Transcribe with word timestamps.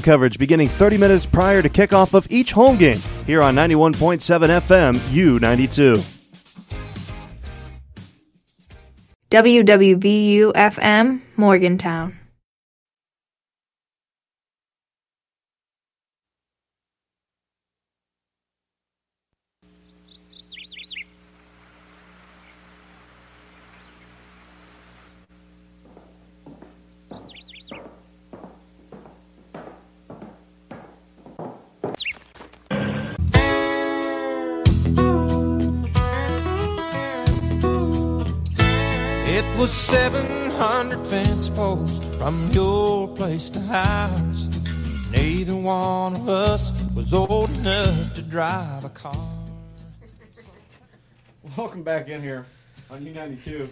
Coverage 0.00 0.38
beginning 0.38 0.68
30 0.68 0.98
minutes 0.98 1.26
prior 1.26 1.62
to 1.62 1.68
kickoff 1.68 2.14
of 2.14 2.26
each 2.30 2.52
home 2.52 2.76
game 2.76 3.00
here 3.26 3.42
on 3.42 3.54
91.7 3.54 4.20
FM 4.60 4.94
U92. 5.12 6.18
WWVU 9.30 10.52
FM, 10.54 11.20
Morgantown. 11.36 12.18
Was 39.58 39.72
700 39.72 41.04
fence 41.04 41.48
posts 41.48 42.16
from 42.16 42.48
your 42.52 43.08
place 43.08 43.50
to 43.50 43.60
ours. 43.60 45.10
Neither 45.10 45.56
one 45.56 46.14
of 46.14 46.28
us 46.28 46.70
was 46.94 47.12
old 47.12 47.50
enough 47.50 48.14
to 48.14 48.22
drive 48.22 48.84
a 48.84 48.88
car. 48.88 49.16
Welcome 51.56 51.82
back 51.82 52.08
in 52.08 52.22
here 52.22 52.46
on 52.88 53.04
U92. 53.04 53.68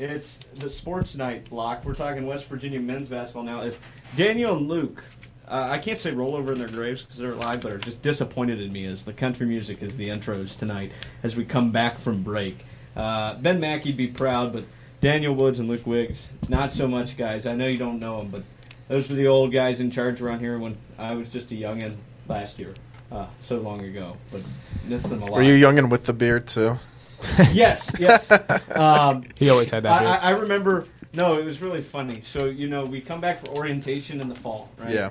It's 0.00 0.40
the 0.56 0.68
sports 0.68 1.14
night 1.14 1.48
block. 1.48 1.84
We're 1.84 1.94
talking 1.94 2.26
West 2.26 2.48
Virginia 2.48 2.80
men's 2.80 3.08
basketball 3.08 3.44
now. 3.44 3.60
Is 3.60 3.78
Daniel 4.16 4.56
and 4.56 4.66
Luke? 4.66 5.04
Uh, 5.46 5.68
I 5.70 5.78
can't 5.78 6.00
say 6.00 6.10
roll 6.10 6.34
over 6.34 6.52
in 6.52 6.58
their 6.58 6.66
graves 6.66 7.04
because 7.04 7.16
they're 7.16 7.32
alive, 7.32 7.60
but 7.60 7.70
are 7.70 7.78
just 7.78 8.02
disappointed 8.02 8.60
in 8.60 8.72
me 8.72 8.86
as 8.86 9.04
the 9.04 9.12
country 9.12 9.46
music 9.46 9.84
is 9.84 9.96
the 9.96 10.08
intros 10.08 10.58
tonight 10.58 10.90
as 11.22 11.36
we 11.36 11.44
come 11.44 11.70
back 11.70 11.96
from 11.96 12.24
break. 12.24 12.64
Uh, 12.96 13.36
ben 13.36 13.60
Mackey'd 13.60 13.96
be 13.96 14.08
proud, 14.08 14.52
but 14.52 14.64
Daniel 15.00 15.34
Woods 15.34 15.60
and 15.60 15.68
Luke 15.68 15.86
Wiggs, 15.86 16.30
not 16.48 16.72
so 16.72 16.88
much, 16.88 17.16
guys. 17.16 17.46
I 17.46 17.54
know 17.54 17.66
you 17.66 17.78
don't 17.78 18.00
know 18.00 18.18
them, 18.18 18.28
but 18.28 18.42
those 18.88 19.08
were 19.08 19.14
the 19.14 19.28
old 19.28 19.52
guys 19.52 19.80
in 19.80 19.90
charge 19.90 20.20
around 20.20 20.40
here 20.40 20.58
when 20.58 20.76
I 20.98 21.14
was 21.14 21.28
just 21.28 21.52
a 21.52 21.54
youngin' 21.54 21.96
last 22.26 22.58
year, 22.58 22.74
uh, 23.12 23.26
so 23.42 23.58
long 23.58 23.82
ago. 23.84 24.16
But 24.32 24.42
miss 24.86 25.04
them 25.04 25.22
a 25.22 25.26
lot. 25.26 25.34
Were 25.34 25.42
you 25.42 25.54
youngin' 25.54 25.88
with 25.88 26.04
the 26.06 26.12
beard 26.12 26.48
too? 26.48 26.76
yes, 27.52 27.90
yes. 27.98 28.30
Um, 28.76 29.22
He 29.36 29.50
always 29.50 29.70
had 29.70 29.84
that 29.84 29.92
I, 29.92 29.98
beard. 29.98 30.10
I, 30.10 30.16
I 30.16 30.30
remember. 30.30 30.86
No, 31.12 31.38
it 31.38 31.44
was 31.44 31.60
really 31.60 31.82
funny. 31.82 32.22
So 32.22 32.46
you 32.46 32.68
know, 32.68 32.84
we 32.84 33.00
come 33.00 33.20
back 33.20 33.44
for 33.44 33.52
orientation 33.52 34.20
in 34.20 34.28
the 34.28 34.34
fall, 34.34 34.70
right? 34.78 34.94
Yeah. 34.94 35.10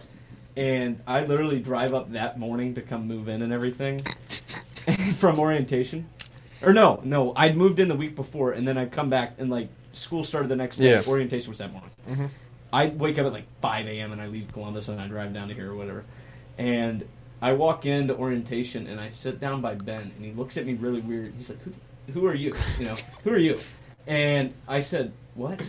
And 0.56 1.00
I 1.06 1.24
literally 1.24 1.60
drive 1.60 1.94
up 1.94 2.12
that 2.14 2.40
morning 2.40 2.74
to 2.76 2.82
come 2.82 3.08
move 3.08 3.28
in 3.30 3.42
and 3.44 3.54
everything 3.54 4.00
from 5.18 5.40
orientation. 5.40 6.10
Or 6.64 6.74
no, 6.74 7.00
no, 7.04 7.34
I'd 7.36 7.56
moved 7.56 7.80
in 7.80 7.88
the 7.88 7.96
week 7.96 8.16
before, 8.16 8.52
and 8.52 8.68
then 8.68 8.78
I'd 8.78 8.92
come 8.92 9.10
back 9.10 9.36
and 9.38 9.50
like 9.50 9.70
school 9.94 10.24
started 10.24 10.48
the 10.50 10.56
next 10.56 10.78
day. 10.78 10.92
Yeah. 10.92 11.04
Orientation 11.08 11.50
was 11.50 11.60
that 11.60 11.72
morning. 11.72 11.92
Mhm. 12.08 12.30
I 12.74 12.88
wake 12.88 13.18
up 13.18 13.26
at 13.26 13.32
like 13.34 13.46
5 13.62 13.88
a.m. 13.88 14.12
and 14.12 14.22
I 14.22 14.28
leave 14.28 14.52
Columbus 14.52 14.88
and 14.90 15.00
I 15.00 15.08
drive 15.08 15.34
down 15.34 15.48
to 15.48 15.54
here 15.54 15.72
or 15.72 15.76
whatever. 15.76 16.04
And 16.58 17.08
I 17.42 17.54
walk 17.54 17.86
into 17.86 18.16
orientation 18.16 18.88
and 18.88 19.00
I 19.00 19.10
sit 19.12 19.40
down 19.40 19.62
by 19.62 19.76
Ben 19.76 20.02
and 20.16 20.26
he 20.26 20.32
looks 20.34 20.58
at 20.58 20.66
me 20.66 20.74
really 20.74 21.00
weird. 21.02 21.34
He's 21.38 21.50
like, 21.50 21.60
"Who, 21.62 21.72
who 22.12 22.26
are 22.28 22.34
you? 22.36 22.54
You 22.80 22.86
know, 22.86 22.96
who 23.24 23.30
are 23.32 23.38
you?" 23.38 23.60
And 24.08 24.54
I 24.68 24.80
said, 24.80 25.12
"What?" 25.36 25.62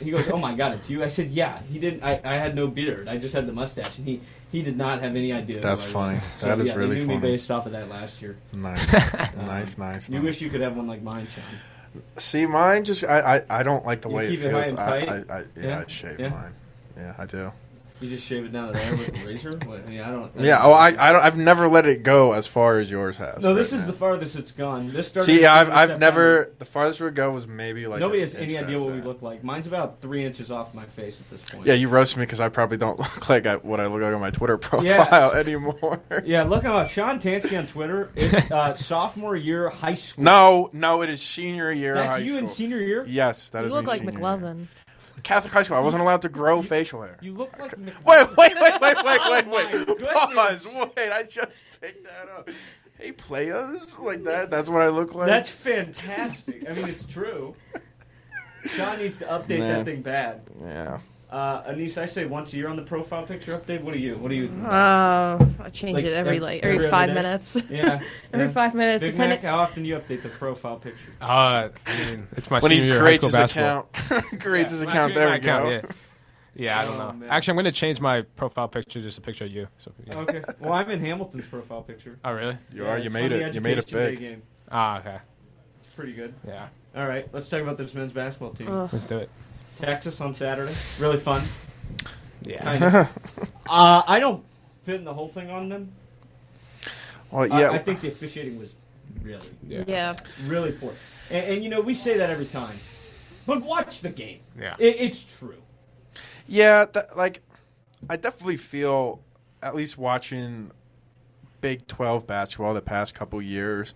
He 0.00 0.10
goes, 0.10 0.28
"Oh 0.30 0.36
my 0.36 0.54
God, 0.54 0.74
it's 0.74 0.90
you." 0.90 1.02
I 1.02 1.08
said, 1.08 1.30
"Yeah." 1.30 1.60
He 1.62 1.78
didn't. 1.78 2.02
I, 2.02 2.20
I 2.22 2.34
had 2.36 2.54
no 2.54 2.66
beard. 2.66 3.08
I 3.08 3.16
just 3.16 3.34
had 3.34 3.46
the 3.46 3.52
mustache, 3.52 3.96
and 3.98 4.06
he 4.06 4.20
he 4.52 4.62
did 4.62 4.76
not 4.76 5.00
have 5.00 5.16
any 5.16 5.32
idea. 5.32 5.60
That's 5.60 5.82
funny. 5.82 6.18
So, 6.38 6.46
That 6.46 6.58
is 6.60 6.66
yeah, 6.68 6.74
they 6.74 6.78
really 6.80 6.96
knew 6.96 7.06
funny. 7.06 7.16
Me 7.16 7.22
based 7.32 7.50
off 7.50 7.64
of 7.66 7.72
that 7.72 7.88
last 7.88 8.20
year. 8.20 8.36
Nice, 8.54 9.14
Um, 9.38 9.46
nice, 9.46 9.78
nice. 9.78 10.08
You 10.10 10.16
nice. 10.16 10.24
wish 10.24 10.40
you 10.42 10.50
could 10.50 10.60
have 10.60 10.76
one 10.76 10.86
like 10.86 11.02
mine, 11.02 11.26
Sean. 11.34 12.02
See, 12.18 12.44
mine 12.44 12.84
just 12.84 13.02
I, 13.04 13.36
I, 13.38 13.60
I 13.60 13.62
don't 13.62 13.84
like 13.86 14.02
the 14.02 14.10
You 14.10 14.14
way 14.16 14.26
it 14.26 14.30
keep 14.30 14.40
it 14.40 14.52
high 14.52 14.62
feels. 14.64 14.72
and 14.72 14.80
I, 14.80 14.92
I, 14.92 15.38
I, 15.38 15.40
yeah, 15.40 15.46
Yeah? 15.56 15.78
I 15.86 15.90
shave 15.90 16.20
Yeah? 16.20 16.28
mine. 16.28 16.52
Yeah, 16.98 17.14
I 17.18 17.24
do. 17.26 17.52
You 17.98 18.10
just 18.10 18.26
shave 18.26 18.44
it 18.44 18.52
down 18.52 18.68
to 18.68 18.78
there 18.78 18.92
with 18.92 19.22
a 19.22 19.26
razor. 19.26 19.58
What, 19.64 19.80
I 19.86 19.88
mean, 19.88 20.00
I 20.00 20.10
don't. 20.10 20.30
Yeah. 20.36 20.60
Oh, 20.62 20.72
I, 20.72 20.88
I 20.88 21.12
don't. 21.12 21.24
I've 21.24 21.38
never 21.38 21.66
let 21.66 21.86
it 21.86 22.02
go 22.02 22.32
as 22.34 22.46
far 22.46 22.78
as 22.78 22.90
yours 22.90 23.16
has. 23.16 23.40
No, 23.42 23.54
this 23.54 23.72
right 23.72 23.78
is 23.78 23.86
now. 23.86 23.92
the 23.92 23.96
farthest 23.96 24.36
it's 24.36 24.52
gone. 24.52 24.92
This 24.92 25.08
started. 25.08 25.24
See, 25.32 25.40
in 25.40 25.46
I've 25.46 25.70
I've 25.70 25.98
never. 25.98 26.52
The 26.58 26.66
farthest 26.66 27.00
we 27.00 27.04
would 27.06 27.14
go 27.14 27.30
was 27.32 27.46
maybe 27.46 27.86
like. 27.86 28.00
Nobody 28.00 28.20
has 28.20 28.34
any 28.34 28.58
idea 28.58 28.76
past 28.76 28.80
what 28.86 28.94
we 28.94 29.00
look 29.00 29.22
like. 29.22 29.42
Mine's 29.42 29.66
about 29.66 30.02
three 30.02 30.26
inches 30.26 30.50
off 30.50 30.74
my 30.74 30.84
face 30.84 31.20
at 31.22 31.30
this 31.30 31.42
point. 31.48 31.66
Yeah, 31.66 31.72
you 31.72 31.88
roast 31.88 32.18
me 32.18 32.24
because 32.24 32.38
I 32.40 32.50
probably 32.50 32.76
don't 32.76 32.98
look 33.00 33.30
like 33.30 33.46
I, 33.46 33.56
what 33.56 33.80
I 33.80 33.86
look 33.86 34.02
like 34.02 34.14
on 34.14 34.20
my 34.20 34.30
Twitter 34.30 34.58
profile 34.58 34.84
Yeah. 34.84 35.30
anymore. 35.38 36.00
Yeah, 36.24 36.42
look 36.42 36.64
him 36.64 36.72
up. 36.72 36.90
Sean 36.90 37.18
Tansky 37.18 37.58
on 37.58 37.66
Twitter. 37.66 38.10
It's 38.16 38.50
uh, 38.50 38.74
sophomore 38.74 39.36
year 39.36 39.68
high 39.70 39.94
school. 39.94 40.24
No, 40.24 40.70
no, 40.72 41.00
it 41.02 41.08
is 41.08 41.22
senior 41.22 41.70
year 41.72 41.92
of 41.92 41.98
That's 41.98 42.12
high 42.14 42.18
you 42.18 42.30
school. 42.32 42.38
in 42.40 42.48
senior 42.48 42.80
year. 42.80 43.04
Yes, 43.06 43.50
that 43.50 43.60
You 43.60 43.66
is 43.66 43.72
look 43.72 43.84
me 43.84 43.88
like 43.88 43.98
senior 44.00 44.12
year. 44.12 44.20
Catholic 45.26 45.52
high 45.52 45.64
school. 45.64 45.76
I 45.76 45.80
wasn't 45.80 46.02
allowed 46.02 46.22
to 46.22 46.28
grow 46.28 46.62
facial 46.62 47.02
hair. 47.02 47.18
You 47.20 47.34
look 47.34 47.58
like. 47.58 47.76
Mc- 47.78 48.06
Wait, 48.06 48.28
wait, 48.36 48.54
wait, 48.60 48.80
wait, 48.80 48.80
wait, 48.80 48.96
Oh 49.04 49.30
wait, 49.32 49.46
wait. 49.48 49.66
Oh 49.74 49.84
goodness. 49.86 50.64
Pause. 50.64 50.66
Wait, 50.96 51.10
I 51.10 51.22
just 51.24 51.58
picked 51.80 52.04
that 52.04 52.28
up. 52.36 52.48
Hey, 52.96 53.10
players, 53.10 53.98
like 53.98 54.22
that. 54.22 54.52
That's 54.52 54.68
what 54.68 54.82
I 54.82 54.88
look 54.88 55.14
like. 55.16 55.26
That's 55.26 55.50
fantastic. 55.50 56.70
I 56.70 56.74
mean, 56.74 56.88
it's 56.88 57.04
true. 57.04 57.54
Sean 58.66 58.98
needs 58.98 59.16
to 59.16 59.24
update 59.26 59.58
Man. 59.58 59.60
that 59.78 59.84
thing 59.84 60.02
bad. 60.02 60.42
yeah. 60.62 60.98
Uh, 61.28 61.62
Anise, 61.66 61.98
I 61.98 62.06
say 62.06 62.24
once 62.24 62.52
a 62.52 62.56
year 62.56 62.68
on 62.68 62.76
the 62.76 62.82
profile 62.82 63.24
picture 63.26 63.58
update. 63.58 63.82
What 63.82 63.94
do 63.94 63.98
you? 63.98 64.16
What 64.16 64.28
do 64.28 64.36
you? 64.36 64.48
Oh, 64.64 64.68
I 64.70 65.70
change 65.72 65.96
Like, 65.96 66.04
it 66.04 66.12
every 66.12 66.38
like 66.38 66.62
every 66.62 66.76
every, 66.76 66.88
five 66.90 67.10
minutes. 67.12 67.56
Yeah. 67.68 68.00
every 68.32 68.46
yeah. 68.46 68.52
five 68.52 68.74
minutes. 68.76 69.00
Big 69.00 69.12
depending- 69.12 69.42
Mac, 69.42 69.50
how 69.50 69.58
often 69.58 69.82
do 69.82 69.88
you 69.88 69.96
update 69.96 70.22
the 70.22 70.28
profile 70.28 70.76
picture? 70.76 71.10
Uh, 71.20 71.68
I 71.84 72.04
mean, 72.06 72.28
it's 72.36 72.48
my 72.48 72.60
When 72.60 72.70
senior 72.70 72.84
he 72.84 72.90
year 72.90 72.96
of 72.96 73.00
high 73.00 73.04
creates 73.18 73.26
school 73.26 73.40
his 73.40 73.52
basketball. 73.54 73.88
account, 74.22 74.40
creates 74.40 74.70
his 74.70 74.82
account. 74.82 75.14
There 75.14 75.28
we 75.28 75.34
account, 75.34 75.64
go. 75.64 75.70
Yeah, 75.70 75.82
yeah 76.54 76.80
I 76.80 76.84
don't 76.84 76.94
Oh, 76.94 77.06
know. 77.08 77.12
man. 77.14 77.28
Actually, 77.28 77.50
I'm 77.52 77.56
going 77.56 77.64
to 77.64 77.72
change 77.72 78.00
my 78.00 78.22
profile 78.22 78.68
picture 78.68 79.02
just 79.02 79.18
a 79.18 79.20
picture 79.20 79.46
of 79.46 79.50
you. 79.50 79.66
So, 79.78 79.90
yeah. 80.06 80.18
Okay. 80.18 80.42
Well, 80.60 80.74
I'm 80.74 80.88
in 80.90 81.00
Hamilton's 81.00 81.46
profile 81.48 81.82
picture. 81.82 82.18
Oh, 82.24 82.32
really? 82.34 82.56
You 82.72 82.84
Yeah, 82.84 82.90
are. 82.92 82.98
You 82.98 83.10
made 83.10 83.32
it. 83.32 83.52
You 83.52 83.60
made 83.60 83.78
it 83.78 83.90
big. 83.90 84.20
game. 84.20 84.42
Ah, 84.70 85.00
okay. 85.00 85.18
It's 85.80 85.88
pretty 85.96 86.12
good. 86.12 86.34
Yeah. 86.46 86.68
All 86.96 87.08
right, 87.08 87.28
let's 87.32 87.48
talk 87.50 87.62
about 87.62 87.78
this 87.78 87.94
men's 87.94 88.12
basketball 88.12 88.50
team. 88.52 88.68
Ugh. 88.70 88.88
Let's 88.92 89.04
do 89.06 89.18
it. 89.18 89.28
Texas 89.78 90.20
on 90.20 90.34
Saturday, 90.34 90.74
really 90.98 91.18
fun. 91.18 91.42
Yeah. 92.42 92.62
Kind 92.62 92.82
of. 92.84 92.92
uh, 93.68 94.02
I 94.06 94.18
don't 94.18 94.44
pin 94.84 95.04
the 95.04 95.12
whole 95.12 95.28
thing 95.28 95.50
on 95.50 95.68
them. 95.68 95.92
Well, 97.30 97.52
I- 97.52 97.60
yeah. 97.60 97.70
I, 97.70 97.78
think 97.78 98.00
the 98.00 98.08
officiating 98.08 98.58
was 98.58 98.74
really, 99.22 99.48
Yeah. 99.66 99.84
Yeah. 99.86 100.16
really 100.46 100.72
poor. 100.72 100.94
And, 101.30 101.44
and 101.46 101.64
you 101.64 101.70
know, 101.70 101.80
we 101.80 101.94
say 101.94 102.16
that 102.18 102.30
every 102.30 102.46
time, 102.46 102.76
but 103.46 103.62
watch 103.62 104.00
the 104.00 104.10
game. 104.10 104.40
Yeah. 104.58 104.76
It, 104.78 104.96
it's 104.98 105.24
true. 105.38 105.60
Yeah, 106.46 106.86
that, 106.92 107.16
like 107.16 107.42
I 108.08 108.16
definitely 108.16 108.56
feel 108.56 109.20
at 109.62 109.74
least 109.74 109.98
watching 109.98 110.70
Big 111.60 111.86
12 111.88 112.26
basketball 112.26 112.74
the 112.74 112.82
past 112.82 113.14
couple 113.14 113.42
years, 113.42 113.94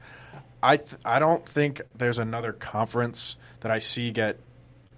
I 0.62 0.78
th- 0.78 1.00
I 1.04 1.18
don't 1.18 1.46
think 1.46 1.80
there's 1.94 2.18
another 2.18 2.52
conference 2.52 3.36
that 3.60 3.70
I 3.70 3.78
see 3.78 4.10
get 4.10 4.38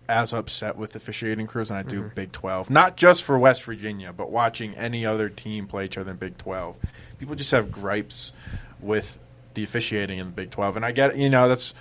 as 0.08 0.32
upset 0.32 0.76
with 0.76 0.94
officiating 0.96 1.46
crews 1.46 1.68
than 1.68 1.76
I 1.76 1.82
do 1.82 2.10
Big 2.14 2.32
12. 2.32 2.70
Not 2.70 2.96
just 2.96 3.22
for 3.22 3.38
West 3.38 3.62
Virginia, 3.64 4.12
but 4.12 4.30
watching 4.30 4.74
any 4.76 5.06
other 5.06 5.28
team 5.28 5.66
play 5.66 5.84
each 5.84 5.96
other 5.96 6.10
in 6.10 6.16
Big 6.16 6.36
12. 6.38 6.76
People 7.18 7.34
just 7.34 7.50
have 7.52 7.70
gripes 7.70 8.32
with 8.80 9.18
the 9.54 9.62
officiating 9.64 10.18
in 10.18 10.26
the 10.26 10.32
Big 10.32 10.50
12 10.50 10.76
and 10.76 10.84
I 10.84 10.92
get, 10.92 11.16
you 11.16 11.30
know, 11.30 11.48
that's 11.48 11.72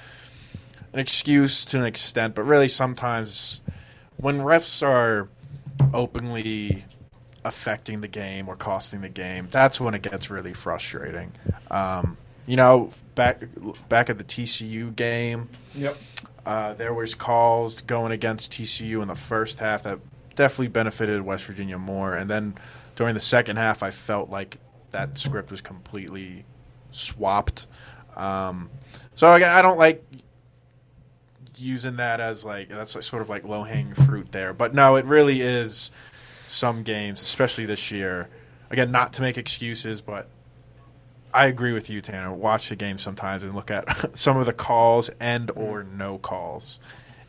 an 0.94 1.00
excuse 1.00 1.66
to 1.66 1.78
an 1.80 1.86
extent, 1.86 2.36
but 2.36 2.44
really 2.44 2.70
sometimes 2.70 3.62
when 4.18 4.40
refs 4.40 4.86
are 4.86 5.28
openly 5.94 6.86
affecting 7.44 8.02
the 8.02 8.08
game 8.08 8.48
or 8.48 8.56
costing 8.56 9.02
the 9.02 9.10
game, 9.10 9.48
that's 9.52 9.82
when 9.82 9.94
it 9.94 10.02
gets 10.04 10.30
really 10.30 10.54
frustrating. 10.54 11.32
Um, 11.72 12.18
you 12.46 12.56
know, 12.56 12.92
back 13.16 13.44
back 13.88 14.10
at 14.10 14.18
the 14.18 14.24
TCU 14.24 14.96
game, 14.96 15.50
Yep. 15.74 15.98
Uh, 16.46 16.74
there 16.74 16.94
was 16.94 17.16
calls 17.16 17.82
going 17.82 18.12
against 18.12 18.52
TCU 18.52 19.02
in 19.02 19.08
the 19.08 19.16
first 19.16 19.60
half 19.60 19.84
that 19.84 20.00
definitely 20.36 20.70
benefited 20.70 21.22
West 21.22 21.46
Virginia 21.46 21.78
more, 21.78 22.14
and 22.16 22.30
then 22.30 22.56
during 22.96 23.14
the 23.14 23.20
second 23.20 23.58
half, 23.58 23.84
I 23.84 23.92
felt 23.92 24.30
like 24.30 24.58
that 24.92 25.18
script 25.18 25.52
was 25.52 25.62
completely 25.62 26.46
swapped. 26.92 27.68
Um, 28.16 28.70
so 29.16 29.32
again, 29.34 29.56
I 29.56 29.62
don't 29.62 29.78
like 29.78 30.04
using 31.58 31.98
that 31.98 32.20
as 32.20 32.44
like 32.44 32.70
that's 32.70 32.96
like 32.96 33.04
sort 33.04 33.22
of 33.22 33.30
like 33.30 33.44
low 33.44 33.64
hanging 33.64 33.94
fruit 33.94 34.32
there, 34.32 34.54
but 34.54 34.74
no, 34.74 34.96
it 34.96 35.06
really 35.06 35.42
is 35.42 35.92
some 36.46 36.84
games, 36.84 37.22
especially 37.22 37.66
this 37.66 37.92
year. 37.92 38.28
Again, 38.70 38.92
not 38.92 39.14
to 39.14 39.22
make 39.22 39.38
excuses, 39.38 40.02
but 40.02 40.28
I 41.34 41.48
agree 41.48 41.74
with 41.74 41.90
you, 41.90 42.02
Tanner. 42.02 42.34
Watch 42.34 42.70
the 42.70 42.76
game 42.76 42.98
sometimes 42.98 43.44
and 43.44 43.56
look 43.56 43.72
at 43.72 44.18
some 44.18 44.38
of 44.38 44.46
the 44.46 44.54
calls 44.54 45.10
and 45.20 45.48
mm. 45.48 45.58
or 45.58 45.84
no 45.84 46.18
calls, 46.18 46.80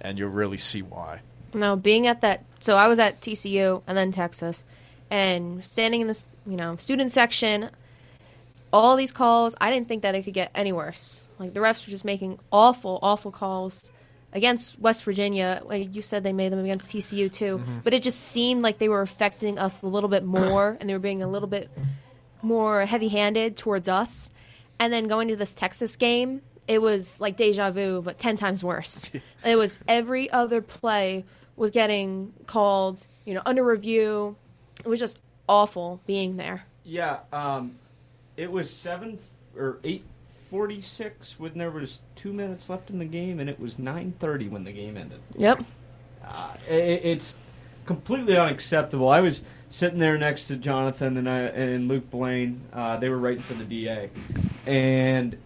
and 0.00 0.18
you'll 0.18 0.30
really 0.30 0.58
see 0.58 0.82
why. 0.82 1.20
Now, 1.54 1.76
being 1.76 2.06
at 2.06 2.22
that. 2.22 2.44
So 2.60 2.76
I 2.76 2.86
was 2.88 2.98
at 2.98 3.20
TCU 3.20 3.82
and 3.86 3.98
then 3.98 4.12
Texas, 4.12 4.64
and 5.10 5.64
standing 5.64 6.00
in 6.00 6.06
this, 6.06 6.26
you 6.46 6.56
know, 6.56 6.76
student 6.76 7.12
section, 7.12 7.70
all 8.72 8.96
these 8.96 9.12
calls, 9.12 9.54
I 9.60 9.70
didn't 9.70 9.88
think 9.88 10.02
that 10.02 10.14
it 10.14 10.22
could 10.22 10.34
get 10.34 10.50
any 10.54 10.72
worse. 10.72 11.28
Like 11.38 11.54
the 11.54 11.60
refs 11.60 11.86
were 11.86 11.90
just 11.90 12.04
making 12.04 12.38
awful, 12.50 12.98
awful 13.02 13.30
calls 13.30 13.90
against 14.32 14.78
West 14.78 15.04
Virginia. 15.04 15.60
Like 15.64 15.94
you 15.94 16.02
said, 16.02 16.22
they 16.22 16.32
made 16.32 16.52
them 16.52 16.60
against 16.60 16.88
TCU 16.88 17.30
too, 17.30 17.58
mm-hmm. 17.58 17.78
but 17.84 17.92
it 17.92 18.02
just 18.02 18.20
seemed 18.20 18.62
like 18.62 18.78
they 18.78 18.88
were 18.88 19.02
affecting 19.02 19.58
us 19.58 19.82
a 19.82 19.86
little 19.88 20.08
bit 20.08 20.24
more, 20.24 20.76
and 20.80 20.88
they 20.88 20.94
were 20.94 21.00
being 21.00 21.22
a 21.22 21.28
little 21.28 21.48
bit 21.48 21.70
more 22.42 22.84
heavy-handed 22.84 23.56
towards 23.56 23.88
us. 23.88 24.30
And 24.78 24.92
then 24.92 25.06
going 25.06 25.28
to 25.28 25.36
this 25.36 25.54
Texas 25.54 25.96
game, 25.96 26.42
it 26.66 26.80
was 26.80 27.20
like 27.20 27.36
deja 27.36 27.70
vu, 27.70 28.02
but 28.02 28.18
ten 28.18 28.36
times 28.36 28.64
worse. 28.64 29.10
it 29.44 29.56
was 29.56 29.78
every 29.86 30.30
other 30.30 30.60
play 30.60 31.24
was 31.56 31.70
getting 31.70 32.32
called, 32.46 33.06
you 33.24 33.34
know, 33.34 33.42
under 33.46 33.64
review. 33.64 34.36
It 34.84 34.88
was 34.88 34.98
just 34.98 35.18
awful 35.48 36.00
being 36.06 36.36
there. 36.36 36.64
Yeah, 36.84 37.20
um, 37.32 37.76
it 38.36 38.50
was 38.50 38.70
seven 38.70 39.18
or 39.56 39.78
eight 39.84 40.04
forty-six 40.50 41.38
when 41.38 41.52
there 41.54 41.70
was 41.70 42.00
two 42.16 42.32
minutes 42.32 42.68
left 42.68 42.90
in 42.90 42.98
the 42.98 43.04
game, 43.04 43.40
and 43.40 43.48
it 43.48 43.58
was 43.60 43.78
nine 43.78 44.12
thirty 44.18 44.48
when 44.48 44.64
the 44.64 44.72
game 44.72 44.96
ended. 44.96 45.20
Yep. 45.36 45.64
Uh, 46.24 46.54
it, 46.68 47.04
it's 47.04 47.34
completely 47.86 48.36
unacceptable. 48.36 49.08
I 49.08 49.20
was 49.20 49.42
sitting 49.68 49.98
there 49.98 50.18
next 50.18 50.44
to 50.44 50.56
Jonathan 50.56 51.16
and 51.16 51.28
I, 51.28 51.38
and 51.40 51.88
Luke 51.88 52.10
Blaine. 52.10 52.60
Uh, 52.72 52.96
they 52.98 53.08
were 53.08 53.18
writing 53.18 53.42
for 53.42 53.54
the 53.54 53.64
DA, 53.64 54.10
and 54.66 55.36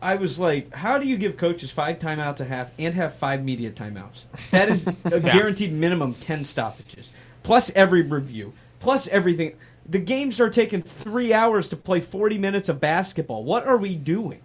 I 0.00 0.14
was 0.14 0.38
like, 0.38 0.72
"How 0.72 0.98
do 0.98 1.06
you 1.06 1.16
give 1.16 1.36
coaches 1.36 1.70
five 1.70 1.98
timeouts 1.98 2.40
a 2.40 2.44
half 2.44 2.70
and 2.78 2.94
have 2.94 3.14
five 3.14 3.44
media 3.44 3.70
timeouts? 3.70 4.24
That 4.50 4.68
is 4.68 4.86
a 5.04 5.20
guaranteed 5.20 5.72
minimum 5.72 6.14
ten 6.14 6.44
stoppages, 6.44 7.10
plus 7.42 7.70
every 7.74 8.02
review, 8.02 8.52
plus 8.80 9.08
everything." 9.08 9.56
The 9.86 9.98
games 9.98 10.40
are 10.40 10.48
taking 10.48 10.80
three 10.80 11.32
hours 11.34 11.68
to 11.68 11.76
play 11.76 12.00
forty 12.00 12.38
minutes 12.38 12.68
of 12.68 12.80
basketball. 12.80 13.44
What 13.44 13.66
are 13.66 13.76
we 13.76 13.96
doing? 13.96 14.40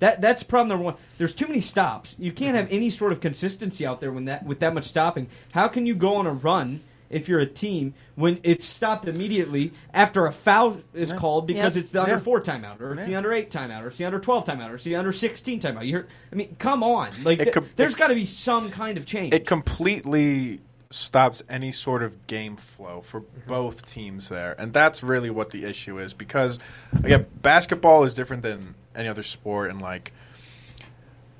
That 0.00 0.20
that's 0.20 0.42
problem 0.42 0.68
number 0.68 0.84
one. 0.84 0.94
There's 1.18 1.34
too 1.34 1.46
many 1.46 1.60
stops. 1.60 2.16
You 2.18 2.32
can't 2.32 2.56
have 2.56 2.66
mm-hmm. 2.66 2.74
any 2.74 2.90
sort 2.90 3.12
of 3.12 3.20
consistency 3.20 3.86
out 3.86 4.00
there 4.00 4.12
when 4.12 4.24
that 4.26 4.44
with 4.44 4.60
that 4.60 4.74
much 4.74 4.84
stopping. 4.84 5.28
How 5.52 5.68
can 5.68 5.86
you 5.86 5.94
go 5.94 6.16
on 6.16 6.26
a 6.26 6.32
run 6.32 6.80
if 7.10 7.28
you're 7.28 7.40
a 7.40 7.46
team 7.46 7.92
when 8.14 8.38
it's 8.44 8.64
stopped 8.64 9.06
immediately 9.06 9.72
after 9.92 10.26
a 10.26 10.32
foul 10.32 10.78
is 10.94 11.12
called 11.12 11.46
because 11.46 11.74
Yep. 11.74 11.82
it's 11.82 11.92
the 11.92 12.00
under 12.00 12.14
Yeah. 12.14 12.20
four 12.20 12.40
timeout 12.40 12.80
or 12.80 12.94
it's 12.94 13.04
the 13.04 13.16
under 13.16 13.32
eight 13.32 13.50
timeout 13.50 13.82
or 13.82 13.88
it's 13.88 13.98
the 13.98 14.04
under 14.04 14.20
twelve 14.20 14.44
timeout 14.46 14.70
or 14.70 14.76
it's 14.76 14.84
the 14.84 14.96
under 14.96 15.12
sixteen 15.12 15.60
timeout? 15.60 15.86
You 15.86 15.96
heard, 15.96 16.06
I 16.32 16.36
mean, 16.36 16.56
come 16.58 16.82
on, 16.82 17.10
like 17.24 17.40
It 17.40 17.44
th- 17.44 17.54
com- 17.54 17.68
there's 17.76 17.94
it- 17.94 17.98
got 17.98 18.08
to 18.08 18.14
be 18.14 18.24
some 18.24 18.70
kind 18.70 18.96
of 18.96 19.06
change. 19.06 19.34
it 19.34 19.44
completely 19.46 20.60
stops 20.90 21.42
any 21.48 21.70
sort 21.70 22.02
of 22.02 22.26
game 22.26 22.56
flow 22.56 23.00
for 23.00 23.20
mm-hmm. 23.20 23.48
both 23.48 23.86
teams 23.86 24.28
there 24.28 24.56
and 24.58 24.72
that's 24.72 25.04
really 25.04 25.30
what 25.30 25.50
the 25.50 25.64
issue 25.64 25.98
is 26.00 26.12
because 26.12 26.58
again 27.04 27.24
basketball 27.42 28.02
is 28.02 28.12
different 28.12 28.42
than 28.42 28.74
any 28.96 29.08
other 29.08 29.22
sport 29.22 29.70
and 29.70 29.80
like 29.80 30.12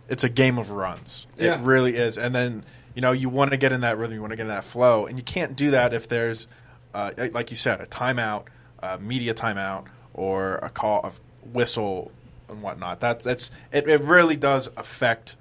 it's 0.09 0.25
a 0.25 0.29
game 0.29 0.59
of 0.59 0.71
runs 0.71 1.27
Yeah. 1.39 1.55
it 1.55 1.61
really 1.61 1.97
is 1.97 2.19
and 2.19 2.35
then 2.35 2.65
you 2.95 3.03
know 3.03 3.13
you 3.13 3.29
want 3.29 3.51
to 3.53 3.57
get 3.57 3.73
in 3.73 3.81
that 3.83 3.99
rhythm 3.99 4.15
you 4.15 4.21
want 4.21 4.33
to 4.33 4.37
get 4.37 4.43
in 4.43 4.49
that 4.49 4.65
flow 4.65 5.07
and 5.07 5.17
you 5.19 5.25
can't 5.25 5.57
do 5.57 5.71
that 5.73 5.93
if 5.95 6.09
there's 6.09 6.47
uh, 6.95 7.13
like 7.33 7.51
you 7.51 7.57
said 7.57 7.81
a 7.81 7.87
timeout 7.87 8.45
a 8.81 8.99
media 8.99 9.35
timeout 9.35 9.87
or 10.15 10.57
a 10.57 10.71
call 10.71 11.01
of 11.03 11.21
whistle 11.53 12.11
and 12.49 12.63
whatnot 12.63 12.99
that's 13.01 13.25
that's 13.25 13.51
it, 13.73 13.89
it 13.89 14.01
really 14.03 14.37
does 14.37 14.69
affect 14.77 15.37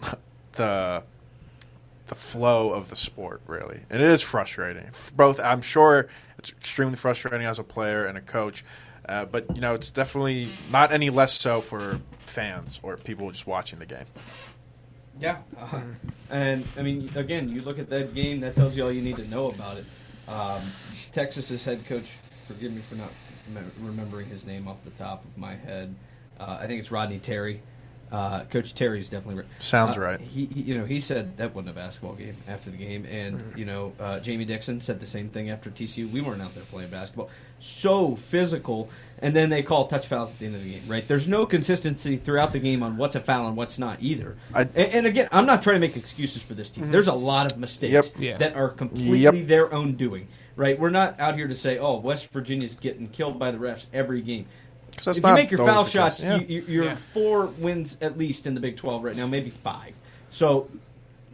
the 0.52 1.02
the 2.06 2.14
flow 2.16 2.70
of 2.72 2.90
the 2.90 2.96
sport, 2.96 3.40
really. 3.46 3.78
And 3.88 4.02
it 4.02 4.08
is 4.08 4.20
frustrating. 4.20 4.82
Both, 5.14 5.38
I'm 5.38 5.62
sure 5.62 6.08
it's 6.40 6.50
extremely 6.50 6.96
frustrating 6.96 7.46
as 7.46 7.60
a 7.60 7.62
player 7.62 8.04
and 8.04 8.18
a 8.18 8.20
coach, 8.20 8.64
uh, 9.10 9.24
but 9.26 9.44
you 9.54 9.60
know, 9.60 9.74
it's 9.74 9.90
definitely 9.90 10.48
not 10.70 10.92
any 10.92 11.10
less 11.10 11.38
so 11.38 11.60
for 11.60 12.00
fans 12.24 12.80
or 12.82 12.96
people 12.96 13.30
just 13.30 13.46
watching 13.46 13.78
the 13.78 13.86
game. 13.86 14.06
Yeah, 15.20 15.38
uh, 15.58 15.82
and 16.30 16.64
I 16.78 16.82
mean, 16.82 17.10
again, 17.14 17.48
you 17.50 17.60
look 17.60 17.78
at 17.78 17.90
that 17.90 18.14
game. 18.14 18.40
That 18.40 18.54
tells 18.54 18.76
you 18.76 18.84
all 18.84 18.92
you 18.92 19.02
need 19.02 19.16
to 19.16 19.28
know 19.28 19.50
about 19.50 19.76
it. 19.76 19.84
Um, 20.28 20.62
Texas's 21.12 21.62
head 21.64 21.84
coach, 21.86 22.08
forgive 22.46 22.72
me 22.72 22.80
for 22.80 22.94
not 22.94 23.10
remembering 23.80 24.26
his 24.26 24.46
name 24.46 24.68
off 24.68 24.82
the 24.84 24.90
top 24.92 25.24
of 25.24 25.36
my 25.36 25.56
head. 25.56 25.94
Uh, 26.38 26.58
I 26.60 26.66
think 26.66 26.80
it's 26.80 26.90
Rodney 26.90 27.18
Terry. 27.18 27.60
Uh, 28.10 28.44
coach 28.44 28.74
Terry's 28.74 29.08
definitely 29.08 29.42
right. 29.42 29.50
Sounds 29.58 29.96
Uh, 29.96 30.00
right. 30.00 30.20
He, 30.20 30.46
he, 30.46 30.62
you 30.62 30.78
know, 30.78 30.84
he 30.84 31.00
said 31.00 31.36
that 31.36 31.54
wasn't 31.54 31.70
a 31.70 31.72
basketball 31.74 32.14
game 32.14 32.36
after 32.48 32.70
the 32.70 32.76
game, 32.76 33.04
and 33.06 33.52
you 33.56 33.64
know, 33.64 33.92
uh, 34.00 34.18
Jamie 34.20 34.44
Dixon 34.44 34.80
said 34.80 34.98
the 35.00 35.06
same 35.06 35.28
thing 35.28 35.50
after 35.50 35.70
TCU. 35.70 36.10
We 36.10 36.20
weren't 36.20 36.40
out 36.42 36.54
there 36.54 36.64
playing 36.64 36.90
basketball. 36.90 37.30
So 37.60 38.16
physical, 38.16 38.88
and 39.22 39.36
then 39.36 39.50
they 39.50 39.62
call 39.62 39.86
touch 39.86 40.06
fouls 40.06 40.30
at 40.30 40.38
the 40.38 40.46
end 40.46 40.54
of 40.56 40.64
the 40.64 40.70
game. 40.72 40.82
Right? 40.88 41.06
There's 41.06 41.28
no 41.28 41.44
consistency 41.46 42.16
throughout 42.16 42.52
the 42.52 42.58
game 42.58 42.82
on 42.82 42.96
what's 42.96 43.14
a 43.16 43.20
foul 43.20 43.48
and 43.48 43.56
what's 43.56 43.78
not 43.78 43.98
either. 44.00 44.36
I- 44.54 44.62
and, 44.62 44.76
and 44.76 45.06
again, 45.06 45.28
I'm 45.30 45.46
not 45.46 45.62
trying 45.62 45.76
to 45.76 45.80
make 45.80 45.96
excuses 45.96 46.42
for 46.42 46.54
this 46.54 46.70
team. 46.70 46.84
Mm-hmm. 46.84 46.92
There's 46.92 47.08
a 47.08 47.12
lot 47.14 47.52
of 47.52 47.58
mistakes 47.58 47.92
Yep. 47.92 48.04
Yeah. 48.18 48.36
that 48.38 48.56
are 48.56 48.70
completely 48.70 49.18
Yep. 49.20 49.46
their 49.46 49.72
own 49.74 49.92
doing. 49.94 50.26
Right? 50.56 50.78
We're 50.78 50.90
not 50.90 51.18
out 51.20 51.36
here 51.36 51.48
to 51.48 51.56
say, 51.56 51.78
"Oh, 51.78 51.98
West 51.98 52.28
Virginia's 52.32 52.74
getting 52.74 53.08
killed 53.08 53.38
by 53.38 53.50
the 53.50 53.56
refs 53.58 53.86
every 53.94 54.20
game. 54.20 54.46
that's 54.96 55.16
if 55.18 55.24
you 55.24 55.34
make 55.34 55.50
your 55.50 55.58
foul 55.64 55.84
shots, 55.86 56.16
case. 56.16 56.24
Yeah. 56.24 56.36
you, 56.40 56.46
you, 56.46 56.64
you're 56.68 56.84
Yeah. 56.86 56.96
four 57.14 57.46
wins 57.46 57.96
at 58.02 58.18
least 58.18 58.46
in 58.46 58.54
the 58.54 58.60
Big 58.60 58.76
12 58.76 59.04
right 59.04 59.16
now, 59.16 59.26
maybe 59.26 59.48
five. 59.50 59.94
So 60.30 60.68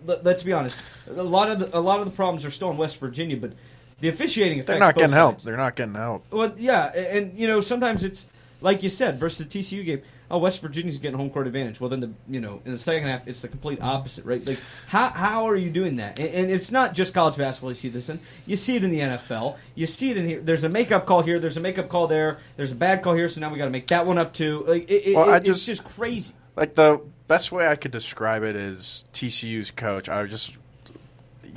let, 0.06 0.24
us 0.26 0.42
be 0.44 0.52
honest. 0.52 0.76
A 1.08 1.22
lot 1.22 1.50
of 1.50 1.58
the, 1.58 1.76
a 1.76 1.80
lot 1.80 1.98
of 1.98 2.04
the 2.04 2.12
problems 2.12 2.44
are 2.44 2.50
still 2.52 2.70
in 2.70 2.76
West 2.76 2.98
Virginia, 3.00 3.36
but 3.36 3.52
the 4.00 4.08
officiating 4.08 4.62
They're 4.64 4.78
not 4.78 4.94
getting 4.96 5.12
help. 5.14 5.42
They're 5.42 5.56
not 5.56 5.76
getting 5.76 5.94
help. 5.94 6.30
Well, 6.32 6.54
yeah, 6.58 6.86
and, 6.94 7.38
you 7.38 7.46
know 7.46 7.60
sometimes 7.60 8.04
it's 8.04 8.26
like 8.60 8.82
you 8.82 8.88
said 8.88 9.18
versus 9.20 9.46
the 9.46 9.58
TCU 9.58 9.84
game. 9.84 10.02
Oh, 10.28 10.38
West 10.38 10.60
Virginia's 10.60 10.98
getting 10.98 11.16
home 11.16 11.30
court 11.30 11.46
advantage. 11.46 11.78
Well, 11.78 11.88
then 11.88 12.00
the 12.00 12.10
you 12.28 12.40
know 12.40 12.60
in 12.64 12.72
the 12.72 12.78
second 12.78 13.08
half 13.08 13.28
it's 13.28 13.42
the 13.42 13.48
complete 13.48 13.80
opposite, 13.80 14.24
right? 14.24 14.44
Like 14.44 14.58
how 14.88 15.10
how 15.10 15.48
are 15.48 15.54
you 15.56 15.70
doing 15.70 15.96
that? 15.96 16.18
And, 16.18 16.28
and 16.28 16.50
it's 16.50 16.72
not 16.72 16.94
just 16.94 17.14
college 17.14 17.36
basketball. 17.36 17.70
You 17.70 17.76
see 17.76 17.88
this 17.90 18.08
in. 18.08 18.18
You 18.44 18.56
see 18.56 18.74
it 18.76 18.82
in 18.82 18.90
the 18.90 19.00
NFL. 19.00 19.56
You 19.76 19.86
see 19.86 20.10
it 20.10 20.16
in 20.16 20.26
here. 20.28 20.40
There's 20.40 20.64
a 20.64 20.68
makeup 20.68 21.06
call 21.06 21.22
here. 21.22 21.38
There's 21.38 21.56
a 21.56 21.60
makeup 21.60 21.88
call 21.88 22.08
there. 22.08 22.38
There's 22.56 22.72
a 22.72 22.76
bad 22.76 23.02
call 23.02 23.14
here. 23.14 23.28
So 23.28 23.40
now 23.40 23.52
we 23.52 23.58
got 23.58 23.66
to 23.66 23.70
make 23.70 23.86
that 23.88 24.04
one 24.04 24.18
up 24.18 24.32
too. 24.32 24.64
Like 24.66 24.90
it, 24.90 25.14
Well, 25.14 25.28
it- 25.28 25.32
I 25.32 25.36
it's 25.36 25.46
just- 25.46 25.66
just 25.66 25.84
crazy. 25.84 26.34
Like 26.56 26.74
the 26.74 27.02
best 27.28 27.52
way 27.52 27.68
I 27.68 27.76
could 27.76 27.90
describe 27.92 28.42
it 28.42 28.56
is 28.56 29.04
TCU's 29.12 29.70
coach. 29.70 30.08
I 30.08 30.24
just 30.24 30.56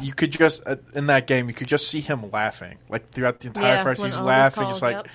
you 0.02 0.14
could 0.14 0.32
just 0.32 0.62
uh, 0.68 0.78
in 0.96 1.08
that 1.08 1.28
game 1.28 1.48
you 1.48 1.54
could 1.54 1.68
just 1.68 1.88
see 1.88 2.00
him 2.02 2.30
laughing 2.32 2.78
like 2.90 3.10
throughout 3.12 3.40
the 3.40 3.48
entire 3.48 3.76
Yeah, 3.76 3.84
first. 3.84 4.04
He's 4.04 4.20
laughing, 4.20 4.68
just 4.70 4.82
like 4.82 4.96
yep. 4.98 5.08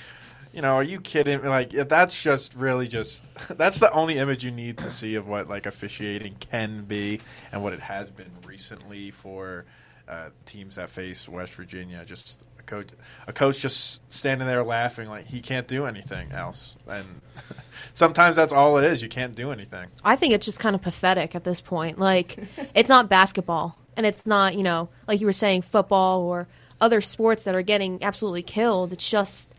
you 0.53 0.63
know, 0.63 0.75
are 0.75 0.83
you 0.83 1.01
kidding? 1.01 1.43
Like 1.43 1.71
that's 1.71 2.23
just 2.23 2.55
really 2.55 2.89
just 2.89 3.25
that's 3.57 3.81
the 3.81 3.91
only 3.93 4.19
image 4.19 4.45
you 4.45 4.51
need 4.51 4.79
to 4.79 4.91
see 4.91 5.15
of 5.17 5.27
what 5.27 5.49
like 5.49 5.67
officiating 5.67 6.37
can 6.39 6.85
be 6.85 7.21
and 7.53 7.63
what 7.63 7.73
it 7.73 7.81
has 7.81 8.11
been 8.11 8.31
recently 8.47 9.11
for 9.11 9.65
uh, 10.09 10.29
teams 10.47 10.77
that 10.77 10.89
face 10.89 11.29
West 11.29 11.55
Virginia. 11.55 12.05
Just 12.05 12.45
a 12.59 12.63
coach, 12.63 12.89
a 13.27 13.33
coach 13.33 13.61
just 13.61 14.13
standing 14.13 14.47
there 14.47 14.65
laughing 14.65 15.09
like 15.09 15.27
he 15.27 15.41
can't 15.41 15.67
do 15.67 15.87
anything 15.87 16.33
else, 16.33 16.77
and 16.89 17.07
sometimes 17.95 18.37
that's 18.37 18.53
all 18.53 18.79
it 18.79 18.85
is. 18.85 19.03
You 19.03 19.09
can't 19.09 19.35
do 19.35 19.51
anything. 19.51 19.89
I 20.05 20.17
think 20.17 20.35
it's 20.35 20.47
just 20.47 20.61
kind 20.61 20.75
of 20.75 20.83
pathetic 20.83 21.35
at 21.35 21.45
this 21.45 21.61
point. 21.61 21.99
Like, 21.99 22.39
it's 22.75 22.89
not 22.89 23.09
basketball, 23.09 23.79
and 23.97 24.07
it's 24.07 24.27
not, 24.27 24.55
you 24.55 24.63
know, 24.63 24.89
like 25.07 25.21
you 25.21 25.27
were 25.27 25.33
saying, 25.33 25.63
football 25.63 26.23
or 26.23 26.47
other 26.81 27.01
sports 27.01 27.45
that 27.45 27.55
are 27.55 27.63
getting 27.63 28.03
absolutely 28.03 28.43
killed. 28.43 28.93
It's 28.93 29.09
just 29.09 29.55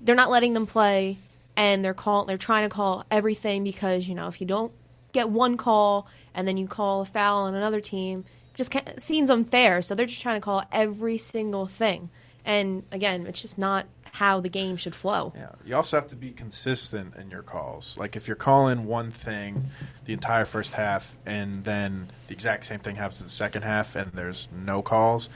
they're 0.00 0.16
not 0.16 0.30
letting 0.30 0.54
them 0.54 0.66
play, 0.66 1.18
and 1.56 1.84
they're 1.84 1.94
call 1.94 2.24
they're 2.24 2.38
trying 2.38 2.68
to 2.68 2.74
call 2.74 3.04
everything 3.10 3.64
because 3.64 4.08
you 4.08 4.14
know 4.14 4.28
if 4.28 4.40
you 4.40 4.46
don't 4.46 4.72
get 5.12 5.28
one 5.28 5.56
call 5.56 6.06
and 6.34 6.48
then 6.48 6.56
you 6.56 6.66
call 6.66 7.02
a 7.02 7.04
foul 7.04 7.44
on 7.44 7.54
another 7.54 7.80
team, 7.80 8.24
just 8.54 8.70
ca- 8.70 8.94
seems 8.98 9.30
unfair. 9.30 9.82
So 9.82 9.94
they're 9.94 10.06
just 10.06 10.22
trying 10.22 10.40
to 10.40 10.44
call 10.44 10.64
every 10.72 11.18
single 11.18 11.66
thing, 11.66 12.10
and 12.44 12.84
again, 12.90 13.26
it's 13.26 13.42
just 13.42 13.58
not 13.58 13.86
how 14.14 14.40
the 14.40 14.48
game 14.50 14.76
should 14.76 14.94
flow. 14.94 15.32
Yeah, 15.34 15.48
you 15.64 15.74
also 15.74 15.96
have 15.96 16.06
to 16.08 16.16
be 16.16 16.32
consistent 16.32 17.16
in 17.16 17.30
your 17.30 17.40
calls. 17.42 17.96
Like 17.98 18.14
if 18.14 18.26
you're 18.28 18.36
calling 18.36 18.84
one 18.84 19.10
thing 19.10 19.64
the 20.04 20.12
entire 20.12 20.44
first 20.44 20.74
half, 20.74 21.16
and 21.24 21.64
then 21.64 22.10
the 22.26 22.34
exact 22.34 22.66
same 22.66 22.78
thing 22.78 22.94
happens 22.96 23.20
in 23.22 23.26
the 23.26 23.30
second 23.30 23.62
half, 23.62 23.96
and 23.96 24.12
there's 24.12 24.48
no 24.54 24.82
calls. 24.82 25.30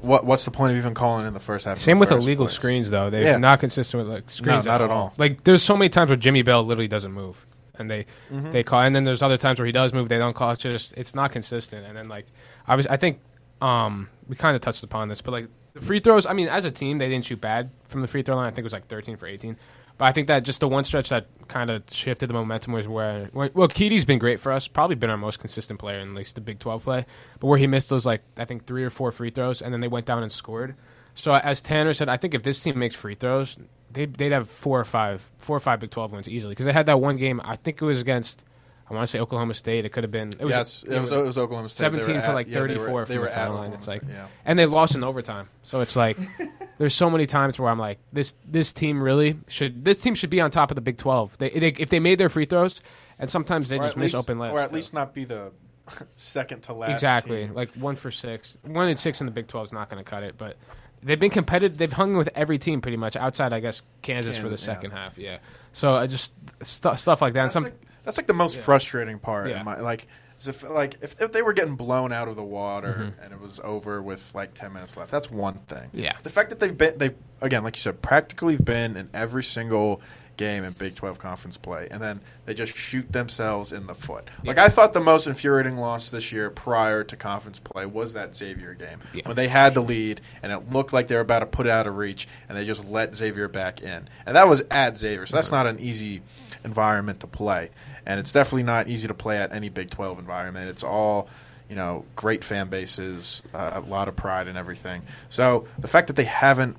What 0.00 0.24
what's 0.24 0.44
the 0.44 0.50
point 0.52 0.70
of 0.72 0.78
even 0.78 0.94
calling 0.94 1.26
in 1.26 1.34
the 1.34 1.40
first 1.40 1.64
half? 1.66 1.78
Same 1.78 1.98
with 1.98 2.10
illegal 2.12 2.46
place? 2.46 2.54
screens, 2.54 2.90
though. 2.90 3.10
They're 3.10 3.22
Yeah. 3.22 3.38
not 3.38 3.58
consistent 3.60 4.04
with 4.04 4.12
like 4.14 4.30
screens. 4.30 4.64
not 4.66 4.80
at 4.80 4.90
all. 4.90 5.12
Like 5.18 5.42
there's 5.44 5.62
so 5.62 5.76
many 5.76 5.88
times 5.88 6.10
where 6.10 6.16
Jimmy 6.16 6.42
Bell 6.42 6.64
literally 6.64 6.88
doesn't 6.88 7.12
move, 7.12 7.44
and 7.76 7.90
they 7.90 8.06
Mm-hmm. 8.32 8.52
they 8.52 8.62
call, 8.62 8.80
and 8.82 8.94
then 8.94 9.02
there's 9.04 9.20
other 9.20 9.36
times 9.36 9.58
where 9.58 9.66
he 9.66 9.72
does 9.72 9.92
move, 9.92 10.08
they 10.08 10.16
don't 10.18 10.34
call. 10.34 10.52
It's 10.52 10.62
just 10.62 10.94
it's 10.96 11.14
not 11.14 11.32
consistent. 11.32 11.84
And 11.86 11.96
then 11.96 12.08
like 12.08 12.26
I 12.68 12.76
was, 12.76 12.86
I 12.86 12.96
think 12.96 13.18
um, 13.60 14.08
we 14.28 14.36
kind 14.36 14.54
of 14.56 14.62
touched 14.62 14.84
upon 14.84 15.08
this, 15.08 15.20
but 15.20 15.32
like 15.32 15.48
the 15.74 15.80
free 15.80 16.00
throws. 16.00 16.24
I 16.24 16.32
mean, 16.32 16.48
as 16.48 16.64
a 16.64 16.70
team, 16.70 16.98
they 16.98 17.08
didn't 17.08 17.26
shoot 17.26 17.40
bad 17.40 17.70
from 17.88 18.00
the 18.00 18.06
free 18.06 18.22
throw 18.22 18.36
line. 18.36 18.46
I 18.46 18.50
think 18.50 18.60
it 18.60 18.64
was 18.64 18.72
like 18.72 18.86
13 18.86 19.16
for 19.16 19.26
18. 19.26 19.56
But 19.96 20.06
I 20.06 20.12
think 20.12 20.26
that 20.26 20.42
just 20.42 20.60
the 20.60 20.68
one 20.68 20.82
stretch 20.84 21.10
that 21.10 21.26
kind 21.46 21.70
of 21.70 21.84
shifted 21.88 22.28
the 22.28 22.34
momentum 22.34 22.72
was 22.72 22.88
where, 22.88 23.26
where 23.32 23.50
well, 23.54 23.68
Keedy's 23.68 24.04
been 24.04 24.18
great 24.18 24.40
for 24.40 24.50
us. 24.50 24.66
Probably 24.66 24.96
been 24.96 25.10
our 25.10 25.16
most 25.16 25.38
consistent 25.38 25.78
player 25.78 26.00
in 26.00 26.08
at 26.08 26.14
least 26.14 26.34
the 26.34 26.40
Big 26.40 26.58
12 26.58 26.82
play. 26.82 27.06
But 27.38 27.46
where 27.46 27.58
he 27.58 27.66
missed 27.66 27.90
those 27.90 28.04
like 28.06 28.22
I 28.36 28.44
think 28.44 28.66
three 28.66 28.82
or 28.82 28.90
four 28.90 29.12
free 29.12 29.30
throws, 29.30 29.62
and 29.62 29.72
then 29.72 29.80
they 29.80 29.88
went 29.88 30.06
down 30.06 30.22
and 30.22 30.32
scored. 30.32 30.74
So 31.14 31.34
as 31.34 31.60
Tanner 31.60 31.94
said, 31.94 32.08
I 32.08 32.16
think 32.16 32.34
if 32.34 32.42
this 32.42 32.60
team 32.60 32.78
makes 32.78 32.96
free 32.96 33.14
throws, 33.14 33.56
they, 33.92 34.06
they'd 34.06 34.32
have 34.32 34.50
four 34.50 34.80
or 34.80 34.84
five, 34.84 35.28
four 35.38 35.56
or 35.56 35.60
five 35.60 35.78
Big 35.78 35.90
Twelve 35.92 36.10
wins 36.10 36.28
easily 36.28 36.52
because 36.52 36.66
they 36.66 36.72
had 36.72 36.86
that 36.86 37.00
one 37.00 37.16
game. 37.16 37.40
I 37.44 37.56
think 37.56 37.80
it 37.80 37.84
was 37.84 38.00
against. 38.00 38.44
I 38.90 38.92
want 38.94 39.04
to 39.04 39.10
say 39.10 39.18
Oklahoma 39.18 39.54
State. 39.54 39.84
It 39.86 39.90
could 39.92 40.04
have 40.04 40.10
been. 40.10 40.28
It 40.38 40.40
was, 40.44 40.50
yes, 40.50 40.82
it 40.82 41.00
was, 41.00 41.10
it 41.10 41.24
was 41.24 41.38
Oklahoma 41.38 41.68
State. 41.70 41.84
Seventeen 41.84 42.16
at- 42.16 42.34
like 42.34 42.46
yeah, 42.46 42.54
they 42.54 42.60
were- 42.60 42.68
thirty-four 42.68 43.04
They 43.06 43.14
from 43.14 43.22
were 43.22 43.28
the 43.28 43.36
at 43.36 43.38
line. 43.48 43.50
Oklahoma 43.50 43.74
It's 43.76 43.86
like, 43.86 44.02
yeah. 44.08 44.26
and 44.44 44.58
they 44.58 44.66
lost 44.66 44.94
in 44.94 45.02
overtime. 45.02 45.48
So 45.62 45.80
it's 45.80 45.96
like, 45.96 46.18
there's 46.78 46.94
so 46.94 47.08
many 47.08 47.26
times 47.26 47.58
where 47.58 47.70
I'm 47.70 47.78
like, 47.78 47.98
this 48.12 48.34
this 48.46 48.72
team 48.72 49.02
really 49.02 49.38
should 49.48 49.84
this 49.84 50.00
team 50.02 50.14
should 50.14 50.30
be 50.30 50.40
on 50.40 50.50
top 50.50 50.70
of 50.70 50.74
the 50.74 50.80
Big 50.82 50.98
Twelve. 50.98 51.36
They, 51.38 51.50
they 51.50 51.68
if 51.68 51.88
they 51.88 51.98
made 52.00 52.18
their 52.18 52.28
free 52.28 52.44
throws, 52.44 52.80
and 53.18 53.30
sometimes 53.30 53.68
they 53.70 53.78
Or 53.78 53.82
just 53.84 53.96
miss 53.96 54.12
least- 54.12 54.28
open 54.28 54.38
layups. 54.38 54.52
or 54.52 54.58
at 54.60 54.72
least 54.72 54.92
not 54.92 55.14
be 55.14 55.24
the 55.24 55.50
second 56.16 56.62
to 56.64 56.74
last. 56.74 56.92
exactly 56.92 57.46
team. 57.46 57.54
like 57.54 57.74
one 57.76 57.96
for 57.96 58.10
six, 58.10 58.58
one 58.66 58.88
and 58.88 58.98
six 58.98 59.20
in 59.20 59.26
the 59.26 59.32
Big 59.32 59.46
Twelve 59.46 59.66
is 59.66 59.72
not 59.72 59.88
going 59.90 60.02
to 60.04 60.08
cut 60.08 60.22
it. 60.22 60.36
But 60.36 60.56
they've 61.02 61.18
been 61.18 61.30
competitive. 61.30 61.78
They've 61.78 61.92
hung 61.92 62.16
with 62.16 62.28
every 62.34 62.58
team 62.58 62.80
pretty 62.80 62.96
much 62.98 63.16
outside, 63.16 63.52
I 63.52 63.60
guess, 63.60 63.82
Kansas 64.02 64.36
for 64.36 64.44
the 64.44 64.48
Kansas, 64.50 64.66
yeah. 64.66 64.74
second 64.74 64.90
half. 64.92 65.18
Yeah. 65.18 65.38
So 65.72 65.94
I 65.94 66.06
just 66.06 66.32
stu 66.62 66.94
stuff 66.96 67.20
like 67.22 67.32
that. 67.34 67.42
And 67.44 67.52
some 67.52 67.64
like, 67.64 67.80
that's 68.04 68.16
like 68.16 68.26
the 68.26 68.32
most 68.34 68.56
frustrating 68.56 69.18
part. 69.18 69.48
Yeah. 69.48 69.60
In 69.60 69.64
my, 69.64 69.78
like, 69.80 70.06
if 70.46 70.68
like 70.68 70.96
if, 71.02 71.20
if 71.22 71.32
they 71.32 71.42
were 71.42 71.52
getting 71.54 71.76
blown 71.76 72.12
out 72.12 72.28
of 72.28 72.36
the 72.36 72.42
water 72.42 72.92
Mm-hmm. 73.12 73.22
and 73.22 73.32
it 73.32 73.40
was 73.40 73.60
over 73.64 74.02
with 74.02 74.34
like 74.34 74.52
ten 74.54 74.72
minutes 74.72 74.96
left, 74.96 75.10
that's 75.10 75.30
one 75.30 75.54
thing. 75.68 75.88
Yeah. 75.92 76.16
The 76.22 76.30
fact 76.30 76.50
that 76.50 76.60
they've 76.60 76.76
been 76.76 76.98
they 76.98 77.10
again, 77.40 77.64
like 77.64 77.76
you 77.76 77.80
said, 77.82 78.02
practically 78.02 78.56
been 78.56 78.96
in 78.96 79.08
every 79.14 79.42
single 79.44 80.02
game 80.36 80.64
in 80.64 80.72
Big 80.72 80.96
Twelve 80.96 81.18
conference 81.20 81.56
play, 81.56 81.86
and 81.92 82.02
then 82.02 82.20
they 82.44 82.54
just 82.54 82.76
shoot 82.76 83.10
themselves 83.12 83.70
in 83.72 83.86
the 83.86 83.94
foot. 83.94 84.28
Like 84.44 84.58
I 84.58 84.68
thought 84.68 84.92
the 84.92 85.00
most 85.00 85.28
infuriating 85.28 85.76
loss 85.76 86.10
this 86.10 86.32
year 86.32 86.50
prior 86.50 87.04
to 87.04 87.16
conference 87.16 87.60
play 87.60 87.86
was 87.86 88.14
that 88.14 88.34
Xavier 88.34 88.74
game 88.74 88.98
Yeah. 89.14 89.22
when 89.28 89.36
they 89.36 89.46
had 89.46 89.74
the 89.74 89.80
lead 89.80 90.20
and 90.42 90.50
it 90.50 90.70
looked 90.72 90.92
like 90.92 91.06
they 91.06 91.14
were 91.14 91.20
about 91.20 91.38
to 91.38 91.46
put 91.46 91.66
it 91.66 91.70
out 91.70 91.86
of 91.86 91.96
reach, 91.96 92.26
and 92.48 92.58
they 92.58 92.66
just 92.66 92.84
let 92.84 93.14
Xavier 93.14 93.46
back 93.46 93.80
in, 93.82 94.08
and 94.26 94.34
that 94.36 94.48
was 94.48 94.64
at 94.72 94.96
Xavier, 94.98 95.24
so 95.24 95.36
that's 95.36 95.52
not 95.52 95.68
an 95.68 95.78
easy 95.78 96.20
environment 96.64 97.20
to 97.20 97.26
play, 97.26 97.70
and 98.06 98.18
it's 98.18 98.32
definitely 98.32 98.64
not 98.64 98.88
easy 98.88 99.08
to 99.08 99.14
play 99.14 99.38
at 99.38 99.52
any 99.52 99.68
Big 99.68 99.90
Twelve 99.90 100.18
environment. 100.18 100.68
It's 100.68 100.82
all 100.82 101.28
you 101.68 101.76
know, 101.76 102.04
great 102.14 102.44
fan 102.44 102.68
bases, 102.68 103.42
uh, 103.54 103.72
a 103.74 103.80
lot 103.80 104.06
of 104.06 104.14
pride 104.14 104.48
and 104.48 104.58
everything. 104.58 105.02
So 105.30 105.66
the 105.78 105.88
fact 105.88 106.08
that 106.08 106.16
they 106.16 106.24
haven't, 106.24 106.76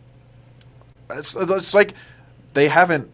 it's, 1.10 1.36
it's 1.36 1.74
like 1.74 1.94
they 2.54 2.68
haven't, 2.68 3.12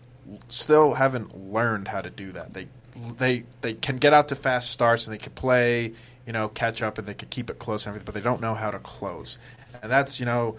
still 0.50 0.94
haven't 0.94 1.52
learned 1.52 1.88
how 1.88 2.02
to 2.02 2.10
do 2.10 2.32
that. 2.34 2.54
They 2.54 2.68
they 3.18 3.44
they 3.62 3.74
can 3.74 3.98
get 3.98 4.14
out 4.14 4.30
to 4.30 4.36
fast 4.36 4.70
starts 4.70 5.08
and 5.08 5.14
they 5.14 5.18
can 5.18 5.32
play, 5.32 5.94
you 6.26 6.34
know, 6.34 6.50
catch 6.50 6.82
up 6.82 6.98
and 6.98 7.08
they 7.08 7.14
can 7.14 7.30
keep 7.30 7.50
it 7.50 7.58
close 7.58 7.86
and 7.86 7.92
everything, 7.92 8.06
but 8.06 8.14
they 8.14 8.22
don't 8.22 8.42
know 8.42 8.54
how 8.54 8.72
to 8.72 8.80
close, 8.80 9.38
and 9.82 9.92
that's 9.92 10.20
you 10.20 10.26
know, 10.26 10.58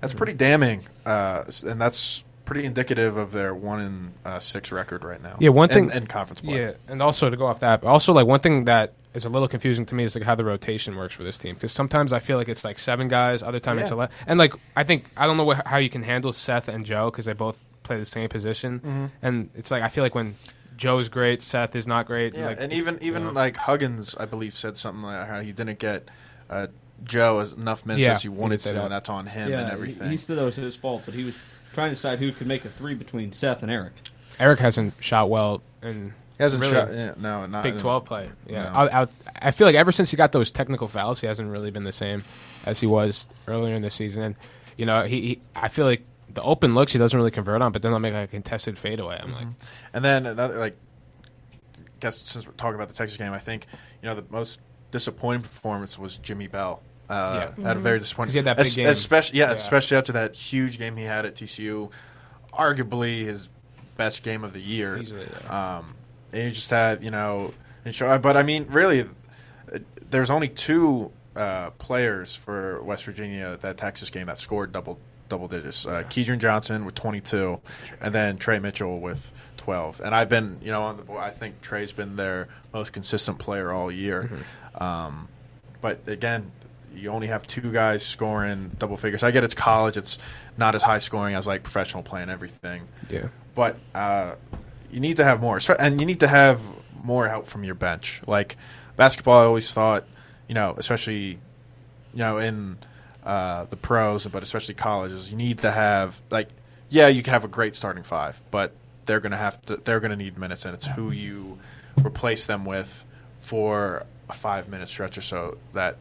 that's 0.00 0.14
pretty 0.14 0.34
damning, 0.34 0.82
uh, 1.04 1.44
and 1.66 1.80
that's 1.80 2.22
pretty 2.44 2.64
indicative 2.64 3.16
of 3.16 3.32
their 3.32 3.54
one 3.54 3.80
in 3.80 4.12
uh, 4.24 4.38
six 4.40 4.72
record 4.72 5.04
right 5.04 5.22
now. 5.22 5.36
Yeah, 5.40 5.50
one 5.50 5.70
in- 5.70 5.88
thing- 5.88 5.96
in, 5.96 6.06
conference 6.06 6.40
play. 6.40 6.60
Yeah, 6.60 6.72
and 6.88 7.00
also 7.02 7.30
to 7.30 7.36
go 7.36 7.46
off 7.46 7.60
that, 7.60 7.84
also 7.84 8.12
like 8.12 8.26
one 8.26 8.40
thing 8.40 8.64
that 8.66 8.92
is 9.14 9.24
a 9.24 9.28
little 9.28 9.48
confusing 9.48 9.84
to 9.86 9.94
me 9.94 10.04
is 10.04 10.14
like 10.14 10.24
how 10.24 10.34
the 10.34 10.44
rotation 10.44 10.96
works 10.96 11.14
for 11.14 11.22
this 11.22 11.36
team 11.38 11.54
because 11.54 11.70
sometimes 11.72 12.12
I 12.12 12.18
feel 12.18 12.38
like 12.38 12.48
it's 12.48 12.64
like 12.64 12.78
seven 12.78 13.08
guys, 13.08 13.42
other 13.42 13.60
times 13.60 13.80
it's 13.82 13.90
Yeah. 13.90 13.94
eleven, 13.96 14.16
and 14.26 14.38
like 14.38 14.54
I 14.76 14.84
think 14.84 15.04
I 15.16 15.26
don't 15.26 15.36
know 15.36 15.44
what, 15.44 15.66
how 15.66 15.76
you 15.78 15.90
can 15.90 16.02
handle 16.02 16.32
Seth 16.32 16.68
and 16.68 16.84
Joe 16.84 17.10
because 17.10 17.26
they 17.26 17.32
both 17.34 17.62
play 17.82 17.98
the 17.98 18.06
same 18.06 18.28
position, 18.28 18.80
Mm-hmm. 18.80 19.06
and 19.22 19.50
it's 19.54 19.70
like 19.70 19.82
I 19.82 19.88
feel 19.88 20.02
like 20.04 20.14
when 20.14 20.34
Joe's 20.76 21.08
great, 21.08 21.42
Seth 21.42 21.76
is 21.76 21.86
not 21.86 22.06
great. 22.06 22.34
Yeah, 22.34 22.46
like, 22.46 22.56
and 22.60 22.72
even 22.72 22.98
even 23.02 23.22
you 23.22 23.28
know. 23.28 23.34
like 23.34 23.56
Huggins, 23.56 24.16
I 24.16 24.24
believe, 24.24 24.52
said 24.52 24.76
something 24.76 25.02
like 25.02 25.28
how 25.28 25.40
he 25.40 25.52
didn't 25.52 25.78
get 25.78 26.08
uh, 26.50 26.66
Joe 27.04 27.40
as 27.40 27.52
enough 27.52 27.84
minutes 27.84 28.02
Yeah, 28.06 28.12
as 28.12 28.22
he 28.22 28.30
he 28.30 28.34
wanted 28.34 28.60
did 28.62 28.68
to, 28.70 28.74
that. 28.74 28.82
and 28.84 28.92
that's 28.92 29.08
on 29.08 29.26
him 29.26 29.50
yeah, 29.50 29.58
and 29.60 29.66
he- 29.68 29.72
everything. 29.74 30.10
He, 30.10 30.16
said 30.16 30.38
that 30.38 30.44
was 30.44 30.56
his 30.56 30.74
fault, 30.74 31.02
but 31.04 31.12
he 31.14 31.24
was 31.24 31.36
trying 31.72 31.90
to 31.90 31.94
decide 31.94 32.18
who 32.18 32.32
could 32.32 32.46
make 32.46 32.64
a 32.64 32.68
three 32.68 32.94
between 32.94 33.32
Seth 33.32 33.62
and 33.62 33.70
Erik. 33.70 33.92
Erik 34.38 34.58
hasn't 34.58 34.94
shot 35.00 35.30
well 35.30 35.62
in 35.82 36.14
He 36.36 36.42
hasn't 36.42 36.62
really 36.62 36.74
shot. 36.74 36.92
Yeah, 36.92 37.14
no, 37.18 37.46
not 37.46 37.62
Big 37.62 37.78
Twelve 37.78 38.04
play. 38.04 38.28
Yeah, 38.46 38.64
No. 38.64 38.68
I, 38.70 39.02
I, 39.02 39.06
I 39.40 39.50
feel 39.50 39.66
like 39.66 39.76
ever 39.76 39.92
since 39.92 40.10
he 40.10 40.16
got 40.16 40.32
those 40.32 40.50
technical 40.50 40.88
fouls, 40.88 41.20
he 41.20 41.26
hasn't 41.26 41.48
really 41.50 41.70
been 41.70 41.84
the 41.84 41.92
same 41.92 42.24
as 42.64 42.80
he 42.80 42.86
was 42.86 43.26
earlier 43.46 43.74
in 43.74 43.82
the 43.82 43.90
season. 43.90 44.22
And 44.22 44.34
you 44.76 44.86
know, 44.86 45.04
he, 45.04 45.20
he 45.20 45.40
I 45.54 45.68
feel 45.68 45.86
like 45.86 46.02
the 46.32 46.42
open 46.42 46.74
looks 46.74 46.92
he 46.92 46.98
doesn't 46.98 47.16
really 47.16 47.30
convert 47.30 47.62
on, 47.62 47.72
but 47.72 47.82
then 47.82 47.92
they'll 47.92 48.00
make 48.00 48.14
like 48.14 48.28
a 48.28 48.32
contested 48.32 48.78
fadeaway. 48.78 49.18
I'm 49.22 49.32
like, 49.32 49.46
mm-hmm. 49.46 49.66
And 49.94 50.04
then 50.04 50.26
another 50.26 50.58
like, 50.58 50.76
guess 52.00 52.18
since 52.18 52.46
we're 52.46 52.52
talking 52.54 52.76
about 52.76 52.88
the 52.88 52.94
Texas 52.94 53.16
game, 53.16 53.32
I 53.32 53.38
think 53.38 53.66
you 54.02 54.08
know 54.08 54.14
the 54.14 54.24
most 54.30 54.60
disappointing 54.90 55.42
performance 55.42 55.98
was 55.98 56.18
Jimmy 56.18 56.46
Bell. 56.46 56.82
Uh, 57.12 57.50
Yeah. 57.58 57.64
Had 57.68 57.76
a 57.76 57.80
very 57.80 57.98
disappointing. 57.98 58.28
'Cause 58.28 58.32
he 58.34 58.38
had 58.38 58.44
that 58.46 58.56
big 58.56 58.66
es- 58.66 58.74
game. 58.74 58.86
Especially, 58.86 59.38
yeah, 59.38 59.46
Yeah. 59.46 59.52
especially 59.52 59.96
after 59.96 60.12
that 60.12 60.34
huge 60.34 60.78
game 60.78 60.96
he 60.96 61.04
had 61.04 61.26
at 61.26 61.34
TCU, 61.34 61.90
arguably 62.52 63.24
his 63.24 63.48
best 63.96 64.22
game 64.22 64.44
of 64.44 64.52
the 64.52 64.60
year. 64.60 64.98
Easily, 64.98 65.26
yeah. 65.44 65.78
Um, 65.78 65.94
and 66.32 66.44
you 66.44 66.50
just 66.50 66.70
had, 66.70 67.02
you 67.02 67.10
know, 67.10 67.52
and 67.84 67.94
show, 67.94 68.16
but 68.18 68.36
I 68.36 68.42
mean, 68.42 68.66
really, 68.70 69.02
uh, 69.02 69.78
there's 70.10 70.30
only 70.30 70.48
two 70.48 71.10
uh, 71.34 71.70
players 71.78 72.36
for 72.36 72.82
West 72.82 73.04
Virginia 73.04 73.56
that 73.62 73.78
Texas 73.78 74.10
game 74.10 74.26
that 74.26 74.36
scored 74.38 74.70
double 74.72 74.98
double 75.30 75.48
digits. 75.48 75.86
Uh, 75.86 76.02
Kedrian 76.10 76.36
Johnson 76.36 76.84
with 76.84 76.94
22, 76.94 77.58
and 78.02 78.14
then 78.14 78.36
Tre 78.36 78.58
Mitchell 78.58 79.00
with 79.00 79.32
12. 79.56 80.02
And 80.04 80.14
I've 80.14 80.28
been, 80.28 80.58
you 80.60 80.70
know, 80.70 80.82
on 80.82 80.98
the 80.98 81.02
board. 81.04 81.22
I 81.22 81.30
think 81.30 81.62
Tre's 81.62 81.90
been 81.90 82.16
their 82.16 82.48
most 82.74 82.92
consistent 82.92 83.38
player 83.38 83.72
all 83.72 83.90
year. 83.90 84.24
Mm-hmm. 84.30 84.82
Um, 84.82 85.28
but 85.80 86.06
again, 86.06 86.52
you 86.94 87.10
only 87.10 87.26
have 87.26 87.46
two 87.46 87.72
guys 87.72 88.04
scoring 88.04 88.70
double 88.78 88.96
figures. 88.96 89.22
I 89.22 89.30
get 89.30 89.44
it's 89.44 89.54
college; 89.54 89.96
it's 89.96 90.18
not 90.56 90.74
as 90.74 90.82
high 90.82 90.98
scoring 90.98 91.34
as 91.34 91.46
like 91.46 91.62
professional 91.62 92.02
play 92.02 92.22
and 92.22 92.30
everything 92.30 92.82
yeah, 93.08 93.28
but 93.54 93.76
uh, 93.94 94.34
you 94.90 95.00
need 95.00 95.16
to 95.16 95.24
have 95.24 95.40
more, 95.40 95.60
and 95.78 96.00
you 96.00 96.06
need 96.06 96.20
to 96.20 96.28
have 96.28 96.60
more 97.02 97.28
help 97.28 97.46
from 97.46 97.64
your 97.64 97.74
bench. 97.74 98.20
Like 98.26 98.56
basketball, 98.96 99.40
I 99.40 99.44
always 99.44 99.72
thought, 99.72 100.04
you 100.48 100.54
know, 100.54 100.74
especially, 100.76 101.38
you 102.14 102.18
know, 102.18 102.38
in 102.38 102.78
uh, 103.24 103.64
the 103.64 103.76
pros, 103.76 104.26
but 104.26 104.42
especially 104.42 104.74
colleges, 104.74 105.30
you 105.30 105.36
need 105.36 105.58
to 105.58 105.70
have 105.70 106.20
like, 106.30 106.48
yeah, 106.90 107.08
you 107.08 107.22
can 107.22 107.32
have 107.32 107.44
a 107.44 107.48
great 107.48 107.74
starting 107.74 108.02
five, 108.02 108.40
but 108.50 108.72
they're 109.06 109.20
gonna 109.20 109.36
have 109.36 109.60
to, 109.66 109.76
they're 109.76 110.00
gonna 110.00 110.16
need 110.16 110.38
minutes, 110.38 110.64
and 110.64 110.74
it's 110.74 110.86
who 110.86 111.10
you 111.10 111.58
replace 112.04 112.46
them 112.46 112.64
with 112.64 113.04
for 113.38 114.06
a 114.28 114.32
five 114.32 114.68
minute 114.68 114.88
stretch 114.88 115.18
or 115.18 115.22
so 115.22 115.58
that 115.72 115.96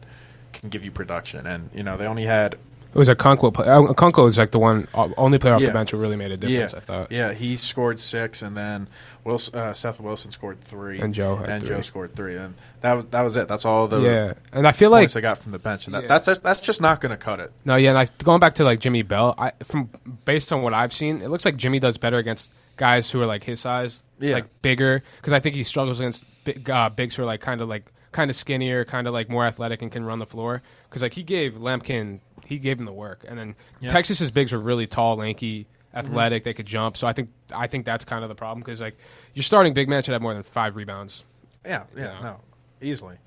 can 0.53 0.69
give 0.69 0.83
you 0.85 0.91
production. 0.91 1.45
And 1.47 1.69
you 1.73 1.83
know, 1.83 1.97
they 1.97 2.05
only 2.05 2.23
had 2.25 2.53
it 2.93 2.97
was 2.97 3.07
Okonkwo. 3.07 3.53
Play. 3.53 3.67
Uh, 3.67 3.83
Okonkwo 3.83 4.27
is 4.27 4.37
like 4.37 4.51
the 4.51 4.59
one 4.59 4.85
uh, 4.93 5.07
only 5.15 5.39
player 5.39 5.53
off 5.53 5.61
Yeah. 5.61 5.67
the 5.67 5.73
bench 5.73 5.91
who 5.91 5.97
really 5.97 6.17
made 6.17 6.31
a 6.31 6.35
difference. 6.35 6.73
yeah, 6.73 6.77
I 6.77 6.81
thought. 6.81 7.11
Yeah, 7.11 7.31
he 7.31 7.55
scored 7.55 8.01
six, 8.01 8.41
and 8.41 8.57
then 8.57 8.89
Wilson, 9.23 9.55
uh, 9.57 9.71
Seth 9.71 10.01
Wilson 10.01 10.29
scored 10.29 10.59
three, 10.59 10.99
And 10.99 11.13
Joe 11.13 11.37
had 11.37 11.49
and 11.49 11.65
three. 11.65 11.75
Joe 11.77 11.81
scored 11.81 12.13
three, 12.17 12.35
and 12.35 12.53
that 12.81 12.93
was 12.95 13.05
that 13.05 13.21
was 13.21 13.35
it. 13.37 13.47
That's 13.47 13.63
all 13.63 13.87
the 13.87 14.01
yeah, 14.01 14.33
and 14.51 14.67
I 14.67 14.73
feel 14.73 14.89
like 14.89 15.09
they 15.09 15.21
got 15.21 15.37
from 15.37 15.53
the 15.53 15.59
bench, 15.59 15.85
and 15.85 15.95
that, 15.95 16.01
Yeah. 16.03 16.07
that's 16.09 16.25
just, 16.25 16.43
that's 16.43 16.59
just 16.59 16.81
not 16.81 16.99
going 16.99 17.11
to 17.11 17.17
cut 17.17 17.39
it. 17.39 17.53
No, 17.63 17.77
yeah, 17.77 17.91
and 17.91 17.97
I, 17.97 18.07
going 18.25 18.41
back 18.41 18.55
to 18.55 18.65
like 18.65 18.81
Jimmy 18.81 19.03
Bell, 19.03 19.35
I 19.37 19.53
from 19.63 19.89
based 20.25 20.51
on 20.51 20.61
what 20.61 20.73
I've 20.73 20.91
seen, 20.91 21.21
it 21.21 21.29
looks 21.29 21.45
like 21.45 21.55
Jimmy 21.55 21.79
does 21.79 21.97
better 21.97 22.17
against 22.17 22.51
guys 22.75 23.09
who 23.09 23.21
are 23.21 23.25
like 23.25 23.45
his 23.45 23.61
size, 23.61 24.03
Yeah. 24.19 24.33
like 24.33 24.61
bigger, 24.61 25.01
because 25.15 25.31
I 25.31 25.39
think 25.39 25.55
he 25.55 25.63
struggles 25.63 26.01
against 26.01 26.25
big, 26.43 26.69
uh, 26.69 26.89
bigs 26.89 27.15
who 27.15 27.23
are 27.23 27.25
like 27.25 27.39
kind 27.39 27.61
of 27.61 27.69
like 27.69 27.85
kind 28.11 28.29
of 28.29 28.35
skinnier, 28.35 28.83
kind 28.85 29.07
of 29.07 29.13
like 29.13 29.29
more 29.29 29.45
athletic 29.45 29.81
and 29.81 29.91
can 29.91 30.03
run 30.03 30.19
the 30.19 30.25
floor. 30.25 30.61
Because 30.89 31.01
like 31.01 31.13
he 31.13 31.23
gave 31.23 31.53
Lampkin, 31.53 32.19
he 32.45 32.57
gave 32.57 32.79
him 32.79 32.85
the 32.85 32.91
work, 32.93 33.23
and 33.27 33.37
then 33.37 33.55
Yeah. 33.79 33.91
Texas's 33.91 34.31
bigs 34.31 34.51
were 34.51 34.59
really 34.59 34.87
tall, 34.87 35.15
lanky, 35.17 35.65
athletic. 35.93 36.43
They 36.43 36.53
could 36.53 36.65
jump, 36.65 36.97
so 36.97 37.07
I 37.07 37.13
think 37.13 37.29
I 37.55 37.67
think 37.67 37.85
that's 37.85 38.03
kind 38.05 38.23
of 38.23 38.29
the 38.29 38.35
problem 38.35 38.59
because 38.61 38.81
like 38.81 38.97
your 39.33 39.43
starting 39.43 39.73
big 39.73 39.87
man 39.89 40.03
should 40.03 40.13
have 40.13 40.21
more 40.21 40.33
than 40.33 40.43
five 40.43 40.75
rebounds. 40.75 41.23
Yeah, 41.65 41.83
yeah, 41.95 42.03
Yeah. 42.03 42.21
no, 42.21 42.39
easily. 42.81 43.17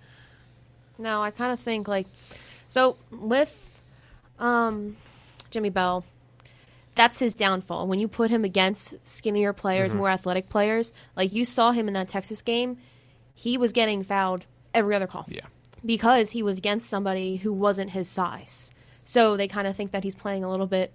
No, 0.98 1.22
I 1.22 1.30
kind 1.30 1.52
of 1.52 1.60
think 1.60 1.88
like 1.88 2.06
so 2.68 2.96
with 3.10 3.54
um 4.38 4.96
Jimmy 5.50 5.70
Bell. 5.70 6.04
That's 6.96 7.18
his 7.18 7.34
downfall. 7.34 7.88
When 7.88 7.98
you 7.98 8.06
put 8.06 8.30
him 8.30 8.44
against 8.44 8.94
skinnier 9.06 9.52
players, 9.52 9.90
Mm-hmm. 9.90 9.98
more 9.98 10.08
athletic 10.10 10.48
players, 10.48 10.92
like 11.16 11.32
you 11.32 11.44
saw 11.44 11.72
him 11.72 11.88
in 11.88 11.94
that 11.94 12.06
Texas 12.08 12.40
game, 12.42 12.78
he 13.34 13.58
was 13.58 13.72
getting 13.72 14.02
fouled 14.04 14.44
every 14.74 14.94
other 14.94 15.06
call 15.06 15.24
Yeah, 15.28 15.46
because 15.84 16.30
he 16.30 16.42
was 16.42 16.58
against 16.58 16.88
somebody 16.90 17.36
who 17.36 17.52
wasn't 17.52 17.90
his 17.90 18.08
size. 18.08 18.70
So 19.04 19.36
they 19.36 19.48
kind 19.48 19.66
of 19.66 19.76
think 19.76 19.92
that 19.92 20.02
he's 20.04 20.14
playing 20.14 20.44
a 20.44 20.50
little 20.50 20.66
bit 20.66 20.92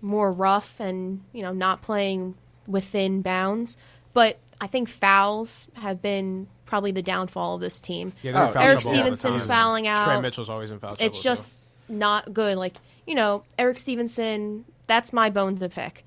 more 0.00 0.32
rough 0.32 0.80
and, 0.80 1.22
you 1.32 1.42
know, 1.42 1.52
not 1.52 1.82
playing 1.82 2.34
within 2.66 3.22
bounds. 3.22 3.76
But 4.12 4.38
I 4.60 4.66
think 4.66 4.88
fouls 4.88 5.68
have 5.74 6.02
been 6.02 6.48
probably 6.66 6.92
the 6.92 7.02
downfall 7.02 7.56
of 7.56 7.60
this 7.60 7.80
team. 7.80 8.12
yeah. 8.22 8.32
they're 8.32 8.42
Oh, 8.44 8.50
foul 8.52 8.62
Erik 8.62 8.78
trouble 8.80 8.90
the 8.90 8.96
Stevenson 8.98 9.30
time. 9.38 9.48
fouling 9.48 9.84
Tre 9.84 9.92
out. 9.92 10.22
Mitchell's 10.22 10.48
always 10.50 10.70
in 10.70 10.78
foul 10.78 10.96
trouble. 10.96 11.06
It's 11.06 11.18
too. 11.18 11.24
just 11.24 11.58
not 11.88 12.32
good. 12.32 12.56
Like, 12.56 12.76
you 13.06 13.14
know, 13.14 13.44
Erik 13.58 13.78
Stevenson, 13.78 14.64
that's 14.86 15.12
my 15.12 15.30
bone 15.30 15.56
to 15.58 15.68
pick. 15.68 16.04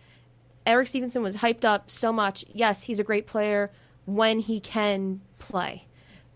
Erik 0.66 0.88
Stevenson 0.88 1.22
was 1.24 1.36
hyped 1.36 1.66
up 1.66 1.90
so 1.90 2.12
much. 2.14 2.46
Yes, 2.54 2.84
he's 2.84 3.00
a 3.00 3.04
great 3.04 3.28
player 3.28 3.72
when 4.06 4.40
he 4.40 4.60
can 4.60 5.22
play. 5.40 5.86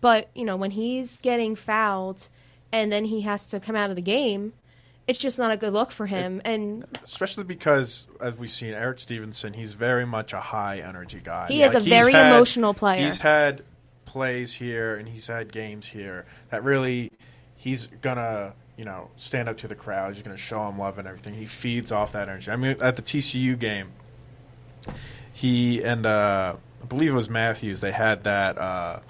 But, 0.00 0.28
you 0.34 0.44
know, 0.44 0.56
when 0.56 0.70
he's 0.70 1.20
getting 1.20 1.56
fouled 1.56 2.28
and 2.72 2.92
then 2.92 3.04
he 3.04 3.22
has 3.22 3.48
to 3.50 3.60
come 3.60 3.76
out 3.76 3.90
of 3.90 3.96
the 3.96 4.02
game 4.02 4.52
it's 5.08 5.18
just 5.18 5.38
not 5.38 5.50
a 5.50 5.56
good 5.56 5.72
look 5.72 5.90
for 5.90 6.06
him. 6.06 6.42
And 6.44 6.84
Especially 7.02 7.44
because, 7.44 8.06
as 8.20 8.38
we've 8.38 8.50
seen, 8.50 8.74
Erik 8.74 9.00
Stevenson, 9.00 9.54
he's 9.54 9.72
very 9.72 10.04
much 10.04 10.34
a 10.34 10.40
high 10.40 10.80
energy 10.80 11.20
guy. 11.24 11.48
He 11.48 11.62
is 11.62 11.74
a 11.74 11.80
he's 11.80 11.88
very 11.88 12.12
emotional 12.12 12.74
player. 12.74 13.02
He's 13.02 13.18
had 13.18 13.64
plays 14.04 14.52
here 14.52 14.96
and 14.96 15.08
he's 15.08 15.26
had 15.26 15.50
games 15.50 15.86
here 15.86 16.24
that 16.48 16.64
really 16.64 17.12
he's 17.56 17.88
gonna 18.00 18.54
you 18.78 18.84
know 18.86 19.10
stand 19.16 19.48
up 19.48 19.58
to 19.58 19.68
the 19.68 19.74
crowd. 19.74 20.12
He's 20.12 20.22
gonna 20.22 20.36
show 20.36 20.68
him 20.68 20.78
love 20.78 20.98
and 20.98 21.08
everything. 21.08 21.34
He 21.34 21.46
feeds 21.46 21.90
off 21.90 22.12
that 22.12 22.28
energy. 22.28 22.50
I 22.50 22.56
mean, 22.56 22.76
at 22.80 22.96
the 22.96 23.02
TCU 23.02 23.58
game, 23.58 23.88
he 25.32 25.82
and 25.82 26.04
uh, 26.04 26.54
I 26.82 26.84
believe 26.84 27.12
it 27.12 27.14
was 27.14 27.30
Matthews. 27.30 27.80
They 27.80 27.92
had 27.92 28.24
that. 28.24 28.58
Uh, 28.58 29.00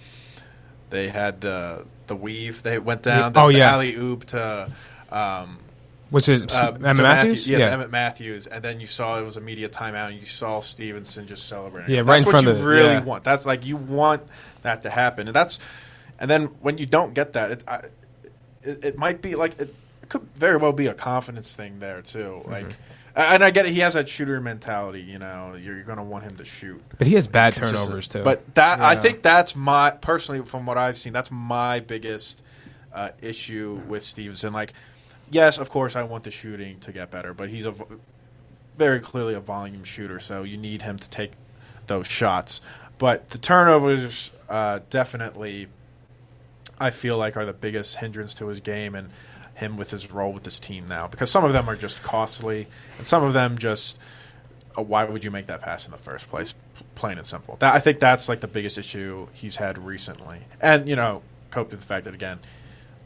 they 0.90 1.08
had 1.08 1.40
the 1.40 1.86
the 2.06 2.16
weave. 2.16 2.62
They 2.62 2.78
went 2.78 3.02
down. 3.02 3.32
The, 3.32 3.40
Oh, 3.40 3.48
yeah. 3.48 3.72
alley 3.72 3.94
oop 3.94 4.24
to. 4.26 4.70
Um, 5.10 5.58
Which 6.10 6.28
is 6.28 6.42
uh, 6.42 6.72
Emmitt 6.72 7.02
Matthews? 7.02 7.46
Yes, 7.46 7.60
yeah. 7.60 7.76
Emmitt 7.76 7.90
Matthews, 7.90 8.46
and 8.46 8.62
then 8.64 8.80
you 8.80 8.86
saw 8.86 9.18
it 9.20 9.24
was 9.24 9.36
a 9.36 9.40
media 9.42 9.68
timeout, 9.68 10.08
and 10.08 10.18
you 10.18 10.24
saw 10.26 10.60
Stevenson 10.60 11.26
just 11.26 11.46
celebrating. 11.48 11.94
Yeah, 11.94 12.02
that's 12.02 12.08
right 12.08 12.18
in 12.20 12.24
what 12.24 12.30
front 12.30 12.46
you 12.46 12.52
of 12.52 12.58
the- 12.58 12.66
really 12.66 12.92
yeah. 12.94 13.00
want. 13.04 13.24
That's 13.24 13.44
like 13.46 13.66
you 13.66 13.76
want 13.76 14.22
that 14.62 14.82
to 14.82 14.90
happen, 14.90 15.28
and 15.28 15.36
that's, 15.36 15.58
and 16.18 16.30
then 16.30 16.46
when 16.62 16.78
you 16.78 16.86
don't 16.86 17.12
get 17.14 17.34
that, 17.34 17.50
it, 17.50 17.64
I, 17.68 17.74
it, 18.62 18.84
it 18.84 18.98
might 18.98 19.20
be 19.20 19.34
like 19.34 19.60
it, 19.60 19.74
it 20.02 20.08
could 20.08 20.22
very 20.34 20.56
well 20.56 20.72
be 20.72 20.86
a 20.86 20.94
confidence 20.94 21.54
thing 21.54 21.78
there 21.78 22.00
too. 22.00 22.18
Mm-hmm. 22.42 22.50
Like, 22.50 22.76
and 23.18 23.42
I 23.42 23.50
get 23.50 23.66
it. 23.66 23.72
He 23.72 23.80
has 23.80 23.94
that 23.94 24.08
shooter 24.08 24.40
mentality. 24.40 25.00
You 25.00 25.18
know, 25.18 25.54
you're, 25.60 25.74
you're 25.74 25.84
going 25.84 25.98
to 25.98 26.04
want 26.04 26.24
him 26.24 26.36
to 26.36 26.44
shoot. 26.44 26.80
But 26.96 27.06
he 27.06 27.14
has 27.14 27.26
bad 27.26 27.54
consistent. 27.54 27.82
turnovers 27.82 28.08
too. 28.08 28.22
But 28.22 28.54
that 28.54 28.80
I 28.80 28.96
think 28.96 29.22
that's 29.22 29.56
my 29.56 29.90
personally 29.90 30.44
from 30.44 30.66
what 30.66 30.78
I've 30.78 30.96
seen, 30.96 31.12
that's 31.12 31.30
my 31.30 31.80
biggest 31.80 32.42
uh, 32.92 33.10
issue 33.20 33.82
with 33.88 34.02
Stevenson. 34.02 34.52
Like, 34.52 34.72
yes, 35.30 35.58
of 35.58 35.68
course, 35.68 35.96
I 35.96 36.04
want 36.04 36.24
the 36.24 36.30
shooting 36.30 36.78
to 36.80 36.92
get 36.92 37.10
better, 37.10 37.34
but 37.34 37.48
he's 37.48 37.66
a 37.66 37.74
very 38.76 39.00
clearly 39.00 39.34
a 39.34 39.40
volume 39.40 39.84
shooter, 39.84 40.20
so 40.20 40.44
you 40.44 40.56
need 40.56 40.82
him 40.82 40.98
to 40.98 41.10
take 41.10 41.32
those 41.88 42.06
shots. 42.06 42.60
But 42.98 43.30
the 43.30 43.38
turnovers 43.38 44.30
uh, 44.48 44.80
definitely, 44.90 45.66
I 46.78 46.90
feel 46.90 47.18
like, 47.18 47.36
are 47.36 47.44
the 47.44 47.52
biggest 47.52 47.96
hindrance 47.96 48.34
to 48.34 48.46
his 48.46 48.60
game 48.60 48.94
and 48.94 49.10
him 49.58 49.76
with 49.76 49.90
his 49.90 50.10
role 50.10 50.32
with 50.32 50.44
this 50.44 50.60
team 50.60 50.86
now. 50.86 51.06
Because 51.08 51.30
some 51.30 51.44
of 51.44 51.52
them 51.52 51.68
are 51.68 51.76
just 51.76 52.02
costly, 52.02 52.66
and 52.96 53.06
some 53.06 53.22
of 53.22 53.32
them 53.32 53.58
just 53.58 53.98
uh, 54.78 54.82
why 54.82 55.04
would 55.04 55.24
you 55.24 55.30
make 55.30 55.46
that 55.46 55.60
pass 55.60 55.84
in 55.84 55.90
the 55.90 55.98
first 55.98 56.28
place? 56.28 56.54
Plain 56.94 57.18
and 57.18 57.26
simple. 57.26 57.56
That, 57.60 57.74
I 57.74 57.80
think 57.80 58.00
that's 58.00 58.28
like 58.28 58.40
the 58.40 58.48
biggest 58.48 58.78
issue 58.78 59.26
he's 59.32 59.56
had 59.56 59.78
recently, 59.78 60.40
and 60.60 60.88
you 60.88 60.96
know, 60.96 61.22
cope 61.50 61.70
with 61.70 61.80
the 61.80 61.86
fact 61.86 62.04
that 62.04 62.14
again, 62.14 62.38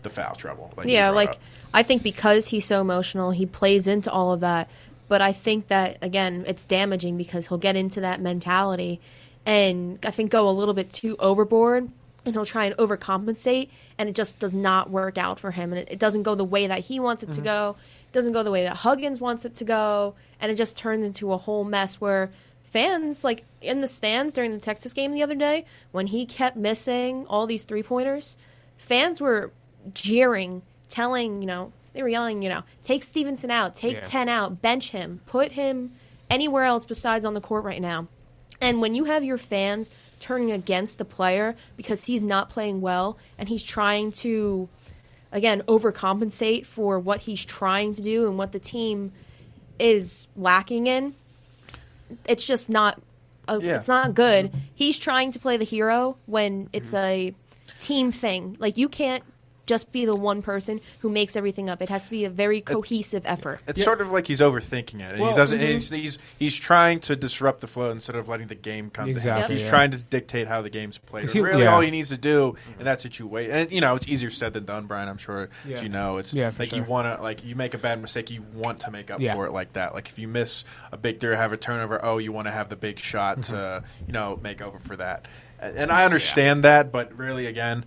the 0.02 0.11
foul 0.11 0.35
trouble. 0.35 0.73
Like 0.76 0.88
yeah, 0.88 1.11
like 1.11 1.30
up. 1.30 1.40
I 1.73 1.82
think 1.82 2.02
because 2.02 2.49
he's 2.49 2.64
so 2.64 2.80
emotional, 2.80 3.30
he 3.30 3.47
plays 3.47 3.87
into 3.87 4.11
all 4.11 4.32
of 4.32 4.40
that. 4.40 4.68
But 5.09 5.21
I 5.21 5.32
think 5.32 5.68
that 5.68 5.99
again, 6.02 6.44
it's 6.47 6.64
damaging 6.64 7.16
because 7.16 7.49
he'll 7.49 7.59
get 7.59 7.76
into 7.76 8.00
that 8.00 8.21
mentality, 8.21 9.00
and 9.47 9.99
I 10.04 10.11
think 10.11 10.30
go 10.30 10.49
a 10.49 10.50
little 10.50 10.75
bit 10.75 10.92
too 10.92 11.16
overboard, 11.18 11.90
and 12.25 12.35
he'll 12.35 12.47
try 12.47 12.67
and 12.67 12.76
overcompensate, 12.76 13.69
and 13.99 14.09
it 14.09 14.14
just 14.14 14.38
does 14.38 14.52
not 14.52 14.91
work 14.91 15.19
out 15.19 15.38
for 15.38 15.50
him, 15.50 15.73
and 15.73 15.81
it, 15.81 15.88
it 15.91 15.99
doesn't 15.99 16.23
go 16.23 16.35
the 16.35 16.45
way 16.45 16.67
that 16.67 16.81
he 16.81 17.00
wants 17.00 17.23
it 17.23 17.26
to 17.26 17.33
mm-hmm. 17.33 17.45
go. 17.45 17.76
It 18.09 18.12
doesn't 18.12 18.33
go 18.33 18.43
the 18.43 18.50
way 18.50 18.64
that 18.64 18.76
Huggins 18.76 19.21
wants 19.21 19.45
it 19.45 19.57
to 19.57 19.64
go, 19.64 20.14
and 20.41 20.52
it 20.52 20.57
just 20.57 20.76
turns 20.76 21.05
into 21.05 21.33
a 21.33 21.38
whole 21.38 21.64
mess 21.64 22.00
where 22.00 22.31
fans 22.64 23.23
like 23.23 23.45
in 23.61 23.83
the 23.83 23.88
stands 23.88 24.33
during 24.33 24.52
the 24.52 24.59
Texas 24.59 24.93
game 24.95 25.12
the 25.12 25.23
other 25.23 25.35
day 25.35 25.67
when 25.93 26.07
he 26.07 26.25
kept 26.25 26.57
missing 26.57 27.26
all 27.26 27.47
these 27.47 27.62
three 27.62 27.83
pointers, 27.83 28.37
fans 28.79 29.21
were 29.21 29.52
jeering, 29.93 30.62
telling, 30.88 31.43
you 31.43 31.47
know, 31.47 31.73
they 31.93 32.02
were 32.02 32.09
yelling, 32.09 32.43
you 32.43 32.49
know, 32.49 32.62
take 32.83 33.02
Stevenson 33.02 33.50
out, 33.50 33.75
take 33.75 33.97
Yeah. 33.97 34.05
10 34.05 34.29
out, 34.29 34.62
bench 34.62 34.91
him, 34.91 35.21
put 35.26 35.52
him 35.52 35.93
anywhere 36.31 36.64
else 36.64 36.87
besides 36.87 37.25
on 37.25 37.35
the 37.35 37.41
court 37.41 37.64
right 37.64 37.83
now. 37.83 38.09
And 38.61 38.81
when 38.81 38.95
you 38.95 39.05
have 39.05 39.25
your 39.25 39.38
fans 39.38 39.91
turning 40.23 40.50
against 40.52 40.97
the 40.99 41.04
player 41.04 41.54
because 41.76 42.04
he's 42.04 42.23
not 42.23 42.49
playing 42.49 42.80
well 42.80 43.19
and 43.37 43.49
he's 43.49 43.63
trying 43.63 44.13
to, 44.13 44.69
again, 45.32 45.63
overcompensate 45.69 46.65
for 46.65 46.99
what 46.99 47.21
he's 47.21 47.45
trying 47.45 47.95
to 47.95 48.02
do 48.02 48.26
and 48.26 48.39
what 48.39 48.52
the 48.52 48.58
team 48.58 49.13
is 49.78 50.28
lacking 50.37 50.87
in, 50.87 51.15
it's 52.26 52.45
just 52.45 52.71
not. 52.71 53.00
Uh, 53.49 53.58
Yeah. 53.61 53.76
It's 53.76 53.89
not 53.89 54.15
good. 54.15 54.52
He's 54.75 54.97
trying 54.97 55.32
to 55.32 55.39
play 55.41 55.56
the 55.56 55.65
hero 55.65 56.17
when 56.26 56.69
it's 56.73 56.95
a 56.95 57.35
team 57.80 58.13
thing. 58.13 58.56
Like 58.61 58.76
you 58.76 58.89
can't 58.89 59.25
just 59.67 59.93
be 59.93 60.05
the 60.05 60.17
one 60.17 60.43
person 60.43 60.81
who 61.01 61.09
makes 61.09 61.37
everything 61.37 61.71
up. 61.71 61.81
It 61.81 61.89
has 61.89 62.05
to 62.07 62.11
be 62.11 62.25
a 62.25 62.31
very 62.31 62.61
cohesive 62.61 63.23
effort. 63.25 63.61
It's 63.69 63.83
sort 63.83 64.01
of 64.01 64.11
like 64.11 64.27
he's 64.27 64.41
overthinking 64.41 65.01
it. 65.01 65.21
Well, 65.21 65.31
he 65.31 65.37
doesn't. 65.37 65.59
mhm. 65.61 65.69
He's, 65.69 65.91
he's 65.91 66.19
he's 66.39 66.57
trying 66.57 67.01
to 67.01 67.17
disrupt 67.17 67.61
the 67.61 67.67
flow 67.67 67.91
instead 67.91 68.17
of 68.17 68.29
letting 68.29 68.49
the 68.49 68.55
game 68.55 68.91
come 68.91 69.05
to 69.07 69.11
him. 69.13 69.17
Exactly, 69.19 69.55
He's 69.55 69.65
yeah. 69.65 69.71
trying 69.71 69.91
to 69.93 69.99
dictate 69.99 70.47
how 70.49 70.63
the 70.63 70.71
game's 70.71 70.99
played. 70.99 71.31
he- 71.31 71.41
really, 71.41 71.63
yeah. 71.63 71.75
all 71.75 71.81
he 71.81 71.91
needs 71.91 72.09
to 72.09 72.17
do 72.17 72.57
in 72.79 72.85
that 72.87 73.01
situation, 73.01 73.51
and 73.53 73.71
you 73.73 73.81
know, 73.81 73.95
it's 73.95 74.09
easier 74.09 74.31
said 74.31 74.53
than 74.55 74.65
done, 74.65 74.87
Brian. 74.87 75.09
I'm 75.09 75.19
sure 75.19 75.49
Yeah. 75.67 75.81
you 75.81 75.89
know. 75.89 76.17
It's 76.19 76.35
Yeah, 76.35 76.51
for 76.51 76.63
like 76.63 76.73
you 76.73 76.83
want 76.85 77.17
to, 77.17 77.23
like 77.23 77.45
you 77.45 77.55
make 77.55 77.75
a 77.75 77.79
bad 77.79 78.01
mistake, 78.03 78.31
you 78.31 78.43
want 78.55 78.81
to 78.81 78.91
make 78.91 79.11
up 79.11 79.21
Yeah. 79.21 79.35
for 79.35 79.47
it 79.47 79.53
like 79.53 79.73
that. 79.75 79.95
Like 79.95 80.09
if 80.09 80.19
you 80.19 80.27
miss 80.29 80.65
a 80.91 80.97
big 80.97 81.21
three, 81.21 81.31
or 81.31 81.37
have 81.37 81.53
a 81.53 81.57
turnover, 81.57 82.05
oh, 82.05 82.19
you 82.19 82.33
want 82.33 82.47
to 82.49 82.53
have 82.53 82.69
the 82.69 82.77
big 82.77 82.99
shot 82.99 83.39
Mm-hmm. 83.39 83.55
to 83.55 83.85
you 84.07 84.13
know 84.13 84.39
make 84.43 84.61
over 84.61 84.79
for 84.79 84.97
that. 84.97 85.27
And 85.61 85.77
and 85.77 85.93
I 85.93 86.05
understand 86.05 86.65
that, 86.65 86.91
but 86.91 87.17
really, 87.17 87.47
again, 87.47 87.85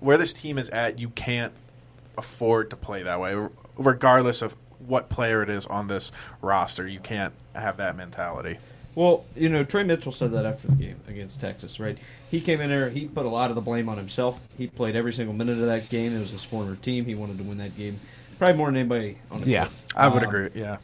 where 0.00 0.18
this 0.18 0.32
team 0.32 0.58
is 0.58 0.68
at, 0.70 0.98
you 0.98 1.08
can't 1.10 1.52
afford 2.18 2.70
to 2.70 2.76
play 2.76 3.02
that 3.02 3.20
way, 3.20 3.34
regardless 3.76 4.42
of 4.42 4.54
what 4.86 5.08
player 5.08 5.42
it 5.42 5.48
is 5.48 5.66
on 5.66 5.88
this 5.88 6.12
roster. 6.40 6.86
You 6.86 7.00
can't 7.00 7.32
have 7.54 7.76
that 7.78 7.96
mentality. 7.96 8.58
Well, 8.94 9.24
you 9.34 9.48
know, 9.48 9.64
Tre 9.64 9.84
Mitchell 9.84 10.12
said 10.12 10.32
that 10.32 10.44
after 10.44 10.68
the 10.68 10.74
game 10.74 11.00
against 11.08 11.40
Texas, 11.40 11.80
right? 11.80 11.96
He 12.30 12.40
came 12.42 12.60
in 12.60 12.68
there, 12.68 12.90
he 12.90 13.06
put 13.06 13.24
a 13.24 13.28
lot 13.28 13.50
of 13.50 13.54
the 13.56 13.62
blame 13.62 13.88
on 13.88 13.96
himself. 13.96 14.38
He 14.58 14.66
played 14.66 14.96
every 14.96 15.14
single 15.14 15.34
minute 15.34 15.58
of 15.58 15.66
that 15.66 15.88
game. 15.88 16.14
It 16.14 16.20
was 16.20 16.30
his 16.30 16.44
former 16.44 16.76
team. 16.76 17.06
He 17.06 17.14
wanted 17.14 17.38
to 17.38 17.44
win 17.44 17.56
that 17.58 17.74
game, 17.76 17.98
probably 18.38 18.56
more 18.56 18.66
than 18.68 18.76
anybody 18.76 19.16
on 19.30 19.40
the 19.40 19.46
Yeah. 19.48 19.62
court. 19.64 19.74
I 19.96 20.08
would 20.08 20.22
Um, 20.24 20.28
agree. 20.28 20.50
Yeah, 20.54 20.76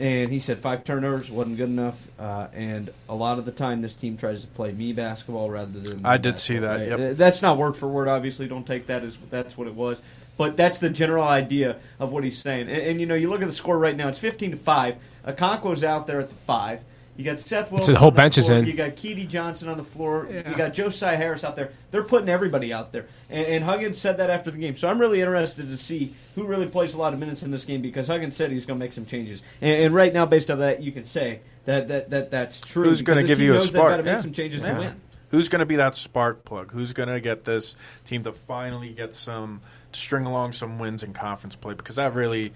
And 0.00 0.30
he 0.30 0.40
said 0.40 0.58
five 0.58 0.84
turnovers 0.84 1.30
wasn't 1.30 1.56
good 1.56 1.68
enough. 1.68 1.98
Uh, 2.18 2.48
and 2.54 2.90
a 3.08 3.14
lot 3.14 3.38
of 3.38 3.44
the 3.44 3.52
time, 3.52 3.82
this 3.82 3.94
team 3.94 4.16
tries 4.16 4.42
to 4.42 4.46
play 4.48 4.72
me 4.72 4.92
basketball 4.92 5.50
rather 5.50 5.78
than. 5.78 6.04
I 6.04 6.16
did 6.16 6.38
see 6.38 6.58
that, 6.58 6.76
right? 6.80 6.98
yep. 6.98 7.16
That's 7.16 7.42
not 7.42 7.56
word 7.56 7.76
for 7.76 7.88
word. 7.88 8.08
Obviously, 8.08 8.48
don't 8.48 8.66
take 8.66 8.86
that 8.86 9.02
as 9.02 9.18
that's 9.30 9.56
what 9.56 9.66
it 9.68 9.74
was. 9.74 10.00
But 10.36 10.56
that's 10.56 10.80
the 10.80 10.90
general 10.90 11.24
idea 11.24 11.76
of 12.00 12.10
what 12.10 12.24
he's 12.24 12.38
saying. 12.38 12.68
And, 12.68 12.82
and 12.82 13.00
you 13.00 13.06
know, 13.06 13.14
you 13.14 13.30
look 13.30 13.40
at 13.40 13.48
the 13.48 13.54
score 13.54 13.78
right 13.78 13.96
now; 13.96 14.08
it's 14.08 14.18
fifteen 14.18 14.50
to 14.50 14.56
five. 14.56 14.96
Okonkwo's 15.26 15.84
out 15.84 16.06
there 16.06 16.20
at 16.20 16.28
the 16.28 16.34
five. 16.46 16.80
You 17.16 17.24
got 17.24 17.38
Seth 17.38 17.70
Wilson. 17.70 17.94
the 17.94 18.00
whole 18.00 18.08
on 18.08 18.14
the 18.14 18.16
bench 18.16 18.38
is 18.38 18.48
in. 18.48 18.66
You 18.66 18.72
got 18.72 18.92
Keedy 18.92 19.28
Johnson 19.28 19.68
on 19.68 19.76
the 19.76 19.84
floor. 19.84 20.26
Yeah. 20.28 20.50
You 20.50 20.56
got 20.56 20.74
Josiah 20.74 21.16
Harris 21.16 21.44
out 21.44 21.54
there. 21.54 21.70
They're 21.92 22.02
putting 22.02 22.28
everybody 22.28 22.72
out 22.72 22.90
there. 22.90 23.06
And, 23.30 23.46
and 23.46 23.64
Huggins 23.64 23.98
said 23.98 24.16
that 24.16 24.30
after 24.30 24.50
the 24.50 24.58
game. 24.58 24.74
So 24.76 24.88
I'm 24.88 24.98
really 24.98 25.20
interested 25.20 25.68
to 25.68 25.76
see 25.76 26.12
who 26.34 26.44
really 26.44 26.66
plays 26.66 26.94
a 26.94 26.98
lot 26.98 27.12
of 27.12 27.20
minutes 27.20 27.44
in 27.44 27.52
this 27.52 27.64
game 27.64 27.82
because 27.82 28.08
Huggins 28.08 28.34
said 28.34 28.50
he's 28.50 28.66
going 28.66 28.80
to 28.80 28.84
make 28.84 28.92
some 28.92 29.06
changes. 29.06 29.42
And, 29.60 29.84
and 29.84 29.94
right 29.94 30.12
now, 30.12 30.26
based 30.26 30.50
on 30.50 30.58
that, 30.58 30.82
you 30.82 30.90
can 30.90 31.04
say 31.04 31.40
that, 31.66 31.86
that, 31.88 32.10
that 32.10 32.30
that's 32.32 32.60
true. 32.60 32.84
who's 32.84 33.02
going 33.02 33.18
to 33.20 33.24
give 33.24 33.40
you 33.40 33.52
a 33.52 33.58
knows 33.58 33.64
they've 33.72 33.78
spark? 33.80 33.90
got 33.92 33.96
to 33.98 34.02
make 34.02 34.12
Yeah. 34.14 34.20
some 34.20 34.32
changes 34.32 34.62
Yeah. 34.62 34.74
to 34.74 34.80
win. 34.80 35.00
Who's 35.30 35.48
going 35.48 35.60
to 35.60 35.66
be 35.66 35.76
that 35.76 35.94
spark 35.94 36.44
plug? 36.44 36.72
Who's 36.72 36.92
going 36.92 37.08
to 37.08 37.20
get 37.20 37.44
this 37.44 37.76
team 38.04 38.22
to 38.24 38.32
finally 38.32 38.90
get 38.92 39.14
some 39.14 39.60
string 39.92 40.26
along 40.26 40.52
some 40.52 40.78
wins 40.80 41.02
in 41.04 41.12
conference 41.12 41.54
play? 41.56 41.74
Because 41.74 41.96
that 41.96 42.14
really, 42.14 42.52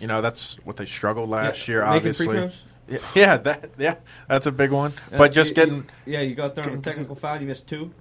you 0.00 0.06
know, 0.06 0.22
that's 0.22 0.56
what 0.64 0.76
they 0.76 0.86
struggled 0.86 1.28
last 1.30 1.66
Yeah, 1.68 1.72
year. 1.74 1.80
making 1.82 1.96
Obviously, 1.96 2.26
free 2.26 2.36
throws? 2.36 2.62
Yeah, 2.88 2.98
yeah, 3.14 3.36
that 3.38 3.70
yeah, 3.78 3.94
that's 4.28 4.46
a 4.46 4.52
big 4.52 4.70
one. 4.70 4.92
Uh, 5.12 5.18
but 5.18 5.32
just 5.32 5.50
you- 5.50 5.54
getting 5.54 5.74
you- 5.74 5.84
yeah, 6.06 6.20
you 6.20 6.34
got 6.34 6.54
thrown 6.54 6.68
on 6.70 6.78
a 6.78 6.82
technical 6.82 7.16
foul. 7.16 7.40
You 7.40 7.46
missed 7.46 7.66
two, 7.66 7.92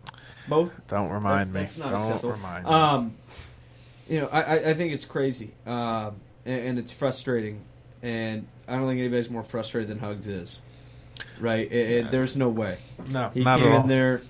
both. 0.47 0.71
don't 0.87 1.09
remind 1.09 1.53
that's, 1.53 1.77
me. 1.77 1.83
That's 1.83 1.91
not 1.91 1.91
don't 1.91 2.07
acceptable. 2.07 2.33
remind 2.33 2.65
me. 2.65 2.71
Um, 2.71 3.15
you 4.07 4.21
know, 4.21 4.27
I, 4.31 4.41
I, 4.41 4.55
I 4.69 4.73
think 4.75 4.93
it's 4.93 5.05
crazy, 5.05 5.51
um, 5.65 6.15
and, 6.45 6.59
and 6.61 6.79
it's 6.79 6.91
frustrating, 6.91 7.61
and 8.03 8.45
I 8.67 8.75
don't 8.75 8.87
think 8.87 8.99
anybody's 8.99 9.29
more 9.31 9.43
frustrated 9.43 9.89
than 9.89 9.97
Hugs 9.99 10.27
is. 10.27 10.59
Right? 11.39 11.71
It, 11.71 11.91
it- 11.91 12.11
there's 12.11 12.35
no 12.35 12.49
way. 12.49 12.77
no, 13.09 13.29
He 13.33 13.43
not 13.43 13.59
came 13.59 13.69
at 13.69 13.73
all. 13.75 13.81
in 13.81 13.87
there. 13.87 14.21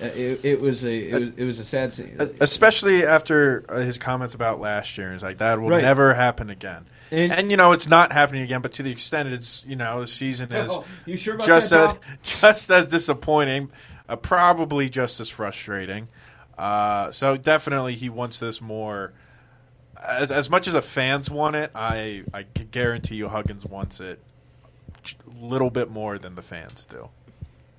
It, 0.00 0.44
it 0.44 0.60
was 0.60 0.84
a 0.84 0.94
it 0.96 1.12
was, 1.20 1.32
it 1.36 1.44
was 1.44 1.58
a 1.58 1.64
sad 1.64 1.92
scene. 1.92 2.16
especially 2.40 3.04
after 3.04 3.64
uh, 3.68 3.78
his 3.78 3.98
comments 3.98 4.34
about 4.34 4.60
last 4.60 4.96
year. 4.96 5.12
It's 5.12 5.22
like 5.24 5.38
that 5.38 5.60
will 5.60 5.70
Right. 5.70 5.82
never 5.82 6.14
happen 6.14 6.50
again. 6.50 6.86
And- 7.10 7.32
And, 7.32 7.50
you 7.50 7.56
know 7.56 7.72
it's 7.72 7.88
not 7.88 8.12
happening 8.12 8.42
again. 8.42 8.60
But 8.60 8.74
to 8.74 8.82
the 8.82 8.90
extent 8.92 9.28
it's 9.30 9.64
you 9.66 9.74
know 9.76 10.00
the 10.00 10.06
season 10.06 10.52
is 10.52 10.70
Oh, 10.70 10.84
sure 11.16 11.36
just 11.38 11.70
that, 11.70 11.96
as 11.96 11.98
just 12.40 12.70
as 12.70 12.86
disappointing, 12.86 13.70
uh, 14.08 14.16
probably 14.16 14.88
just 14.88 15.18
as 15.20 15.28
frustrating. 15.28 16.06
Uh, 16.56 17.10
so 17.10 17.36
definitely 17.36 17.94
he 17.94 18.08
wants 18.08 18.38
this 18.40 18.60
more. 18.60 19.12
As 20.00 20.30
as 20.30 20.48
much 20.48 20.68
as 20.68 20.74
the 20.74 20.82
fans 20.82 21.28
want 21.28 21.56
it, 21.56 21.72
I 21.74 22.22
I 22.32 22.42
guarantee 22.44 23.16
you 23.16 23.28
Huggins 23.28 23.66
wants 23.66 23.98
it 24.00 24.20
a 25.40 25.44
little 25.44 25.70
bit 25.70 25.90
more 25.90 26.18
than 26.18 26.34
the 26.36 26.42
fans 26.42 26.86
do. 26.86 27.08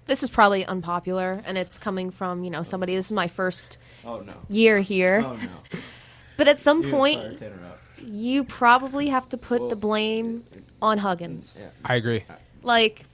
This 0.10 0.24
is 0.24 0.30
probably 0.32 0.66
unpopular, 0.66 1.40
and 1.46 1.56
it's 1.56 1.78
coming 1.78 2.10
from 2.10 2.44
you 2.44 2.50
know 2.50 2.64
somebody. 2.64 2.96
This 2.96 3.06
is 3.06 3.12
my 3.12 3.28
first 3.28 3.78
Oh 4.04 4.20
no. 4.22 4.34
year 4.50 4.80
here, 4.80 5.24
Oh 5.24 5.34
no. 5.36 5.80
but 6.38 6.48
at 6.48 6.60
some 6.60 6.82
You 6.84 6.90
point, 6.90 7.22
fire 7.22 7.34
Tanner 7.36 7.60
out. 7.66 7.80
you 8.04 8.44
probably 8.44 9.08
have 9.10 9.30
to 9.30 9.38
put 9.38 9.70
the 9.70 9.76
blame 9.76 10.44
on 10.82 10.98
Huggins. 10.98 11.60
Yeah. 11.62 11.70
I 11.86 11.96
agree. 11.96 12.24
Like, 12.64 13.06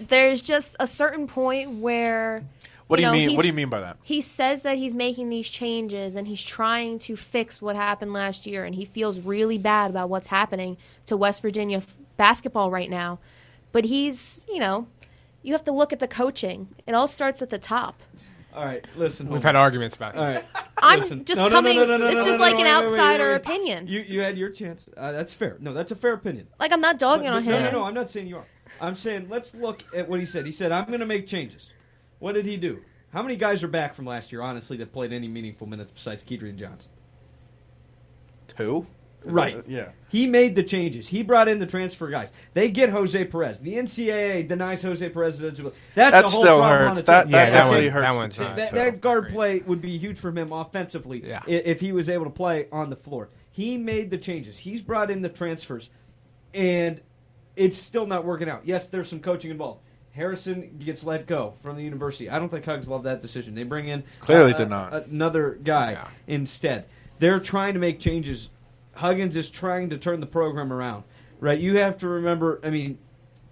there's 0.00 0.42
just 0.42 0.74
a 0.80 0.86
certain 0.88 1.28
point 1.28 1.78
where. 1.80 2.42
What 2.88 2.96
do 2.96 3.02
you 3.02 3.06
know, 3.08 3.12
mean? 3.12 3.34
What 3.36 3.42
do 3.42 3.48
you 3.48 3.54
mean 3.54 3.68
by 3.68 3.80
that? 3.80 3.96
He 4.02 4.20
says 4.20 4.62
that 4.62 4.78
he's 4.78 4.94
making 4.94 5.28
these 5.28 5.48
changes 5.48 6.14
and 6.16 6.26
he's 6.26 6.42
trying 6.42 6.98
to 7.00 7.16
fix 7.16 7.62
what 7.62 7.74
happened 7.76 8.12
last 8.12 8.46
year, 8.46 8.64
and 8.64 8.74
he 8.74 8.84
feels 8.84 9.18
really 9.20 9.58
bad 9.58 9.90
about 9.90 10.08
what's 10.08 10.26
happening 10.26 10.76
to 11.06 11.16
West 11.16 11.42
Virginia 11.42 11.78
f- 11.78 11.96
basketball 12.16 12.70
right 12.70 12.90
now. 12.90 13.18
But 13.72 13.84
he's, 13.84 14.46
you 14.48 14.58
know, 14.60 14.86
you 15.46 15.52
have 15.52 15.64
to 15.64 15.72
look 15.72 15.92
at 15.92 16.00
the 16.00 16.08
coaching. 16.08 16.68
It 16.86 16.94
all 16.94 17.06
starts 17.06 17.40
at 17.40 17.50
the 17.50 17.58
top. 17.58 18.02
All 18.54 18.64
right, 18.64 18.84
listen. 18.96 19.28
We've 19.28 19.42
had 19.42 19.54
arguments 19.54 19.96
about 19.96 20.16
All 20.16 20.26
this. 20.26 20.36
right. 20.54 20.64
I'm 20.82 21.00
Listen. 21.00 21.24
just 21.24 21.40
No, 21.42 21.48
coming. 21.50 21.76
no, 21.76 21.84
no, 21.84 21.96
no, 21.98 22.06
this 22.06 22.26
is 22.34 22.40
like 22.40 22.58
an 22.58 22.66
outsider 22.66 23.34
opinion. 23.34 23.86
You 23.86 24.00
you 24.00 24.20
had 24.22 24.36
your 24.38 24.50
chance. 24.50 24.88
Uh, 24.96 25.12
that's 25.12 25.32
fair. 25.34 25.56
No, 25.60 25.72
that's 25.74 25.90
a 25.92 25.96
fair 25.96 26.14
opinion. 26.14 26.48
like 26.58 26.72
I'm 26.72 26.80
not 26.80 26.98
dogging 26.98 27.26
But- 27.28 27.34
on 27.36 27.42
him. 27.42 27.52
No, 27.52 27.64
no, 27.64 27.70
no, 27.70 27.84
I'm 27.84 27.94
not 27.94 28.08
saying 28.10 28.26
you 28.28 28.36
are. 28.38 28.46
I'm 28.80 28.96
saying 28.96 29.28
let's 29.28 29.54
look 29.54 29.84
at 29.94 30.08
what 30.08 30.20
he 30.20 30.26
said. 30.26 30.46
He 30.46 30.52
said, 30.52 30.72
I'm 30.72 30.86
going 30.86 31.00
to 31.00 31.06
make 31.06 31.26
changes. 31.26 31.70
What 32.18 32.32
did 32.32 32.46
he 32.46 32.56
do? 32.56 32.80
How 33.12 33.22
many 33.22 33.36
guys 33.36 33.62
are 33.62 33.68
back 33.68 33.94
from 33.94 34.06
last 34.06 34.32
year, 34.32 34.40
honestly, 34.42 34.76
that 34.78 34.92
played 34.92 35.12
any 35.12 35.28
meaningful 35.28 35.66
minutes 35.66 35.92
besides 35.92 36.24
Kedrian 36.24 36.56
Johnson? 36.56 36.90
Two. 38.48 38.86
Is 39.24 39.32
Right. 39.32 39.56
that- 39.56 39.68
yeah. 39.68 39.88
He 40.08 40.26
made 40.26 40.54
the 40.54 40.62
changes. 40.62 41.08
He 41.08 41.22
brought 41.22 41.48
in 41.48 41.58
the 41.58 41.66
transfer 41.66 42.08
guys. 42.08 42.32
They 42.54 42.68
get 42.70 42.90
Jose 42.90 43.24
Perez. 43.24 43.58
The 43.58 43.76
NCAA 43.76 44.42
denies 44.46 44.82
Jose 44.82 45.06
Perez. 45.08 45.40
eligibility. 45.42 45.76
That's 45.94 46.12
That 46.12 46.20
the 46.24 46.30
whole 46.30 46.40
still 46.40 46.58
problem 46.58 46.72
on 46.82 46.88
hurts. 46.88 47.00
its 47.00 47.06
That. 47.06 47.28
Yeah, 47.28 47.32
that 47.38 47.44
that 47.50 47.58
definitely 47.58 47.84
one- 47.90 47.92
hurts 48.04 48.16
that 48.18 48.22
the 48.30 48.36
team. 48.36 48.44
not- 48.46 48.56
that, 48.56 48.68
so, 48.70 48.74
that 48.76 49.00
guard 49.00 49.18
agreed. 49.24 49.34
play 49.34 49.58
would 49.66 49.80
be 49.82 49.98
huge 49.98 50.18
for 50.18 50.30
him 50.30 50.52
offensively 50.52 51.22
Yeah. 51.26 51.40
if 51.46 51.80
he 51.80 51.92
was 51.92 52.08
able 52.08 52.24
to 52.24 52.30
play 52.30 52.66
on 52.70 52.88
the 52.90 52.96
floor. 52.96 53.28
He 53.50 53.76
made 53.76 54.10
the 54.10 54.18
changes. 54.18 54.58
He's 54.58 54.80
brought 54.82 55.10
in 55.10 55.22
the 55.22 55.28
transfers, 55.28 55.90
and 56.54 57.00
it's 57.56 57.76
still 57.76 58.06
not 58.06 58.24
working 58.24 58.48
out. 58.48 58.62
Yes, 58.64 58.86
there's 58.86 59.08
some 59.08 59.20
coaching 59.20 59.50
involved. 59.50 59.80
Harrison 60.12 60.78
gets 60.78 61.04
let 61.04 61.26
go 61.26 61.54
from 61.62 61.76
the 61.76 61.82
university. 61.82 62.30
I 62.30 62.38
don't 62.38 62.48
think 62.48 62.64
Hugs 62.64 62.88
loved 62.88 63.04
that 63.04 63.20
decision. 63.20 63.54
They 63.54 63.64
bring 63.64 63.88
in 63.88 64.02
Clearly 64.20 64.54
uh, 64.54 64.56
did 64.56 64.70
not. 64.70 65.06
another 65.08 65.58
guy 65.62 65.92
Yeah. 65.92 66.08
instead. 66.26 66.84
They're 67.18 67.40
trying 67.40 67.74
to 67.74 67.80
make 67.80 67.98
changes. 67.98 68.48
Huggins 68.96 69.36
is 69.36 69.48
trying 69.48 69.90
to 69.90 69.98
turn 69.98 70.20
the 70.20 70.26
program 70.26 70.72
around. 70.72 71.04
Right? 71.38 71.58
You 71.58 71.76
have 71.78 71.98
to 71.98 72.08
remember. 72.08 72.60
I 72.64 72.70
mean, 72.70 72.98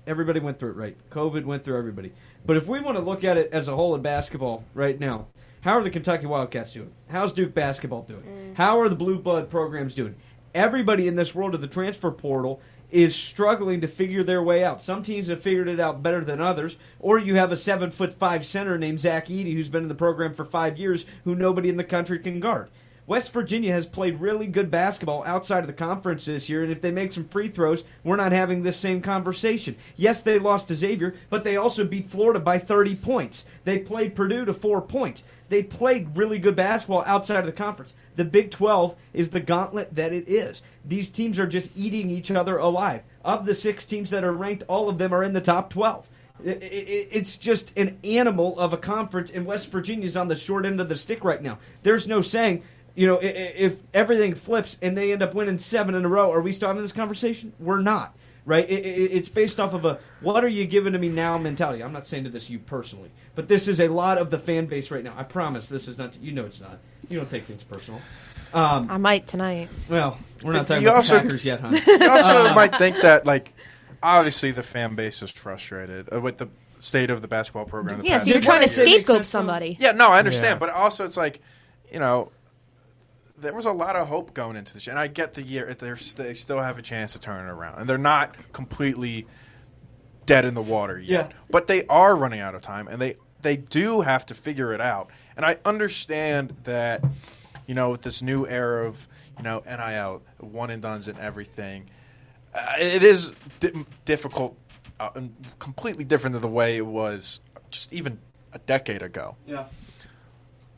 everybody 0.06 0.40
went 0.40 0.58
through 0.58 0.70
it, 0.70 0.76
right? 0.76 0.96
COVID 1.10 1.44
went 1.44 1.64
through 1.64 1.78
everybody. 1.78 2.12
But 2.46 2.56
if 2.56 2.66
we 2.66 2.80
want 2.80 2.96
to 2.96 3.02
look 3.02 3.24
at 3.24 3.36
it 3.36 3.50
as 3.52 3.68
a 3.68 3.76
whole 3.76 3.94
in 3.94 4.02
basketball 4.02 4.64
right 4.74 4.98
now, 4.98 5.26
how 5.60 5.72
are 5.72 5.82
the 5.82 5.90
Kentucky 5.90 6.26
Wildcats 6.26 6.72
doing? 6.72 6.92
How's 7.08 7.32
Duke 7.32 7.54
basketball 7.54 8.02
doing? 8.02 8.22
Mm. 8.22 8.54
How 8.54 8.80
are 8.80 8.88
the 8.88 8.96
blue 8.96 9.18
blood 9.18 9.48
programs 9.48 9.94
doing? 9.94 10.14
Everybody 10.54 11.08
in 11.08 11.16
this 11.16 11.34
world 11.34 11.54
of 11.54 11.62
the 11.62 11.66
transfer 11.66 12.10
portal 12.10 12.60
is 12.90 13.16
struggling 13.16 13.80
to 13.80 13.88
figure 13.88 14.22
their 14.22 14.42
way 14.42 14.62
out. 14.62 14.82
Some 14.82 15.02
teams 15.02 15.26
have 15.28 15.42
figured 15.42 15.68
it 15.68 15.80
out 15.80 16.02
better 16.02 16.22
than 16.22 16.40
others, 16.40 16.76
or 17.00 17.18
you 17.18 17.36
have 17.36 17.50
a 17.50 17.56
seven 17.56 17.90
foot 17.90 18.12
five 18.12 18.46
center 18.46 18.78
named 18.78 19.00
Zach 19.00 19.26
Edey 19.26 19.54
who's 19.54 19.68
been 19.68 19.82
in 19.82 19.88
the 19.88 19.94
program 19.94 20.32
for 20.34 20.44
five 20.44 20.78
years 20.78 21.06
who 21.24 21.34
nobody 21.34 21.70
in 21.70 21.76
the 21.76 21.82
country 21.82 22.18
can 22.18 22.40
guard. 22.40 22.68
West 23.06 23.32
Virginia 23.32 23.70
has 23.72 23.84
played 23.84 24.18
really 24.20 24.46
good 24.46 24.70
basketball 24.70 25.22
outside 25.26 25.58
of 25.60 25.66
the 25.66 25.72
conference 25.74 26.24
this 26.24 26.48
year, 26.48 26.62
and 26.62 26.72
if 26.72 26.80
they 26.80 26.90
make 26.90 27.12
some 27.12 27.24
free 27.28 27.48
throws, 27.48 27.84
we're 28.02 28.16
not 28.16 28.32
having 28.32 28.62
this 28.62 28.78
same 28.78 29.02
conversation. 29.02 29.76
Yes, 29.96 30.22
they 30.22 30.38
lost 30.38 30.68
to 30.68 30.74
Xavier, 30.74 31.14
but 31.28 31.44
they 31.44 31.56
also 31.56 31.84
beat 31.84 32.10
Florida 32.10 32.40
by 32.40 32.58
30 32.58 32.96
points. 32.96 33.44
They 33.64 33.78
played 33.78 34.14
Purdue 34.14 34.46
to 34.46 34.54
four 34.54 34.80
points. 34.80 35.22
They 35.50 35.62
played 35.62 36.16
really 36.16 36.38
good 36.38 36.56
basketball 36.56 37.04
outside 37.06 37.40
of 37.40 37.46
the 37.46 37.52
conference. 37.52 37.92
The 38.16 38.24
Big 38.24 38.50
12 38.50 38.94
is 39.12 39.28
the 39.28 39.40
gauntlet 39.40 39.94
that 39.94 40.14
it 40.14 40.26
is. 40.26 40.62
These 40.86 41.10
teams 41.10 41.38
are 41.38 41.46
just 41.46 41.70
eating 41.76 42.08
each 42.08 42.30
other 42.30 42.56
alive. 42.56 43.02
Of 43.22 43.44
the 43.44 43.54
six 43.54 43.84
teams 43.84 44.08
that 44.10 44.24
are 44.24 44.32
ranked, 44.32 44.64
all 44.66 44.88
of 44.88 44.96
them 44.96 45.12
are 45.12 45.22
in 45.22 45.34
the 45.34 45.42
top 45.42 45.68
12. 45.68 46.08
I- 46.44 46.50
I- 46.50 46.52
I- 46.52 46.58
It's 47.12 47.36
just 47.36 47.70
an 47.76 47.98
animal 48.02 48.58
of 48.58 48.72
a 48.72 48.78
conference, 48.78 49.30
and 49.30 49.44
West 49.44 49.70
Virginia's 49.70 50.16
on 50.16 50.28
the 50.28 50.34
short 50.36 50.64
end 50.64 50.80
of 50.80 50.88
the 50.88 50.96
stick 50.96 51.22
right 51.22 51.42
now. 51.42 51.58
There's 51.82 52.08
no 52.08 52.22
saying, 52.22 52.62
you 52.94 53.06
know, 53.06 53.16
i- 53.16 53.24
i- 53.24 53.54
if 53.56 53.76
everything 53.92 54.34
flips 54.34 54.78
and 54.82 54.96
they 54.96 55.12
end 55.12 55.22
up 55.22 55.34
winning 55.34 55.58
seven 55.58 55.94
in 55.94 56.04
a 56.04 56.08
row, 56.08 56.32
are 56.32 56.40
we 56.40 56.52
still 56.52 56.68
having 56.68 56.82
this 56.82 56.92
conversation? 56.92 57.52
We're 57.58 57.80
not, 57.80 58.14
right? 58.46 58.64
I- 58.68 58.72
I- 58.72 59.10
It's 59.16 59.28
based 59.28 59.58
off 59.60 59.74
of 59.74 59.84
a 59.84 59.98
what 60.20 60.44
are 60.44 60.48
you 60.48 60.64
giving 60.66 60.92
to 60.92 60.98
me 60.98 61.08
now 61.08 61.36
mentality. 61.38 61.82
I'm 61.82 61.92
not 61.92 62.06
saying 62.06 62.24
to 62.24 62.30
this 62.30 62.48
you 62.50 62.58
personally, 62.58 63.10
but 63.34 63.48
this 63.48 63.66
is 63.68 63.80
a 63.80 63.88
lot 63.88 64.18
of 64.18 64.30
the 64.30 64.38
fan 64.38 64.66
base 64.66 64.90
right 64.90 65.02
now. 65.04 65.14
I 65.16 65.22
promise 65.24 65.66
this 65.66 65.88
is 65.88 65.98
not. 65.98 66.14
You 66.22 66.32
know, 66.32 66.44
it's 66.44 66.60
not. 66.60 66.78
You 67.08 67.18
don't 67.18 67.30
take 67.30 67.44
things 67.46 67.62
personal. 67.64 68.00
Um, 68.54 68.88
I 68.90 68.96
might 68.98 69.26
tonight. 69.26 69.68
well, 69.90 70.16
we're 70.44 70.52
not 70.52 70.66
talking 70.68 70.82
You 70.84 70.88
about 70.88 70.96
also- 70.98 71.16
the 71.16 71.20
Packers 71.22 71.44
yet, 71.44 71.60
huh? 71.60 71.70
You 71.86 72.08
also 72.10 72.54
might 72.54 72.76
think 72.76 73.00
that, 73.02 73.26
like, 73.26 73.52
obviously 74.02 74.52
the 74.52 74.62
fan 74.62 74.94
base 74.94 75.20
is 75.22 75.30
frustrated 75.32 76.08
uh, 76.14 76.20
with 76.20 76.38
the 76.38 76.48
state 76.78 77.10
of 77.10 77.20
the 77.20 77.26
basketball 77.28 77.64
program. 77.64 77.98
the 77.98 78.04
Yeah, 78.06 78.12
past 78.14 78.26
so 78.26 78.30
you're 78.32 78.40
trying 78.40 78.62
to 78.62 78.68
scapegoat 78.68 79.24
somebody. 79.26 79.76
Yeah, 79.80 79.90
no, 79.92 80.08
I 80.10 80.18
understand, 80.20 80.56
Yeah. 80.60 80.66
but 80.66 80.70
also 80.70 81.04
it's 81.04 81.16
like, 81.16 81.40
you 81.92 81.98
know, 81.98 82.30
there 83.38 83.54
was 83.54 83.66
a 83.66 83.72
lot 83.72 83.96
of 83.96 84.08
hope 84.08 84.32
going 84.34 84.56
into 84.56 84.74
this, 84.74 84.86
and 84.86 84.98
I 84.98 85.06
get 85.08 85.34
the 85.34 85.42
year 85.42 85.74
they're 85.74 85.96
st- 85.96 86.26
they 86.28 86.34
still 86.34 86.60
have 86.60 86.78
a 86.78 86.82
chance 86.82 87.12
to 87.14 87.18
turn 87.20 87.44
it 87.46 87.50
around, 87.50 87.80
and 87.80 87.88
they're 87.88 87.98
not 87.98 88.34
completely 88.52 89.26
dead 90.26 90.44
in 90.44 90.54
the 90.54 90.62
water 90.62 90.98
yet, 90.98 91.30
Yeah. 91.30 91.36
but 91.50 91.66
they 91.66 91.84
are 91.86 92.14
running 92.16 92.40
out 92.40 92.54
of 92.54 92.62
time, 92.62 92.88
and 92.88 93.00
they 93.00 93.16
they 93.42 93.56
do 93.58 94.00
have 94.00 94.24
to 94.26 94.34
figure 94.34 94.72
it 94.72 94.80
out, 94.80 95.10
and 95.36 95.44
I 95.44 95.58
understand 95.66 96.56
that, 96.64 97.04
you 97.66 97.74
know, 97.74 97.90
with 97.90 98.00
this 98.02 98.22
new 98.22 98.46
era 98.46 98.86
of 98.86 99.06
you 99.36 99.42
know 99.44 99.62
NIL, 99.66 100.22
one 100.38 100.70
and 100.70 100.80
dones 100.80 101.08
and 101.08 101.18
everything, 101.18 101.90
uh, 102.54 102.74
it 102.78 103.02
is 103.02 103.34
di- 103.60 103.84
difficult, 104.06 104.56
uh, 105.00 105.10
and 105.14 105.34
completely 105.58 106.04
different 106.04 106.32
than 106.32 106.42
the 106.42 106.48
way 106.48 106.76
it 106.78 106.86
was 106.86 107.40
just 107.70 107.92
even 107.92 108.18
a 108.52 108.58
decade 108.60 109.02
ago 109.02 109.34
yeah. 109.48 109.64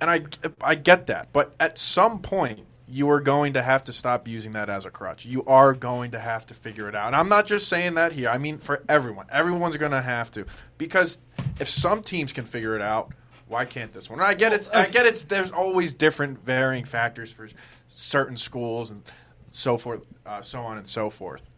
And 0.01 0.11
I, 0.11 0.25
I 0.61 0.75
get 0.75 1.07
that, 1.07 1.29
but 1.33 1.55
at 1.59 1.79
some 1.79 2.21
point 2.21 2.61
you 2.89 3.11
are 3.11 3.21
going 3.21 3.55
to 3.55 3.63
have 3.63 3.85
to 3.85 3.93
stop 3.93 4.29
using 4.29 4.53
that 4.53 4.69
as 4.69 4.85
a 4.85 4.91
crutch. 4.91 5.25
You 5.25 5.45
are 5.47 5.73
going 5.75 6.13
to 6.13 6.21
have 6.21 6.47
to 6.47 6.55
figure 6.55 6.89
it 6.89 6.95
out. 6.95 7.09
And 7.09 7.17
I'm 7.17 7.29
not 7.29 7.47
just 7.47 7.69
saying 7.69 7.95
that 7.95 8.13
here. 8.13 8.29
I 8.29 8.39
mean 8.39 8.59
for 8.59 8.85
everyone. 8.89 9.27
Everyone's 9.31 9.77
going 9.77 9.93
to 9.93 10.01
have 10.01 10.31
to 10.33 10.47
because 10.79 11.19
if 11.59 11.69
some 11.69 12.03
teams 12.03 12.33
can 12.33 12.45
figure 12.45 12.77
it 12.77 12.83
out, 12.83 13.13
why 13.49 13.65
can't 13.65 13.93
this 13.93 14.11
one? 14.11 14.21
I 14.21 14.35
get 14.35 14.53
it's 14.53 14.69
I 14.71 14.87
get 14.87 15.07
it's 15.07 15.25
there's 15.25 15.53
always 15.53 15.93
different 15.93 16.45
varying 16.45 16.85
factors 16.85 17.33
for 17.33 17.49
certain 17.87 18.37
schools 18.37 18.91
and 18.91 19.03
so 19.51 19.79
forth, 19.79 20.05
uh, 20.25 20.43
so 20.43 20.61
on 20.61 20.79
and 20.79 20.87
so 20.87 21.11
forth. 21.11 21.49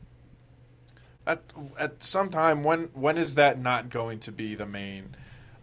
At 1.27 1.43
at 1.79 2.03
some 2.03 2.29
time, 2.29 2.63
when 2.63 2.91
when 2.93 3.17
is 3.17 3.37
that 3.37 3.59
not 3.61 3.89
going 3.89 4.21
to 4.21 4.33
be 4.33 4.55
the 4.55 4.67
main 4.67 5.15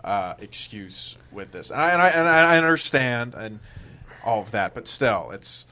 uh, 0.05 0.35
excuse 0.39 1.17
with 1.31 1.51
this? 1.51 1.71
And 1.71 1.81
I, 1.81 1.89
and 1.91 2.01
I 2.01 2.09
and 2.09 2.27
I 2.27 2.57
understand 2.57 3.33
and 3.33 3.59
all 4.23 4.41
of 4.41 4.51
that, 4.51 4.73
but 4.73 4.87
still, 4.87 5.31
it's, 5.31 5.65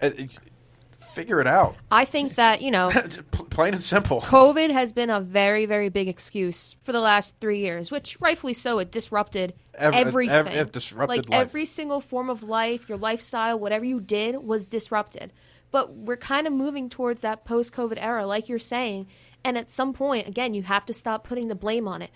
it's 0.00 0.38
figure 0.98 1.40
it 1.40 1.46
out. 1.46 1.76
I 1.90 2.04
think 2.04 2.36
that, 2.36 2.62
you 2.62 2.70
know, 2.70 2.90
Plain 3.50 3.74
and 3.74 3.82
simple. 3.82 4.20
COVID 4.20 4.70
has 4.70 4.92
been 4.92 5.10
a 5.10 5.20
very, 5.20 5.66
very 5.66 5.88
big 5.88 6.08
excuse 6.08 6.76
for 6.82 6.92
the 6.92 7.00
last 7.00 7.34
three 7.40 7.58
years, 7.58 7.90
which 7.90 8.20
rightfully 8.20 8.52
so, 8.54 8.78
it 8.78 8.90
disrupted 8.90 9.54
Ev- 9.74 9.92
everything. 9.92 10.34
ev- 10.34 10.46
it 10.46 10.72
disrupted 10.72 11.08
like 11.08 11.28
life. 11.28 11.40
every 11.40 11.64
single 11.64 12.00
form 12.00 12.30
of 12.30 12.42
life, 12.42 12.88
your 12.88 12.96
lifestyle, 12.98 13.58
whatever 13.58 13.84
you 13.84 14.00
did 14.00 14.36
was 14.36 14.66
disrupted. 14.66 15.32
But 15.72 15.94
we're 15.94 16.16
kind 16.16 16.46
of 16.46 16.52
moving 16.52 16.88
towards 16.88 17.22
that 17.22 17.44
post 17.44 17.72
COVID 17.72 17.98
era, 18.00 18.26
like 18.26 18.48
you're 18.48 18.58
saying. 18.58 19.06
And 19.44 19.56
at 19.56 19.70
some 19.70 19.92
point, 19.92 20.28
again, 20.28 20.54
you 20.54 20.62
have 20.62 20.86
to 20.86 20.92
stop 20.92 21.24
putting 21.24 21.48
the 21.48 21.54
blame 21.54 21.88
on 21.88 22.02
it. 22.02 22.10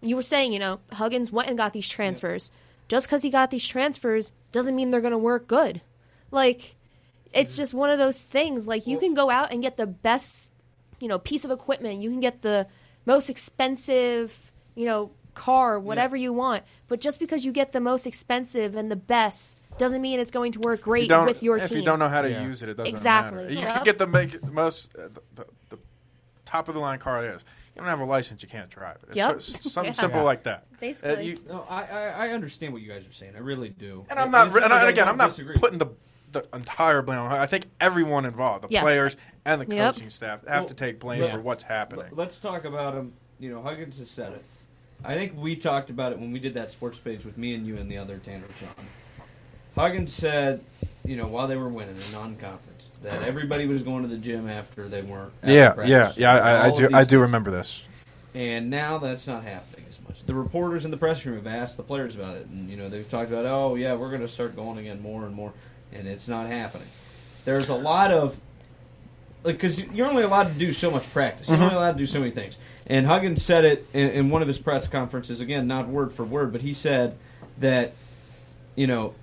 You 0.00 0.16
were 0.16 0.22
saying, 0.22 0.52
you 0.52 0.58
know, 0.58 0.80
Huggins 0.92 1.32
went 1.32 1.48
and 1.48 1.56
got 1.56 1.72
these 1.72 1.88
transfers. 1.88 2.50
Just 2.88 3.06
because 3.06 3.22
he 3.22 3.30
got 3.30 3.50
these 3.50 3.66
transfers 3.66 4.32
doesn't 4.52 4.76
mean 4.76 4.90
they're 4.90 5.00
going 5.00 5.10
to 5.12 5.18
work 5.18 5.48
good. 5.48 5.80
Like, 6.30 6.76
it's 7.32 7.56
just 7.56 7.74
one 7.74 7.90
of 7.90 7.98
those 7.98 8.22
things. 8.22 8.68
Like, 8.68 8.86
you 8.86 8.98
can 8.98 9.14
go 9.14 9.28
out 9.30 9.52
and 9.52 9.60
get 9.62 9.76
the 9.76 9.86
best, 9.86 10.52
you 11.00 11.08
know, 11.08 11.18
piece 11.18 11.44
of 11.44 11.50
equipment. 11.50 12.00
You 12.00 12.10
can 12.10 12.20
get 12.20 12.42
the 12.42 12.66
most 13.04 13.28
expensive, 13.30 14.52
you 14.74 14.84
know, 14.86 15.10
car, 15.34 15.78
whatever 15.78 16.16
you 16.16 16.32
want. 16.32 16.62
But 16.88 17.00
just 17.00 17.18
because 17.18 17.44
you 17.44 17.52
get 17.52 17.72
the 17.72 17.80
most 17.80 18.06
expensive 18.06 18.74
and 18.76 18.90
the 18.90 18.96
best 18.96 19.58
doesn't 19.78 20.00
mean 20.00 20.20
it's 20.20 20.30
going 20.30 20.52
to 20.52 20.60
work 20.60 20.80
great 20.82 21.10
with 21.10 21.42
your 21.42 21.58
if 21.58 21.68
team. 21.68 21.78
you 21.78 21.84
don't 21.84 21.98
know 21.98 22.08
how 22.08 22.22
to 22.22 22.30
Yeah. 22.30 22.46
use 22.46 22.62
it, 22.62 22.68
it 22.68 22.76
doesn't 22.76 22.94
Exactly. 22.94 23.42
matter. 23.42 23.52
You 23.52 23.60
Yep. 23.60 23.72
can 23.74 23.82
get 23.82 23.98
the 23.98 24.06
make 24.06 24.40
the 24.40 24.50
most 24.52 24.94
uh, 24.96 25.08
the, 25.08 25.20
the, 25.34 25.46
the 25.65 25.65
top 26.56 26.68
of 26.68 26.74
the 26.74 26.80
line 26.80 26.98
car 26.98 27.20
there 27.22 27.34
is. 27.34 27.44
You 27.74 27.82
don't 27.82 27.88
have 27.90 28.00
a 28.00 28.04
license, 28.04 28.42
you 28.42 28.48
can't 28.48 28.70
drive 28.70 28.96
it. 29.02 29.08
It's 29.08 29.16
Yep. 29.16 29.40
so- 29.42 29.68
something 29.68 29.84
Yeah. 29.94 30.00
simple 30.00 30.20
Yeah. 30.20 30.24
like 30.24 30.42
that. 30.44 30.64
Basically. 30.80 31.10
Uh, 31.16 31.20
you- 31.20 31.40
No, 31.48 31.66
I, 31.68 31.82
I, 31.84 32.02
I 32.02 32.28
understand 32.30 32.72
what 32.72 32.82
you 32.82 32.88
guys 32.88 33.06
are 33.06 33.12
saying. 33.12 33.34
I 33.36 33.40
really 33.40 33.68
do. 33.68 34.04
and 34.10 34.18
I'm 34.18 34.30
not. 34.30 34.48
it's 34.48 34.56
And, 34.56 34.62
not 34.64 34.72
I- 34.72 34.78
that 34.78 34.86
I 34.86 34.90
again, 34.90 35.08
I'm 35.08 35.16
not 35.18 35.30
disagree. 35.30 35.58
putting 35.58 35.78
the 35.78 35.88
the 36.32 36.44
entire 36.54 37.00
blame 37.02 37.20
on. 37.20 37.32
I 37.32 37.46
think 37.46 37.66
everyone 37.80 38.26
involved, 38.26 38.64
the 38.64 38.68
Yes. 38.70 38.82
players 38.82 39.16
and 39.46 39.60
the 39.60 39.74
Yep. 39.74 39.94
coaching 39.94 40.10
staff, 40.10 40.44
have 40.46 40.62
Well, 40.62 40.68
to 40.68 40.74
take 40.74 40.98
blame 41.00 41.22
yeah. 41.22 41.30
for 41.30 41.40
what's 41.40 41.62
happening. 41.62 42.06
L- 42.06 42.12
Let's 42.16 42.40
talk 42.40 42.64
about 42.64 42.94
him. 42.94 43.12
You 43.38 43.50
know, 43.50 43.62
Huggins 43.62 43.98
has 44.00 44.10
said 44.10 44.32
it. 44.32 44.44
I 45.04 45.14
think 45.14 45.34
we 45.36 45.56
talked 45.56 45.88
about 45.88 46.12
it 46.12 46.18
when 46.18 46.32
we 46.32 46.38
did 46.40 46.52
that 46.54 46.70
sports 46.70 46.98
page 46.98 47.24
with 47.24 47.38
me 47.38 47.54
and 47.54 47.66
you 47.66 47.76
and 47.78 47.90
the 47.90 47.96
other 47.96 48.18
Tanner 48.18 48.44
Sean. 48.58 48.86
Huggins 49.76 50.12
said, 50.12 50.62
you 51.04 51.16
know, 51.16 51.26
while 51.26 51.46
they 51.46 51.56
were 51.56 51.68
winning 51.68 51.96
in 51.96 52.12
non-conference, 52.12 52.75
that 53.06 53.22
everybody 53.22 53.66
was 53.66 53.82
going 53.82 54.02
to 54.02 54.08
the 54.08 54.18
gym 54.18 54.48
after 54.48 54.88
they 54.88 55.00
weren't. 55.00 55.32
after 55.42 55.84
Yeah, 55.86 55.86
yeah, 55.86 56.12
yeah. 56.16 56.32
I, 56.32 56.66
I 56.66 56.70
do. 56.72 56.88
I 56.92 57.04
do 57.04 57.20
remember 57.20 57.50
this. 57.50 57.82
And 58.34 58.68
now 58.68 58.98
that's 58.98 59.26
not 59.26 59.44
happening 59.44 59.86
as 59.88 60.00
much. 60.02 60.24
The 60.24 60.34
reporters 60.34 60.84
in 60.84 60.90
the 60.90 60.96
press 60.96 61.24
room 61.24 61.36
have 61.36 61.46
asked 61.46 61.76
the 61.76 61.84
players 61.84 62.16
about 62.16 62.36
it, 62.36 62.46
and 62.46 62.68
you 62.68 62.76
know 62.76 62.88
they've 62.88 63.08
talked 63.08 63.30
about, 63.30 63.46
oh 63.46 63.76
yeah, 63.76 63.94
we're 63.94 64.10
going 64.10 64.22
to 64.22 64.28
start 64.28 64.56
going 64.56 64.78
again 64.78 65.00
more 65.00 65.24
and 65.24 65.34
more, 65.34 65.52
and 65.92 66.08
it's 66.08 66.26
not 66.26 66.46
happening. 66.46 66.88
There's 67.44 67.68
a 67.68 67.74
lot 67.74 68.10
of 68.10 68.38
like 69.44 69.54
because 69.54 69.78
you're 69.78 70.08
only 70.08 70.24
allowed 70.24 70.48
to 70.48 70.58
do 70.58 70.72
so 70.72 70.90
much 70.90 71.10
practice. 71.12 71.48
You're 71.48 71.56
mm-hmm. 71.56 71.66
only 71.66 71.76
allowed 71.76 71.92
to 71.92 71.98
do 71.98 72.06
so 72.06 72.18
many 72.18 72.32
things. 72.32 72.58
And 72.88 73.06
Huggins 73.06 73.42
said 73.42 73.64
it 73.64 73.86
in, 73.92 74.08
in 74.10 74.30
one 74.30 74.42
of 74.42 74.48
his 74.48 74.58
press 74.58 74.88
conferences 74.88 75.40
again, 75.40 75.66
not 75.68 75.88
word 75.88 76.12
for 76.12 76.24
word, 76.24 76.52
but 76.52 76.60
he 76.60 76.74
said 76.74 77.16
that 77.58 77.92
you 78.74 78.88
know 78.88 79.14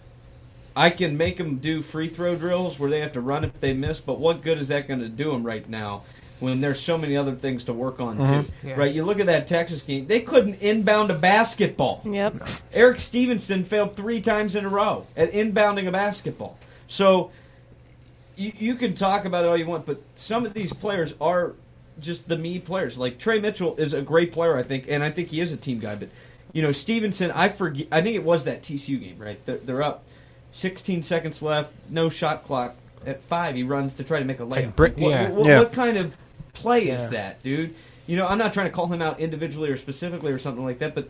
I 0.76 0.90
can 0.90 1.18
make 1.18 1.38
them 1.38 1.58
do 1.58 1.82
free 1.82 2.08
throw 2.08 2.36
drills 2.36 2.80
where 2.80 2.90
they 2.90 3.00
have 3.02 3.14
to 3.14 3.22
run 3.22 3.44
if 3.44 3.60
they 3.60 3.74
miss, 3.74 4.00
but 4.00 4.20
what 4.20 4.42
good 4.42 4.58
is 4.58 4.70
that 4.70 4.88
going 4.88 5.02
to 5.02 5.10
do 5.10 5.32
them 5.32 5.44
right 5.44 5.68
now 5.70 6.04
when 6.40 6.62
there's 6.62 6.82
so 6.82 6.98
many 6.98 7.16
other 7.16 7.36
things 7.36 7.64
to 7.66 7.74
work 7.74 8.00
on 8.00 8.18
too? 8.18 8.24
Mm-hmm. 8.24 8.68
Yeah. 8.68 8.76
Right? 8.76 8.94
You 8.94 9.04
look 9.04 9.20
at 9.20 9.28
that 9.28 9.48
Texas 9.48 9.82
game; 9.82 10.08
they 10.08 10.22
couldn't 10.22 10.62
inbound 10.62 11.12
a 11.12 11.16
basketball. 11.16 12.02
Yep. 12.06 12.48
Erik 12.74 13.00
Stevenson 13.00 13.64
failed 13.64 13.96
three 13.96 14.22
times 14.22 14.56
in 14.56 14.66
a 14.66 14.70
row 14.70 15.06
at 15.16 15.32
inbounding 15.32 15.88
a 15.88 15.92
basketball. 15.92 16.58
So 16.88 17.32
you, 18.36 18.52
you 18.58 18.76
can 18.76 18.96
talk 18.96 19.26
about 19.26 19.46
it 19.46 19.48
all 19.48 19.58
you 19.58 19.68
want, 19.68 19.86
but 19.86 20.02
some 20.16 20.46
of 20.46 20.54
these 20.54 20.74
players 20.74 21.14
are 21.22 21.54
just 22.00 22.28
the 22.28 22.38
me 22.38 22.60
players. 22.60 22.98
Like 22.98 23.20
Tre 23.20 23.40
Mitchell 23.40 23.76
is 23.78 23.94
a 23.94 24.02
great 24.02 24.32
player, 24.32 24.58
I 24.58 24.64
think, 24.64 24.86
and 24.88 25.04
I 25.04 25.12
think 25.12 25.30
he 25.30 25.40
is 25.40 25.52
a 25.52 25.58
team 25.58 25.80
guy. 25.80 25.96
But 25.96 26.10
you 26.52 26.62
know, 26.62 26.72
Stevenson, 26.72 27.32
I 27.32 27.50
forget. 27.50 27.88
I 27.92 28.02
think 28.02 28.16
it 28.16 28.24
was 28.24 28.44
that 28.46 28.64
TCU 28.64 29.00
game, 29.00 29.18
right? 29.18 29.44
They're, 29.46 29.58
they're 29.58 29.84
up, 29.84 30.06
16 30.54 31.04
seconds 31.04 31.42
left, 31.42 31.72
no 31.90 32.10
shot 32.10 32.44
clock. 32.46 32.76
At 33.06 33.22
five, 33.24 33.56
he 33.56 33.64
runs 33.64 33.96
to 33.96 34.04
try 34.04 34.20
to 34.20 34.26
make 34.26 34.40
a 34.40 34.44
layup. 34.46 34.76
Brit- 34.76 34.98
what, 34.98 35.10
yeah. 35.12 35.30
what- 35.30 35.46
Yeah. 35.46 35.60
what 35.60 35.74
kind 35.74 35.98
of 35.98 36.16
play 36.54 36.84
is 36.84 37.02
Yeah. 37.04 37.08
that, 37.10 37.44
dude? 37.44 37.74
You 38.08 38.18
know, 38.18 38.28
I'm 38.28 38.38
not 38.38 38.54
trying 38.54 38.68
to 38.68 38.72
call 38.72 38.88
him 38.88 39.02
out 39.02 39.20
individually 39.20 39.70
or 39.70 39.78
specifically 39.78 40.32
or 40.32 40.40
something 40.40 40.64
like 40.64 40.80
that, 40.80 40.94
but 40.96 41.10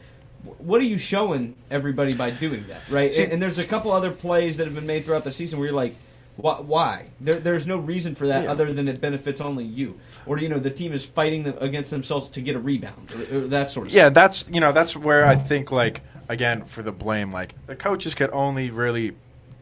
what 0.57 0.81
are 0.81 0.85
you 0.85 0.97
showing 0.97 1.55
everybody 1.71 2.13
by 2.13 2.29
doing 2.31 2.65
that, 2.67 2.81
right? 2.89 3.11
See- 3.11 3.23
and, 3.23 3.33
and 3.33 3.41
there's 3.41 3.59
a 3.59 3.63
couple 3.65 3.91
other 3.91 4.11
plays 4.11 4.57
that 4.57 4.65
have 4.65 4.75
been 4.75 4.87
made 4.87 5.05
throughout 5.05 5.23
the 5.23 5.31
season 5.31 5.59
where 5.59 5.67
you're 5.67 5.75
like, 5.75 5.93
why? 6.35 6.55
why? 6.55 7.05
There, 7.21 7.39
there's 7.39 7.67
no 7.67 7.77
reason 7.77 8.15
for 8.15 8.25
that 8.27 8.45
Yeah. 8.45 8.51
other 8.51 8.73
than 8.73 8.87
it 8.87 8.99
benefits 8.99 9.39
only 9.39 9.65
you, 9.65 9.99
or 10.25 10.39
you 10.39 10.49
know, 10.49 10.57
the 10.59 10.71
team 10.71 10.91
is 10.93 11.05
fighting 11.05 11.43
them 11.43 11.55
against 11.59 11.91
themselves 11.91 12.27
to 12.29 12.41
get 12.41 12.55
a 12.55 12.59
rebound, 12.59 13.13
or, 13.31 13.37
or 13.37 13.41
that 13.49 13.69
sort 13.69 13.87
of. 13.87 13.93
Yeah, 13.93 14.09
that's 14.09 14.49
you 14.51 14.59
know 14.59 14.71
that's 14.71 14.97
where 14.97 15.25
I 15.25 15.35
think 15.35 15.71
like 15.71 16.01
again 16.29 16.65
for 16.65 16.81
the 16.81 16.91
blame 16.91 17.31
like 17.31 17.53
the 17.67 17.75
coaches 17.75 18.15
could 18.15 18.31
only 18.33 18.71
really 18.71 19.11